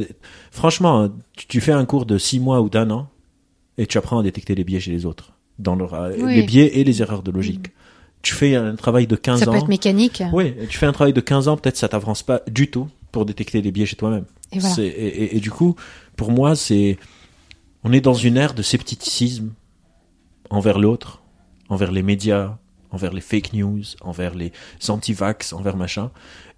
Franchement, 0.49 1.03
hein, 1.03 1.13
tu, 1.36 1.45
tu 1.45 1.61
fais 1.61 1.72
un 1.72 1.86
cours 1.86 2.05
de 2.07 2.18
six 2.18 2.39
mois 2.39 2.61
ou 2.61 2.70
d'un 2.70 2.89
an 2.89 3.09
et 3.78 3.86
tu 3.86 3.97
apprends 3.99 4.18
à 4.20 4.24
détecter 4.24 4.55
les 4.55 4.63
biais 4.63 4.80
chez 4.80 4.91
les 4.91 5.05
autres. 5.05 5.34
Dans 5.59 5.76
leur, 5.76 5.93
Oui. 6.18 6.36
les 6.36 6.43
biais 6.43 6.80
et 6.80 6.84
les 6.84 7.01
erreurs 7.01 7.22
de 7.22 7.32
logique. 7.32 7.68
Tu 8.28 8.34
fais 8.36 8.55
un 8.55 8.75
travail 8.75 9.07
de 9.07 9.15
15 9.15 9.39
Ça 9.39 9.47
ans. 9.49 9.53
peut 9.53 9.57
être 9.59 9.67
mécanique. 9.69 10.21
Oui, 10.34 10.53
tu 10.69 10.78
fais 10.78 10.86
un 10.86 10.91
travail 10.91 11.13
de 11.13 11.21
15 11.21 11.47
ans, 11.47 11.55
peut-être 11.55 11.78
ça 11.78 11.88
t'avance 11.88 12.23
pas 12.23 12.41
du 12.49 12.69
tout 12.69 12.89
pour 13.13 13.25
détecter 13.25 13.61
les 13.61 13.71
biais 13.71 13.86
chez 13.86 13.95
toi-même. 13.95 14.25
Et 14.51 14.59
voilà. 14.59 14.75
C'est- 14.75 14.86
Et, 14.86 15.23
et- 15.23 15.38
et 15.38 15.39
du 15.39 15.49
coup, 15.51 15.75
pour 16.17 16.32
moi, 16.32 16.55
c'est 16.55 16.97
on 17.86 17.93
est 17.93 18.01
dans 18.01 18.13
une 18.13 18.36
ère 18.36 18.53
de 18.53 18.61
scepticisme 18.61 19.51
envers 20.49 20.78
l'autre, 20.80 21.21
envers 21.69 21.91
les 21.91 22.03
médias, 22.03 22.57
envers 22.91 23.13
les 23.13 23.21
fake 23.21 23.53
news, 23.53 23.82
envers 24.01 24.34
les 24.36 24.51
anti-vax, 24.89 25.53
envers 25.53 25.78
machin, 25.78 26.11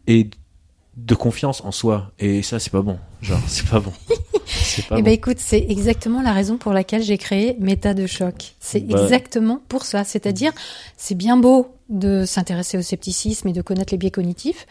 et 0.08 0.30
de 1.06 1.16
confiance 1.16 1.62
en 1.64 1.72
soi. 1.72 2.12
Et 2.20 2.42
ça, 2.44 2.60
c'est 2.60 2.70
pas 2.72 2.82
bon. 2.82 2.98
Genre, 3.22 3.40
c'est 3.48 3.68
pas 3.68 3.80
bon. 3.80 3.94
C'est 4.52 4.88
pas 4.88 4.96
Eh 4.98 5.02
bon. 5.02 5.06
ben 5.06 5.14
écoute, 5.14 5.38
c'est 5.40 5.64
exactement 5.70 6.22
la 6.24 6.34
raison 6.34 6.58
pour 6.58 6.74
laquelle 6.74 7.04
j'ai 7.04 7.18
créé 7.20 7.56
Méta 7.60 7.94
de 7.94 8.08
choc. 8.08 8.56
C'est 8.60 8.80
Bah. 8.80 9.00
exactement 9.04 9.62
pour 9.70 9.84
ça. 9.86 10.04
C'est-à-dire, 10.04 10.52
c'est 10.98 11.14
bien 11.16 11.38
beau 11.38 11.68
de 11.90 12.26
s'intéresser 12.26 12.78
au 12.78 12.82
scepticisme 12.82 13.48
et 13.50 13.54
de 13.54 13.62
connaître 13.62 13.94
les 13.94 13.98
biais 14.00 14.10
cognitifs, 14.12 14.66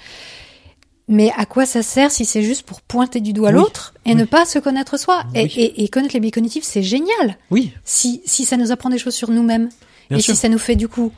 mais 1.07 1.31
à 1.37 1.47
quoi 1.47 1.65
ça 1.65 1.83
sert 1.83 2.11
si 2.11 2.25
c'est 2.25 2.43
juste 2.43 2.65
pour 2.65 2.81
pointer 2.83 3.21
du 3.21 3.33
doigt 3.33 3.51
Oui. 3.51 3.55
l'autre 3.55 3.95
et 4.05 4.15
ne 4.15 4.25
pas 4.25 4.45
se 4.45 4.59
connaître 4.59 4.99
soi? 4.99 5.23
Et, 5.35 5.43
Oui. 5.45 5.53
et- 5.57 5.85
et 5.85 5.89
connaître 5.89 6.15
les 6.15 6.21
biais 6.21 6.31
cognitifs, 6.33 6.65
c'est 6.65 6.83
génial. 6.83 7.37
Oui, 7.51 7.73
Si, 7.85 8.21
si 8.27 8.45
ça 8.45 8.57
nous 8.57 8.73
apprend 8.73 8.91
des 8.91 8.99
choses 8.99 9.15
sur 9.15 9.31
nous-mêmes 9.31 9.69
bien 10.11 10.19
et 10.19 10.21
sûr. 10.21 10.35
si 10.35 10.41
ça 10.41 10.49
nous 10.49 10.59
fait 10.59 10.77
du 10.77 10.89
coup 10.89 11.13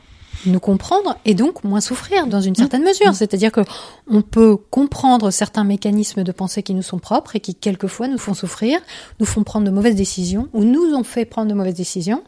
nous 0.47 0.61
comprendre 0.61 1.17
et 1.25 1.35
donc 1.35 1.65
moins 1.65 1.81
souffrir 1.81 2.27
dans 2.27 2.41
Mmh. 2.41 2.47
une 2.49 2.55
certaine 2.55 2.83
mesure. 2.83 3.15
C'est-à-dire 3.15 3.53
que 3.53 3.61
on 4.09 4.23
peut 4.23 4.57
comprendre 4.57 5.31
certains 5.31 5.65
mécanismes 5.65 6.23
de 6.25 6.33
pensée 6.33 6.63
qui 6.63 6.75
nous 6.75 6.83
sont 6.83 6.99
propres 6.99 7.37
et 7.37 7.41
qui 7.41 7.55
quelquefois 7.55 8.09
nous 8.09 8.19
font 8.19 8.35
souffrir, 8.35 8.79
nous 9.21 9.27
font 9.27 9.43
prendre 9.45 9.67
de 9.67 9.71
mauvaises 9.71 9.95
décisions 9.97 10.49
ou 10.53 10.65
nous 10.65 10.95
ont 10.95 11.05
fait 11.05 11.25
prendre 11.25 11.49
de 11.51 11.55
mauvaises 11.55 11.75
décisions. 11.75 12.23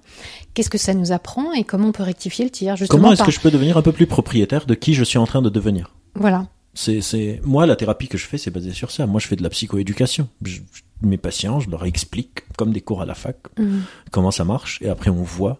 Qu'est-ce 0.54 0.70
que 0.70 0.78
ça 0.78 0.94
nous 0.94 1.12
apprend 1.12 1.52
et 1.52 1.64
comment 1.64 1.88
on 1.88 1.92
peut 1.92 2.02
rectifier 2.02 2.44
le 2.44 2.50
tir 2.50 2.76
justement 2.76 2.98
Comment 3.00 3.12
est-ce 3.12 3.18
par... 3.18 3.26
que 3.26 3.32
je 3.32 3.40
peux 3.40 3.50
devenir 3.50 3.76
un 3.76 3.82
peu 3.82 3.92
plus 3.92 4.06
propriétaire 4.06 4.66
de 4.66 4.74
qui 4.74 4.94
je 4.94 5.04
suis 5.04 5.18
en 5.18 5.26
train 5.26 5.40
de 5.42 5.48
devenir? 5.50 5.90
Voilà. 6.14 6.46
C'est, 6.74 7.02
c'est, 7.02 7.40
moi, 7.44 7.66
la 7.66 7.76
thérapie 7.76 8.08
que 8.08 8.16
je 8.16 8.26
fais, 8.26 8.38
c'est 8.38 8.50
basé 8.50 8.72
sur 8.72 8.90
ça. 8.90 9.06
Moi, 9.06 9.20
je 9.20 9.26
fais 9.28 9.36
de 9.36 9.42
la 9.42 9.50
psychoéducation. 9.50 10.28
Je- 10.42 10.60
mes 11.02 11.18
patients, 11.18 11.58
je 11.60 11.68
leur 11.68 11.84
explique, 11.84 12.44
comme 12.56 12.72
des 12.72 12.80
cours 12.80 13.02
à 13.02 13.06
la 13.06 13.14
fac, 13.14 13.36
Mhm. 13.58 13.82
comment 14.10 14.30
ça 14.30 14.44
marche, 14.44 14.78
et 14.82 14.88
après, 14.88 15.10
on 15.10 15.22
voit 15.22 15.58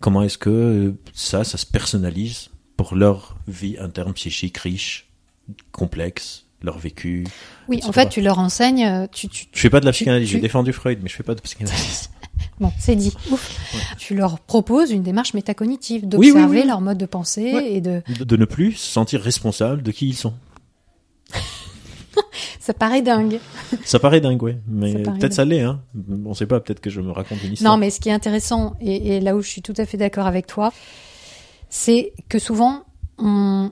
comment 0.00 0.22
est-ce 0.22 0.38
que 0.38 0.94
ça, 1.12 1.44
ça 1.44 1.58
se 1.58 1.66
personnalise 1.66 2.48
pour 2.76 2.94
leur 2.94 3.36
vie 3.48 3.76
interne 3.78 4.12
psychique 4.14 4.58
riche, 4.58 5.08
complexe, 5.72 6.44
leur 6.62 6.78
vécu. 6.78 7.24
Oui, 7.68 7.76
etc. 7.76 7.88
en 7.88 7.92
fait, 7.92 8.08
tu 8.08 8.20
leur 8.20 8.38
enseignes. 8.38 8.84
euh, 8.86 9.06
Tu, 9.12 9.28
tu, 9.28 9.46
Je 9.52 9.60
fais 9.60 9.70
pas 9.70 9.80
de 9.80 9.86
la 9.86 9.92
psychanalyse, 9.92 10.28
tu- 10.28 10.34
j'ai 10.34 10.40
défendu 10.40 10.72
Freud, 10.72 10.98
mais 11.02 11.08
je 11.08 11.14
fais 11.14 11.22
pas 11.22 11.34
de 11.34 11.40
psychanalyse. 11.40 12.10
Bon, 12.60 12.70
c'est 12.78 12.96
dit. 12.96 13.12
Ouf. 13.30 13.54
Tu 13.98 14.14
leur 14.14 14.40
proposes 14.40 14.90
une 14.90 15.02
démarche 15.02 15.32
métacognitive, 15.34 16.02
Oui, 16.04 16.08
d'observer 16.08 16.46
oui, 16.56 16.60
oui. 16.62 16.66
leur 16.66 16.80
mode 16.80 16.96
de 16.98 17.04
pensée 17.06 17.52
Ouais. 17.54 17.72
et 17.74 17.80
de. 17.82 18.02
de, 18.18 18.24
de 18.24 18.36
ne 18.36 18.44
plus 18.46 18.72
se 18.72 18.90
sentir 18.92 19.20
responsable 19.22 19.82
de 19.82 19.90
qui 19.90 20.08
ils 20.08 20.14
sont. 20.14 20.32
Ça 22.66 22.74
paraît 22.74 23.00
dingue. 23.00 23.38
Ça 23.84 24.00
paraît 24.00 24.20
dingue, 24.20 24.42
ouais. 24.42 24.58
Mais 24.66 24.92
peut-être 25.04 25.34
ça 25.34 25.44
l'est, 25.44 25.60
hein. 25.62 25.80
On 26.24 26.34
sait 26.34 26.46
pas, 26.46 26.58
peut-être 26.58 26.80
que 26.80 26.90
je 26.90 27.00
me 27.00 27.12
raconte 27.12 27.40
une 27.44 27.52
histoire. 27.52 27.72
Non, 27.74 27.78
mais 27.78 27.90
ce 27.90 28.00
qui 28.00 28.08
est 28.08 28.12
intéressant, 28.12 28.74
et, 28.80 29.16
et 29.16 29.20
là 29.20 29.36
où 29.36 29.40
je 29.40 29.48
suis 29.48 29.62
tout 29.62 29.74
à 29.76 29.86
fait 29.86 29.96
d'accord 29.96 30.26
avec 30.26 30.48
toi, 30.48 30.72
c'est 31.68 32.12
que 32.28 32.40
souvent, 32.40 32.82
on, 33.18 33.70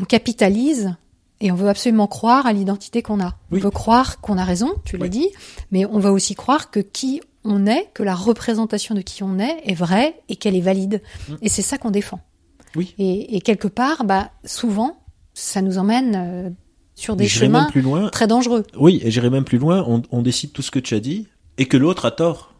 on 0.00 0.04
capitalise 0.04 0.96
et 1.40 1.52
on 1.52 1.54
veut 1.54 1.68
absolument 1.68 2.08
croire 2.08 2.44
à 2.46 2.52
l'identité 2.52 3.02
qu'on 3.02 3.20
a. 3.20 3.36
Oui. 3.52 3.60
On 3.60 3.64
veut 3.66 3.70
croire 3.70 4.20
qu'on 4.20 4.36
a 4.36 4.42
raison, 4.44 4.72
tu 4.84 4.96
l'as 4.96 5.04
Oui. 5.04 5.10
dit, 5.10 5.28
mais 5.70 5.84
on 5.86 6.00
va 6.00 6.10
aussi 6.10 6.34
croire 6.34 6.72
que 6.72 6.80
qui 6.80 7.20
on 7.44 7.66
est, 7.66 7.88
que 7.94 8.02
la 8.02 8.16
représentation 8.16 8.96
de 8.96 9.00
qui 9.00 9.22
on 9.22 9.38
est 9.38 9.58
est 9.64 9.74
vraie 9.74 10.20
et 10.28 10.34
qu'elle 10.34 10.56
est 10.56 10.60
valide. 10.60 11.02
Mm. 11.28 11.34
Et 11.42 11.48
c'est 11.48 11.62
ça 11.62 11.78
qu'on 11.78 11.92
défend. 11.92 12.18
Oui. 12.74 12.96
Et, 12.98 13.36
et 13.36 13.40
quelque 13.40 13.68
part, 13.68 14.02
bah, 14.02 14.32
souvent, 14.44 14.98
ça 15.34 15.62
nous 15.62 15.78
emmène 15.78 16.14
euh, 16.16 16.50
sur 16.96 17.14
des 17.14 17.26
J'irai 17.28 17.46
même 17.48 17.60
chemins 17.60 17.70
plus 17.70 17.82
loin. 17.82 18.08
très 18.08 18.26
dangereux. 18.26 18.64
Oui, 18.76 19.00
et 19.04 19.10
j'irai 19.12 19.30
même 19.30 19.44
plus 19.44 19.58
loin. 19.58 19.84
On, 19.86 20.02
on 20.10 20.22
décide 20.22 20.52
tout 20.52 20.62
ce 20.62 20.72
que 20.72 20.80
tu 20.80 20.94
as 20.94 21.00
dit 21.00 21.28
et 21.58 21.66
que 21.66 21.76
l'autre 21.76 22.04
a 22.06 22.10
tort. 22.10 22.52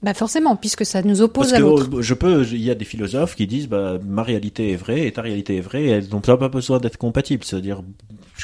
Bah 0.00 0.14
forcément, 0.14 0.54
puisque 0.54 0.86
ça 0.86 1.02
nous 1.02 1.22
oppose 1.22 1.46
Parce 1.50 1.54
à 1.54 1.56
que 1.56 1.62
l'autre. 1.62 2.02
je 2.02 2.14
peux, 2.14 2.46
il 2.52 2.62
y 2.62 2.70
a 2.70 2.76
des 2.76 2.84
philosophes 2.84 3.34
qui 3.34 3.48
disent, 3.48 3.66
bah, 3.66 3.98
ma 4.06 4.22
réalité 4.22 4.70
est 4.70 4.76
vraie 4.76 5.08
et 5.08 5.12
ta 5.12 5.22
réalité 5.22 5.56
est 5.56 5.60
vraie, 5.60 5.82
et 5.82 5.88
elles 5.88 6.08
n'ont 6.10 6.20
pas 6.20 6.36
besoin 6.48 6.78
d'être 6.78 6.98
compatibles. 6.98 7.42
C'est-à-dire 7.42 7.82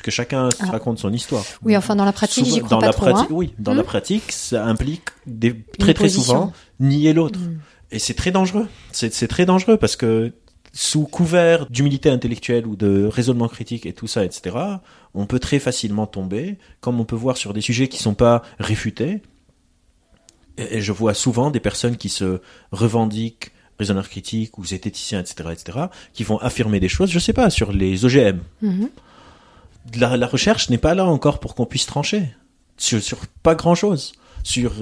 que 0.02 0.10
chacun 0.10 0.48
Ah. 0.58 0.72
raconte 0.72 0.98
son 0.98 1.12
histoire. 1.12 1.44
Oui, 1.62 1.76
enfin, 1.76 1.94
dans 1.94 2.04
la 2.04 2.12
pratique, 2.12 2.44
j'y 2.44 2.58
crois 2.58 2.70
dans 2.70 2.78
pas 2.80 2.86
la 2.86 2.92
trop. 2.92 3.02
pratique, 3.06 3.30
hein. 3.30 3.34
oui, 3.34 3.52
dans 3.60 3.72
Hmm. 3.72 3.76
la 3.76 3.82
pratique, 3.84 4.32
ça 4.32 4.66
implique 4.66 5.04
des, 5.28 5.54
très 5.78 5.94
très 5.94 6.08
souvent 6.08 6.52
nier 6.80 7.12
l'autre. 7.12 7.38
Mm. 7.38 7.58
Et 7.92 8.00
c'est 8.00 8.14
très 8.14 8.32
dangereux. 8.32 8.66
C'est 8.90 9.28
très 9.28 9.46
dangereux 9.46 9.76
parce 9.76 9.94
que 9.94 10.32
sous 10.74 11.06
couvert 11.06 11.70
d'humilité 11.70 12.10
intellectuelle 12.10 12.66
ou 12.66 12.74
de 12.74 13.06
raisonnement 13.06 13.46
critique 13.48 13.86
et 13.86 13.92
tout 13.92 14.08
ça, 14.08 14.24
etc., 14.24 14.56
on 15.14 15.24
peut 15.24 15.38
très 15.38 15.60
facilement 15.60 16.08
tomber, 16.08 16.58
comme 16.80 16.98
on 17.00 17.04
peut 17.04 17.14
voir 17.14 17.36
sur 17.36 17.54
des 17.54 17.60
sujets 17.60 17.86
qui 17.86 17.98
sont 17.98 18.14
pas 18.14 18.42
réfutés. 18.58 19.22
Et, 20.58 20.80
je 20.80 20.90
vois 20.90 21.14
souvent 21.14 21.52
des 21.52 21.60
personnes 21.60 21.96
qui 21.96 22.08
se 22.08 22.40
revendiquent 22.72 23.52
raisonneurs 23.78 24.08
critiques 24.08 24.58
ou 24.58 24.64
zététiciens, 24.64 25.20
etc., 25.20 25.50
etc., 25.52 25.78
qui 26.12 26.24
vont 26.24 26.38
affirmer 26.38 26.80
des 26.80 26.88
choses, 26.88 27.10
je 27.10 27.20
sais 27.20 27.32
pas, 27.32 27.50
sur 27.50 27.72
les 27.72 28.04
OGM. 28.04 28.40
Mhm. 28.62 28.90
La, 29.96 30.16
la 30.16 30.26
recherche 30.26 30.70
n'est 30.70 30.78
pas 30.78 30.94
là 30.94 31.06
encore 31.06 31.38
pour 31.38 31.54
qu'on 31.54 31.66
puisse 31.66 31.86
trancher 31.86 32.30
sur, 32.76 33.00
sur 33.00 33.18
pas 33.42 33.54
grand 33.54 33.76
chose 33.76 34.14
sur 34.44 34.72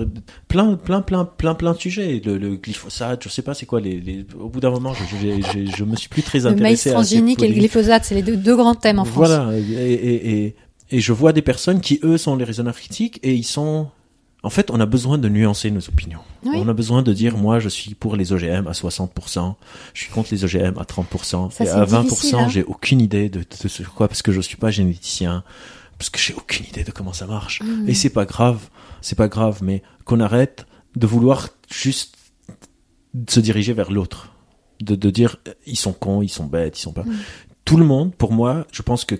plein 0.48 0.74
plein 0.76 1.00
plein 1.00 1.24
plein 1.24 1.54
plein 1.54 1.72
de 1.72 1.78
sujets 1.78 2.20
le, 2.24 2.36
le 2.36 2.56
glyphosate 2.56 3.22
je 3.24 3.28
sais 3.28 3.42
pas 3.42 3.54
c'est 3.54 3.64
quoi 3.64 3.80
les, 3.80 3.98
les- 4.00 4.26
au 4.38 4.48
bout 4.48 4.60
d'un 4.60 4.70
moment 4.70 4.92
je, 4.92 5.04
je, 5.04 5.40
je, 5.66 5.76
je 5.76 5.84
me 5.84 5.94
suis 5.96 6.08
plus 6.08 6.22
très 6.22 6.40
Le 6.40 6.44
maïs 6.46 6.54
intéressé 6.56 6.72
à 6.72 6.76
cette 6.82 6.92
transgénique 6.94 7.42
et 7.42 7.48
le 7.48 7.54
glyphosate, 7.54 8.04
c'est 8.04 8.16
les 8.16 8.22
deux, 8.22 8.36
deux 8.36 8.56
grands 8.56 8.74
thèmes 8.74 8.98
en 8.98 9.04
France. 9.04 9.16
voilà 9.16 9.50
et, 9.56 9.62
et, 9.62 10.44
et, 10.46 10.56
et 10.90 11.00
je 11.00 11.12
vois 11.12 11.32
des 11.32 11.42
personnes 11.42 11.80
qui 11.80 12.00
eux 12.02 12.18
sont 12.18 12.34
les 12.36 12.44
raisonneurs 12.44 12.74
critiques 12.74 13.20
et 13.22 13.34
ils 13.34 13.44
sont 13.44 13.88
en 14.42 14.50
fait 14.50 14.72
on 14.72 14.80
a 14.80 14.86
besoin 14.86 15.16
de 15.16 15.28
nuancer 15.28 15.70
nos 15.70 15.88
opinions 15.88 16.18
Oui. 16.44 16.56
on 16.56 16.66
a 16.68 16.72
besoin 16.72 17.02
de 17.02 17.12
dire 17.12 17.36
moi 17.36 17.60
je 17.60 17.68
suis 17.68 17.94
pour 17.94 18.16
les 18.16 18.32
OGM 18.32 18.66
à 18.66 18.72
60% 18.72 19.54
je 19.94 20.00
suis 20.02 20.10
contre 20.10 20.30
les 20.32 20.44
OGM 20.44 20.76
à 20.78 20.82
30% 20.82 21.52
Ça, 21.52 21.64
et 21.64 21.68
à 21.68 21.84
20% 21.84 22.02
difficile, 22.02 22.34
hein. 22.34 22.48
j'ai 22.48 22.64
aucune 22.64 23.00
idée 23.00 23.28
de, 23.28 23.38
de 23.40 23.68
ce 23.68 23.84
quoi 23.84 24.08
parce 24.08 24.22
que 24.22 24.32
je 24.32 24.40
suis 24.40 24.56
pas 24.56 24.72
généticien 24.72 25.44
parce 26.02 26.10
que 26.10 26.18
j'ai 26.18 26.34
aucune 26.34 26.66
idée 26.66 26.82
de 26.82 26.90
comment 26.90 27.12
ça 27.12 27.28
marche. 27.28 27.62
Mhm. 27.62 27.88
et 27.88 27.94
c'est 27.94 28.10
pas 28.10 28.24
grave 28.24 28.58
c'est 29.02 29.14
pas 29.14 29.28
grave 29.28 29.60
mais 29.62 29.84
qu'on 30.04 30.18
arrête 30.18 30.66
de 30.96 31.06
vouloir 31.06 31.48
juste 31.70 32.16
se 33.28 33.38
diriger 33.38 33.72
vers 33.72 33.92
l'autre. 33.92 34.34
De, 34.80 34.96
de 34.96 35.10
dire 35.10 35.36
ils 35.64 35.76
sont 35.78 35.92
cons 35.92 36.20
ils 36.22 36.28
sont 36.28 36.46
bêtes 36.46 36.76
ils 36.76 36.82
sont 36.82 36.92
pas. 36.92 37.04
Mhm. 37.04 37.14
tout 37.64 37.76
le 37.76 37.84
monde 37.84 38.16
pour 38.16 38.32
moi 38.32 38.66
je 38.72 38.82
pense 38.82 39.04
que 39.04 39.14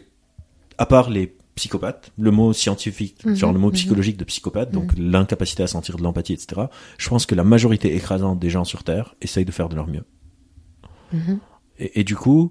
à 0.77 0.87
part 0.87 1.09
les 1.09 1.37
psychopathes 1.55 2.11
le 2.19 2.33
mot 2.33 2.53
scientifique 2.53 3.25
Mhm, 3.25 3.37
genre 3.37 3.53
le 3.53 3.61
mot 3.61 3.69
mhm. 3.69 3.75
psychologique 3.75 4.17
de 4.17 4.25
psychopathe 4.25 4.73
donc 4.73 4.91
l'incapacité 4.97 5.63
à 5.63 5.69
sentir 5.69 5.97
de 5.99 6.03
l'empathie 6.03 6.33
etc 6.33 6.63
je 6.99 7.09
pense 7.09 7.27
que 7.27 7.37
la 7.37 7.45
majorité 7.45 7.95
écrasante 7.95 8.41
des 8.41 8.51
gens 8.51 8.65
sur 8.65 8.83
terre 8.83 9.15
essayent 9.21 9.45
de 9.45 9.53
faire 9.53 9.69
de 9.69 9.77
leur 9.77 9.87
mieux. 9.87 10.05
Et, 11.79 12.01
et 12.01 12.05
du 12.05 12.17
coup 12.17 12.51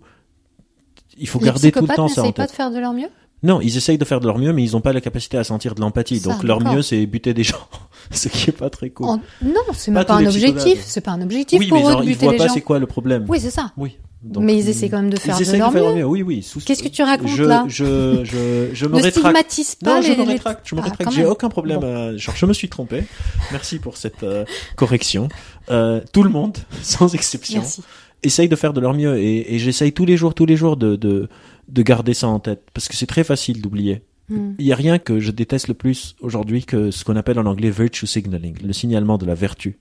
il 1.17 1.27
faut 1.27 1.39
Les 1.39 1.45
garder 1.47 1.71
tout 1.73 1.82
le 1.82 1.88
temps 1.88 2.07
ça 2.07 2.21
en 2.21 2.23
n'essayent 2.23 2.32
pas 2.34 2.43
tête. 2.43 2.51
de 2.51 2.55
faire 2.55 2.71
de 2.71 2.79
leur 2.79 2.93
mieux? 2.93 3.09
Non, 3.43 3.59
ils 3.61 3.75
essayent 3.77 3.97
de 3.97 4.05
faire 4.05 4.19
de 4.19 4.27
leur 4.27 4.37
mieux, 4.37 4.53
mais 4.53 4.63
ils 4.63 4.73
n'ont 4.73 4.81
pas 4.81 4.93
la 4.93 5.01
capacité 5.01 5.37
à 5.37 5.43
sentir 5.43 5.73
de 5.75 5.81
l'empathie. 5.81 6.19
Ça, 6.19 6.29
Donc 6.31 6.43
leur 6.43 6.59
d'accord. 6.59 6.75
mieux, 6.75 6.81
c'est 6.81 7.05
buter 7.05 7.33
des 7.33 7.43
gens, 7.43 7.57
ce 8.11 8.27
qui 8.29 8.49
est 8.49 8.53
pas 8.53 8.69
très 8.69 8.89
cool. 8.91 9.07
En- 9.07 9.21
Non, 9.43 9.53
c'est 9.73 9.91
Pas 9.91 9.99
même 9.99 10.05
pas 10.05 10.15
un 10.15 10.25
objectif. 10.25 10.79
C'est 10.85 11.01
pas 11.01 11.11
un 11.11 11.21
objectif 11.21 11.59
oui, 11.59 11.67
pour 11.67 11.77
mais 11.79 11.83
eux 11.85 11.89
genre, 11.91 11.99
de 12.01 12.05
ils 12.05 12.09
buter 12.09 12.25
voient 12.25 12.31
les 12.33 12.37
pas 12.37 12.47
gens. 12.47 12.53
c'est 12.53 12.61
quoi 12.61 12.77
le 12.79 12.85
problème. 12.87 13.25
Oui, 13.27 13.39
c'est 13.39 13.49
ça. 13.51 13.71
Oui. 13.77 13.97
Donc, 14.23 14.43
Mais 14.43 14.55
ils 14.55 14.69
essaient 14.69 14.87
quand 14.87 15.01
même 15.01 15.09
de 15.09 15.17
faire 15.17 15.35
ils 15.41 15.51
de 15.51 15.57
leur 15.57 15.71
faire 15.71 15.95
mieux. 15.95 16.05
Oui, 16.05 16.21
oui. 16.21 16.43
sous- 16.43 16.59
Qu'est-ce 16.59 16.83
que 16.83 16.89
tu 16.89 17.01
racontes, 17.01 17.29
je, 17.29 17.43
là 17.43 17.65
je, 17.67 18.23
je, 18.23 18.69
je 18.71 18.85
me 18.85 18.97
Ne 18.97 19.01
rétracte. 19.01 19.17
stigmatise 19.17 19.73
pas 19.75 19.95
Non, 19.95 20.01
les. 20.07 20.13
je 20.13 20.21
me 20.21 20.27
rétracte, 20.27 20.61
je 20.69 20.75
me 20.75 20.81
Ah, 20.81 20.83
rétracte. 20.83 21.11
J'ai 21.11 21.25
aucun 21.25 21.49
problème. 21.49 21.79
Bon. 21.79 22.09
à- 22.13 22.17
Genre, 22.17 22.35
je 22.35 22.45
me 22.45 22.53
suis 22.53 22.69
trompé. 22.69 23.03
Merci 23.51 23.79
pour 23.79 23.97
cette 23.97 24.21
euh, 24.21 24.45
correction. 24.75 25.27
Euh, 25.71 26.01
tout 26.13 26.21
le 26.21 26.29
monde, 26.29 26.59
sans 26.83 27.15
exception, 27.15 27.61
Merci. 27.61 27.81
essaye 28.21 28.47
de 28.47 28.55
faire 28.55 28.73
de 28.73 28.79
leur 28.79 28.93
mieux. 28.93 29.17
Et, 29.17 29.55
et 29.55 29.57
j'essaye 29.57 29.91
tous 29.91 30.05
les 30.05 30.17
jours, 30.17 30.35
tous 30.35 30.45
les 30.45 30.55
jours 30.55 30.77
de, 30.77 30.95
de, 30.95 31.27
de 31.72 31.82
garder 31.82 32.13
ça 32.13 32.28
en 32.28 32.39
tête. 32.39 32.69
Parce 32.74 32.88
que 32.88 32.95
c'est 32.95 33.07
très 33.07 33.24
facile 33.24 33.61
d'oublier. 33.61 34.03
Hmm. 34.30 34.53
Il 34.59 34.65
y 34.65 34.74
a 34.74 34.76
rien 34.76 34.99
que 34.99 35.19
je 35.19 35.32
déteste 35.32 35.67
le 35.67 35.74
plus 35.74 36.15
aujourd'hui 36.22 36.63
que 36.63 36.91
ce 36.91 37.03
qu'on 37.03 37.15
appelle 37.15 37.39
en 37.39 37.45
anglais 37.45 37.72
virtue 37.72 38.07
signaling, 38.07 38.55
le 38.63 38.74
signalement 38.74 39.17
de 39.17 39.26
la 39.26 39.36
vertu. 39.36 39.80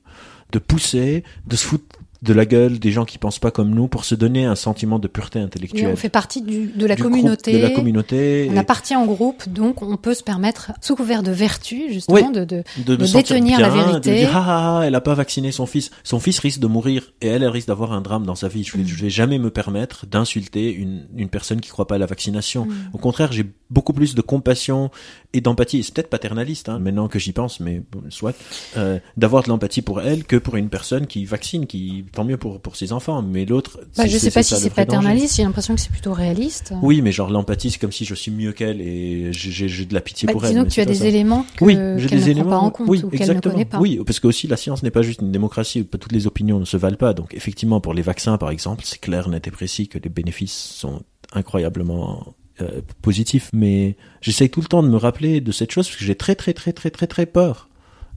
De 0.53 0.59
pousser, 0.59 1.23
de 1.47 1.57
se 1.57 1.67
foutre 1.67 2.00
de 2.23 2.33
la 2.35 2.45
gueule 2.45 2.79
des 2.79 2.91
gens 2.93 3.05
qui 3.07 3.17
pensent 3.19 3.39
pas 3.39 3.51
comme 3.51 3.71
nous 3.71 3.89
pour 3.89 4.05
se 4.05 4.15
donner 4.15 4.45
un 4.45 4.55
sentiment 4.55 4.99
de 4.99 5.09
pureté 5.09 5.39
Et 5.39 5.43
intellectuelle. 5.43 5.89
on 5.93 5.97
fait 5.97 6.09
partie 6.11 6.43
du, 6.43 6.67
de 6.67 6.85
la 6.87 6.95
Du 6.95 7.03
communauté. 7.03 7.53
de 7.53 7.59
la 7.59 7.71
communauté. 7.71 8.47
On 8.51 8.55
et 8.55 8.59
appartient 8.59 8.95
au 8.97 9.07
groupe, 9.07 9.49
donc 9.49 9.81
on 9.83 9.97
peut 9.97 10.13
se 10.15 10.23
permettre, 10.23 10.73
sous 10.83 10.97
couvert 10.97 11.23
de 11.23 11.31
vertu, 11.31 11.91
justement, 11.93 12.17
Oui. 12.19 12.33
de, 12.33 12.45
de, 12.45 12.63
de, 12.85 12.97
de 12.97 13.07
détenir 13.07 13.57
bien, 13.57 13.69
la 13.69 13.75
vérité. 13.75 14.11
De 14.13 14.17
dire, 14.17 14.37
ah, 14.37 14.45
ah, 14.47 14.79
ah, 14.81 14.87
elle 14.87 14.95
a 14.95 15.01
pas 15.01 15.15
vacciné 15.15 15.51
son 15.51 15.65
fils. 15.67 15.91
Son 16.05 16.21
fils 16.21 16.39
risque 16.41 16.61
de 16.61 16.67
mourir 16.67 17.13
et 17.23 17.29
elle, 17.29 17.43
elle 17.43 17.49
risque 17.49 17.69
d'avoir 17.69 17.93
un 17.93 18.03
drame 18.03 18.27
dans 18.27 18.35
sa 18.35 18.49
vie. 18.49 18.65
Je 18.65 18.77
Mm. 18.77 18.83
vais, 18.83 18.87
je 18.89 18.95
vais 19.03 19.11
jamais 19.11 19.39
me 19.39 19.51
permettre 19.51 20.07
d'insulter 20.07 20.73
une, 20.73 21.07
une 21.17 21.29
personne 21.31 21.61
qui 21.61 21.71
croit 21.71 21.87
pas 21.87 21.95
à 21.95 21.99
la 21.99 22.07
vaccination. 22.07 22.67
Mm. 22.67 22.75
Au 22.93 22.99
contraire, 22.99 23.33
j'ai 23.33 23.47
beaucoup 23.71 23.93
plus 23.95 24.15
de 24.15 24.21
compassion 24.21 24.91
et 25.33 25.41
d'empathie. 25.41 25.83
C'est 25.85 25.95
peut-être 25.95 26.11
paternaliste, 26.11 26.69
hein, 26.69 26.79
maintenant 26.81 27.09
que 27.09 27.19
j'y 27.19 27.33
pense, 27.33 27.61
mais 27.61 27.81
bon, 27.93 28.03
soit, 28.11 28.35
euh, 28.77 28.99
d'avoir 29.17 29.43
de 29.45 29.49
l'empathie 29.49 29.81
pour 29.83 30.01
elle 30.03 30.25
que 30.25 30.37
pour 30.37 30.57
une 30.57 30.69
personne 30.69 31.07
qui 31.07 31.25
vaccine, 31.25 31.67
qui, 31.67 32.05
tant 32.13 32.25
mieux 32.25 32.37
pour, 32.37 32.61
pour 32.61 32.77
ses 32.77 32.93
enfants. 32.93 33.23
Mais 33.23 33.45
l'autre, 33.45 33.81
Bah, 33.97 34.07
je 34.07 34.19
sais 34.19 34.31
pas 34.31 34.43
si 34.43 34.57
c'est 34.57 34.71
paternaliste, 34.71 35.37
j'ai 35.37 35.45
l'impression 35.45 35.75
que 35.75 35.81
c'est 35.81 35.91
plutôt 35.93 36.13
réaliste. 36.13 36.73
Oui, 36.83 37.03
mais 37.03 37.13
genre 37.13 37.31
l'empathie, 37.31 37.71
c'est 37.71 37.79
comme 37.79 37.93
si 37.93 38.05
je 38.05 38.15
suis 38.15 38.31
mieux 38.31 38.53
qu'elle 38.53 38.81
et 38.81 39.33
j'ai- 39.33 39.85
de 39.87 39.95
la 39.95 40.01
pitié 40.01 40.27
Bah, 40.27 40.33
pour 40.33 40.45
elle. 40.45 40.53
disons 40.53 40.65
que 40.65 40.71
tu 40.71 40.81
as 40.81 40.85
des 40.85 40.95
ça. 40.95 41.07
éléments 41.07 41.45
que, 41.57 41.65
Oui, 41.65 41.75
j'ai 41.75 41.81
ne 41.81 41.97
des 41.99 42.09
prend 42.09 42.27
éléments. 42.31 42.51
pas 42.51 42.59
en 42.59 42.71
compte 42.71 42.89
oui, 42.89 43.03
ou 43.05 43.11
qu'elle 43.11 43.35
ne 43.35 43.41
connaît 43.41 43.65
pas. 43.65 43.79
Oui, 43.81 44.01
parce 44.05 44.21
que 44.21 44.27
aussi 44.27 44.47
la 44.47 44.57
science 44.57 44.83
n'est 44.83 44.91
pas 44.91 45.03
juste 45.03 45.21
une 45.23 45.33
démocratie 45.33 45.81
où 45.81 45.85
toutes 45.97 46.13
les 46.13 46.27
opinions 46.27 46.59
ne 46.61 46.65
se 46.65 46.77
valent 46.77 46.97
pas. 46.97 47.15
Donc 47.15 47.35
effectivement, 47.35 47.81
pour 47.81 47.95
les 47.95 48.03
vaccins, 48.03 48.37
par 48.39 48.51
exemple, 48.51 48.83
c'est 48.85 49.01
clair, 49.01 49.29
net 49.29 49.47
et 49.47 49.51
précis 49.51 49.89
que 49.89 49.99
les 49.99 50.09
bénéfices 50.11 50.53
sont 50.53 51.03
incroyablement 51.33 52.35
euh, 52.61 52.83
positifs. 53.03 53.49
Mais 53.53 53.97
j'essaye 54.21 54.51
tout 54.51 54.61
le 54.61 54.67
temps 54.67 54.83
de 54.83 54.89
me 54.89 54.97
rappeler 54.97 55.41
de 55.41 55.53
cette 55.53 55.71
chose 55.73 55.87
parce 55.89 55.97
que 55.99 56.05
j'ai 56.05 56.15
très 56.15 56.35
très 56.35 56.53
très 56.53 56.73
très 56.73 56.91
très 56.91 57.07
très 57.07 57.27
peur 57.27 57.69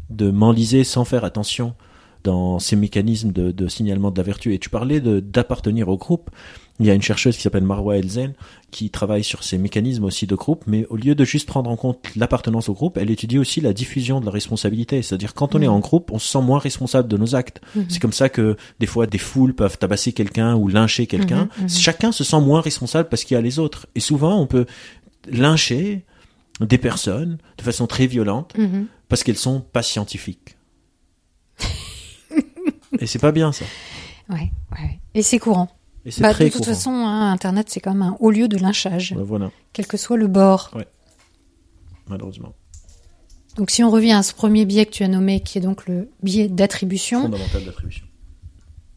de 0.09 0.31
m'enliser 0.31 0.83
sans 0.83 1.05
faire 1.05 1.23
attention 1.23 1.75
dans 2.23 2.59
ces 2.59 2.75
mécanismes 2.75 3.31
de, 3.31 3.51
de 3.51 3.67
signalement 3.67 4.11
de 4.11 4.17
la 4.17 4.23
vertu. 4.23 4.53
Et 4.53 4.59
tu 4.59 4.69
parlais 4.69 5.01
d'appartenir 5.01 5.89
au 5.89 5.97
groupe. 5.97 6.29
Il 6.79 6.87
y 6.87 6.89
a 6.89 6.95
une 6.95 7.01
chercheuse 7.03 7.35
qui 7.35 7.41
s'appelle 7.43 7.63
Marwa 7.63 7.97
Elzen 7.97 8.33
qui 8.71 8.89
travaille 8.89 9.23
sur 9.23 9.43
ces 9.43 9.59
mécanismes 9.59 10.05
aussi 10.05 10.25
de 10.25 10.33
groupe, 10.33 10.63
mais 10.65 10.87
au 10.89 10.95
lieu 10.95 11.13
de 11.13 11.23
juste 11.23 11.47
prendre 11.47 11.69
en 11.69 11.75
compte 11.75 11.99
l'appartenance 12.15 12.67
au 12.67 12.73
groupe, 12.73 12.97
elle 12.97 13.11
étudie 13.11 13.37
aussi 13.37 13.61
la 13.61 13.73
diffusion 13.73 14.19
de 14.19 14.25
la 14.25 14.31
responsabilité. 14.31 15.03
C'est-à-dire 15.03 15.35
quand 15.35 15.53
on 15.53 15.61
est 15.61 15.67
Mhm. 15.67 15.73
en 15.73 15.79
groupe, 15.79 16.11
on 16.11 16.17
se 16.17 16.27
sent 16.27 16.41
moins 16.41 16.57
responsable 16.57 17.07
de 17.07 17.15
nos 17.17 17.35
actes. 17.35 17.61
Mhm. 17.75 17.85
C'est 17.89 17.99
comme 17.99 18.11
ça 18.13 18.27
que 18.29 18.57
des 18.79 18.87
fois 18.87 19.05
des 19.05 19.19
foules 19.19 19.53
peuvent 19.53 19.77
tabasser 19.77 20.13
quelqu'un 20.13 20.55
ou 20.55 20.67
lyncher 20.67 21.05
quelqu'un. 21.05 21.47
Mhm. 21.61 21.69
Chacun 21.69 22.11
se 22.11 22.23
sent 22.23 22.39
moins 22.41 22.61
responsable 22.61 23.07
parce 23.07 23.23
qu'il 23.23 23.35
y 23.35 23.37
a 23.37 23.41
les 23.41 23.59
autres. 23.59 23.85
Et 23.93 23.99
souvent 23.99 24.39
on 24.39 24.47
peut 24.47 24.65
lyncher 25.29 26.03
des 26.59 26.77
personnes 26.77 27.37
de 27.57 27.63
façon 27.63 27.87
très 27.87 28.07
violente 28.07 28.53
parce 29.09 29.23
qu'elles 29.23 29.37
sont 29.37 29.59
pas 29.61 29.83
scientifiques. 29.83 30.55
Et 33.03 33.07
c'est 33.07 33.19
pas 33.19 33.31
bien 33.33 33.51
ça. 33.51 33.65
Ouais, 34.29 34.49
ouais. 34.71 34.99
Et 35.13 35.21
c'est 35.23 35.37
courant. 35.39 35.67
Et 36.05 36.11
c'est 36.11 36.21
Bah, 36.21 36.29
de 36.29 36.33
très 36.35 36.49
toute 36.49 36.61
courant. 36.61 36.73
façon, 36.73 36.91
hein, 36.91 37.31
Internet, 37.33 37.67
c'est 37.69 37.81
quand 37.81 37.91
même 37.91 38.01
un 38.01 38.15
haut 38.21 38.31
lieu 38.31 38.47
de 38.47 38.57
lynchage, 38.57 39.13
Voilà, 39.17 39.51
quel 39.73 39.87
que 39.87 39.97
soit 39.97 40.15
le 40.17 40.27
bord. 40.27 40.71
malheureusement. 42.07 42.53
Donc 43.57 43.69
si 43.71 43.83
on 43.83 43.91
revient 43.91 44.13
à 44.13 44.23
ce 44.23 44.33
premier 44.33 44.65
biais 44.65 44.85
que 44.85 44.91
tu 44.91 45.03
as 45.03 45.07
nommé, 45.07 45.41
qui 45.41 45.57
est 45.57 45.61
donc 45.61 45.85
le 45.87 46.09
biais 46.23 46.47
d'attribution, 46.47 47.23
Fondamental 47.23 47.65
d'attribution. 47.65 48.05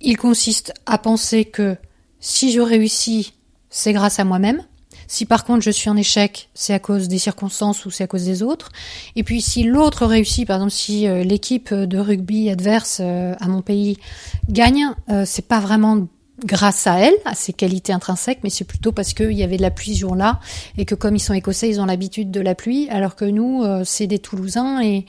il 0.01 0.17
consiste 0.17 0.73
à 0.87 0.99
penser 0.99 1.45
que 1.45 1.77
si 2.21 2.53
je 2.53 2.61
réussis, 2.61 3.35
c'est 3.71 3.93
grâce 3.93 4.19
à 4.19 4.25
moi-même. 4.25 4.63
Si 5.07 5.27
par 5.27 5.45
contre 5.45 5.63
je 5.63 5.71
suis 5.71 5.91
en 5.91 5.97
échec, 5.97 6.49
c'est 6.55 6.75
à 6.75 6.79
cause 6.79 7.09
des 7.09 7.19
circonstances 7.19 7.85
ou 7.87 7.91
c'est 7.91 8.05
à 8.05 8.07
cause 8.07 8.25
des 8.25 8.43
autres. 8.43 8.71
Et 9.15 9.23
puis 9.23 9.41
si 9.41 9.63
l'autre 9.63 10.07
réussit, 10.07 10.47
par 10.47 10.57
exemple 10.57 10.73
si 10.73 11.07
euh, 11.07 11.23
l'équipe 11.23 11.73
de 11.73 11.99
rugby 11.99 12.51
adverse 12.51 12.99
euh, 13.01 13.35
à 13.41 13.49
mon 13.49 13.63
pays 13.63 13.99
gagne, 14.49 14.91
euh, 15.11 15.25
c'est 15.27 15.47
pas 15.47 15.61
vraiment 15.61 16.07
grâce 16.45 16.87
à 16.87 16.99
elle, 16.99 17.15
à 17.25 17.35
ses 17.35 17.55
qualités 17.55 17.95
intrinsèques, 17.95 18.41
mais 18.45 18.51
c'est 18.51 18.65
plutôt 18.65 18.93
parce 18.93 19.15
qu'il 19.15 19.33
y 19.33 19.43
avait 19.43 19.57
de 19.57 19.63
la 19.63 19.71
pluie 19.71 19.95
ce 19.95 20.01
jour-là 20.01 20.39
et 20.77 20.85
que 20.85 20.95
comme 20.95 21.17
ils 21.17 21.21
sont 21.21 21.33
écossais, 21.33 21.71
ils 21.71 21.81
ont 21.81 21.87
l'habitude 21.87 22.31
de 22.31 22.41
la 22.41 22.55
pluie, 22.55 22.91
alors 22.91 23.17
que 23.17 23.25
nous, 23.25 23.65
c'est 23.85 24.07
des 24.07 24.19
Toulousains 24.19 24.83
et 24.83 25.07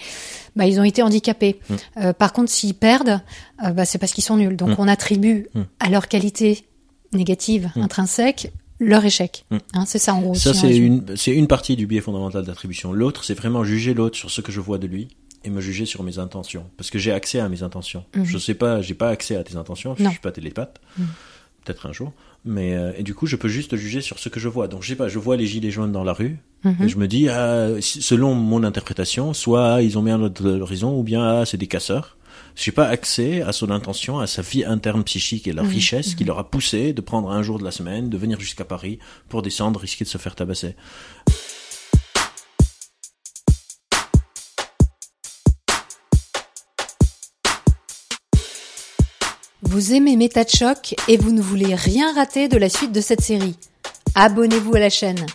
bah, 0.56 0.68
ils 0.68 0.80
ont 0.80 0.86
été 0.86 1.02
handicapés. 1.02 1.60
Mmh. 1.70 2.14
par 2.14 2.32
contre, 2.32 2.50
s'ils 2.50 2.76
perdent, 2.76 3.20
bah, 3.62 3.84
c'est 3.84 3.98
parce 3.98 4.14
qu'ils 4.14 4.24
sont 4.24 4.38
nuls. 4.38 4.56
Donc 4.56 4.70
mmh. 4.70 4.76
on 4.78 4.88
attribue 4.88 5.48
mmh. 5.54 5.62
à 5.82 5.90
leur 5.90 6.08
qualité 6.08 6.66
négative, 7.12 7.72
intrinsèque, 7.76 8.54
leur 8.80 9.04
échec. 9.06 9.46
Mm. 9.50 9.58
Hein, 9.74 9.84
c'est 9.86 10.00
ça 10.00 10.14
en 10.14 10.22
gros. 10.22 10.36
Ça 10.36 10.54
c'est 10.54 10.76
une 10.76 11.16
c'est 11.16 11.32
une 11.32 11.48
partie 11.48 11.76
du 11.76 11.88
biais 11.88 12.02
fondamental 12.02 12.46
d'attribution. 12.46 12.94
L'autre 12.94 13.24
c'est 13.24 13.34
vraiment 13.34 13.64
juger 13.64 13.94
l'autre 13.94 14.18
sur 14.18 14.30
ce 14.30 14.42
que 14.42 14.52
je 14.52 14.60
vois 14.60 14.78
de 14.78 14.88
lui 14.88 15.10
et 15.44 15.50
me 15.50 15.62
juger 15.62 15.86
sur 15.86 16.04
mes 16.04 16.20
intentions 16.20 16.66
parce 16.78 16.90
que 16.90 17.00
j'ai 17.00 17.12
accès 17.12 17.40
à 17.40 17.50
mes 17.50 17.64
intentions. 17.64 18.06
Mm-hmm. 18.16 18.26
Je 18.26 18.38
sais 18.38 18.54
pas, 18.54 18.82
j'ai 18.82 18.94
pas 18.94 19.10
accès 19.10 19.36
à 19.36 19.44
tes 19.44 19.56
intentions, 19.56 19.96
je 19.98 20.08
suis 20.08 20.20
pas 20.20 20.32
télépathe. 20.32 20.80
Mm. 20.98 21.04
Peut-être 21.64 21.86
un 21.86 21.92
jour, 21.92 22.14
mais 22.46 22.76
euh, 22.76 22.94
et 22.98 23.04
du 23.04 23.14
coup 23.14 23.26
je 23.26 23.36
peux 23.36 23.50
juste 23.50 23.76
juger 23.76 24.00
sur 24.00 24.20
ce 24.20 24.30
que 24.30 24.40
je 24.40 24.48
vois. 24.48 24.68
Donc 24.68 24.84
je 24.84 24.90
sais 24.90 24.96
pas, 24.96 25.10
je 25.10 25.20
vois 25.20 25.36
les 25.36 25.46
gilets 25.46 25.72
jaunes 25.72 25.92
dans 25.92 26.04
la 26.04 26.14
rue 26.14 26.38
mm-hmm. 26.64 26.84
et 26.84 26.88
je 26.88 26.98
me 26.98 27.08
dis 27.08 27.28
ah, 27.30 27.70
selon 27.82 28.36
mon 28.36 28.64
interprétation, 28.64 29.34
soit 29.34 29.82
ils 29.82 29.98
ont 29.98 30.02
mis 30.02 30.12
un 30.12 30.22
autre 30.22 30.48
horizon 30.48 30.98
ou 30.98 31.04
bien 31.04 31.24
ah, 31.24 31.46
c'est 31.46 31.58
des 31.58 31.68
casseurs 31.68 32.17
j'ai 32.56 32.72
pas 32.72 32.88
accès 32.88 33.42
à 33.42 33.52
son 33.52 33.70
intention, 33.70 34.20
à 34.20 34.28
sa 34.28 34.42
vie 34.42 34.66
interne 34.66 35.04
psychique 35.04 35.48
et 35.48 35.54
la 35.54 35.64
richesse 35.64 36.16
qui 36.16 36.24
leur 36.24 36.40
a 36.40 36.50
poussé 36.50 36.94
de 36.94 37.02
prendre 37.02 37.30
un 37.30 37.44
jour 37.44 37.60
de 37.60 37.64
la 37.64 37.72
semaine, 37.72 38.10
de 38.10 38.18
venir 38.18 38.40
jusqu'à 38.40 38.66
Paris 38.66 39.00
pour 39.30 39.42
descendre, 39.42 39.80
risquer 39.80 40.04
de 40.06 40.10
se 40.10 40.18
faire 40.18 40.36
tabasser. 40.36 40.76
Vous 49.62 49.94
aimez 49.94 50.16
Méta 50.16 50.44
de 50.44 50.50
Choc 50.50 50.96
et 51.08 51.18
vous 51.18 51.32
ne 51.32 51.42
voulez 51.42 51.76
rien 51.76 52.14
rater 52.16 52.48
de 52.48 52.58
la 52.58 52.70
suite 52.70 52.92
de 52.92 53.02
cette 53.02 53.22
série. 53.22 53.56
Abonnez-vous 54.16 54.76
à 54.76 54.80
la 54.80 54.90
chaîne. 54.90 55.26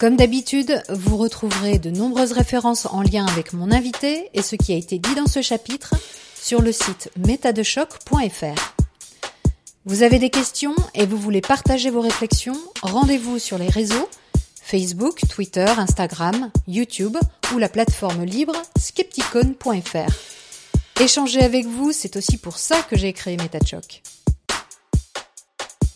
Comme 0.00 0.16
d'habitude, 0.16 0.82
vous 0.88 1.18
retrouverez 1.18 1.78
de 1.78 1.90
nombreuses 1.90 2.32
références 2.32 2.86
en 2.86 3.02
lien 3.02 3.26
avec 3.26 3.52
mon 3.52 3.70
invité 3.70 4.30
et 4.32 4.40
ce 4.40 4.56
qui 4.56 4.72
a 4.72 4.76
été 4.76 4.98
dit 4.98 5.14
dans 5.14 5.26
ce 5.26 5.42
chapitre 5.42 5.92
sur 6.34 6.62
le 6.62 6.72
site 6.72 7.10
métadechoc.fr. 7.18 8.74
Vous 9.84 10.02
avez 10.02 10.18
des 10.18 10.30
questions 10.30 10.74
et 10.94 11.04
vous 11.04 11.18
voulez 11.18 11.42
partager 11.42 11.90
vos 11.90 12.00
réflexions, 12.00 12.56
rendez-vous 12.80 13.38
sur 13.38 13.58
les 13.58 13.68
réseaux 13.68 14.08
Facebook, 14.62 15.20
Twitter, 15.28 15.66
Instagram, 15.76 16.50
YouTube 16.66 17.18
ou 17.52 17.58
la 17.58 17.68
plateforme 17.68 18.24
libre 18.24 18.56
skepticon.fr. 18.78 20.14
Échanger 20.98 21.42
avec 21.42 21.66
vous, 21.66 21.92
c'est 21.92 22.16
aussi 22.16 22.38
pour 22.38 22.56
ça 22.56 22.80
que 22.84 22.96
j'ai 22.96 23.12
créé 23.12 23.36
MetaChoc. 23.36 24.00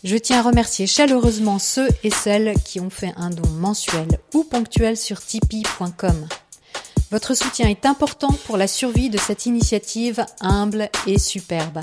Je 0.05 0.17
tiens 0.17 0.37
à 0.37 0.43
remercier 0.43 0.85
chaleureusement 0.85 1.57
ceux 1.57 1.89
et 2.03 2.11
celles 2.11 2.53
qui 2.63 2.79
ont 2.79 2.91
fait 2.91 3.11
un 3.17 3.31
don 3.31 3.49
mensuel 3.49 4.19
ou 4.35 4.43
ponctuel 4.43 4.97
sur 4.97 5.19
tipeee.com. 5.19 6.27
Votre 7.09 7.33
soutien 7.33 7.67
est 7.67 7.87
important 7.87 8.29
pour 8.45 8.55
la 8.57 8.67
survie 8.67 9.09
de 9.09 9.17
cette 9.17 9.47
initiative 9.47 10.23
humble 10.41 10.89
et 11.07 11.17
superbe. 11.17 11.79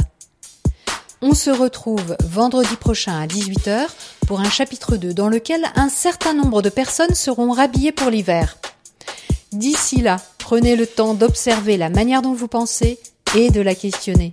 On 1.21 1.35
se 1.35 1.51
retrouve 1.51 2.17
vendredi 2.23 2.77
prochain 2.77 3.21
à 3.21 3.27
18h 3.27 3.89
pour 4.29 4.39
un 4.39 4.51
chapitre 4.51 4.97
2 4.97 5.13
dans 5.13 5.29
lequel 5.29 5.65
un 5.75 5.89
certain 5.89 6.33
nombre 6.33 6.63
de 6.63 6.69
personnes 6.69 7.17
seront 7.17 7.51
rhabillées 7.51 7.91
pour 7.91 8.09
l'hiver. 8.09 8.57
D'ici 9.51 9.97
là, 9.97 10.19
prenez 10.39 10.77
le 10.77 10.87
temps 10.87 11.15
d'observer 11.15 11.77
la 11.77 11.91
manière 11.91 12.23
dont 12.23 12.35
vous 12.35 12.47
pensez 12.47 13.01
et 13.35 13.51
de 13.51 13.61
la 13.61 13.75
questionner. 13.75 14.33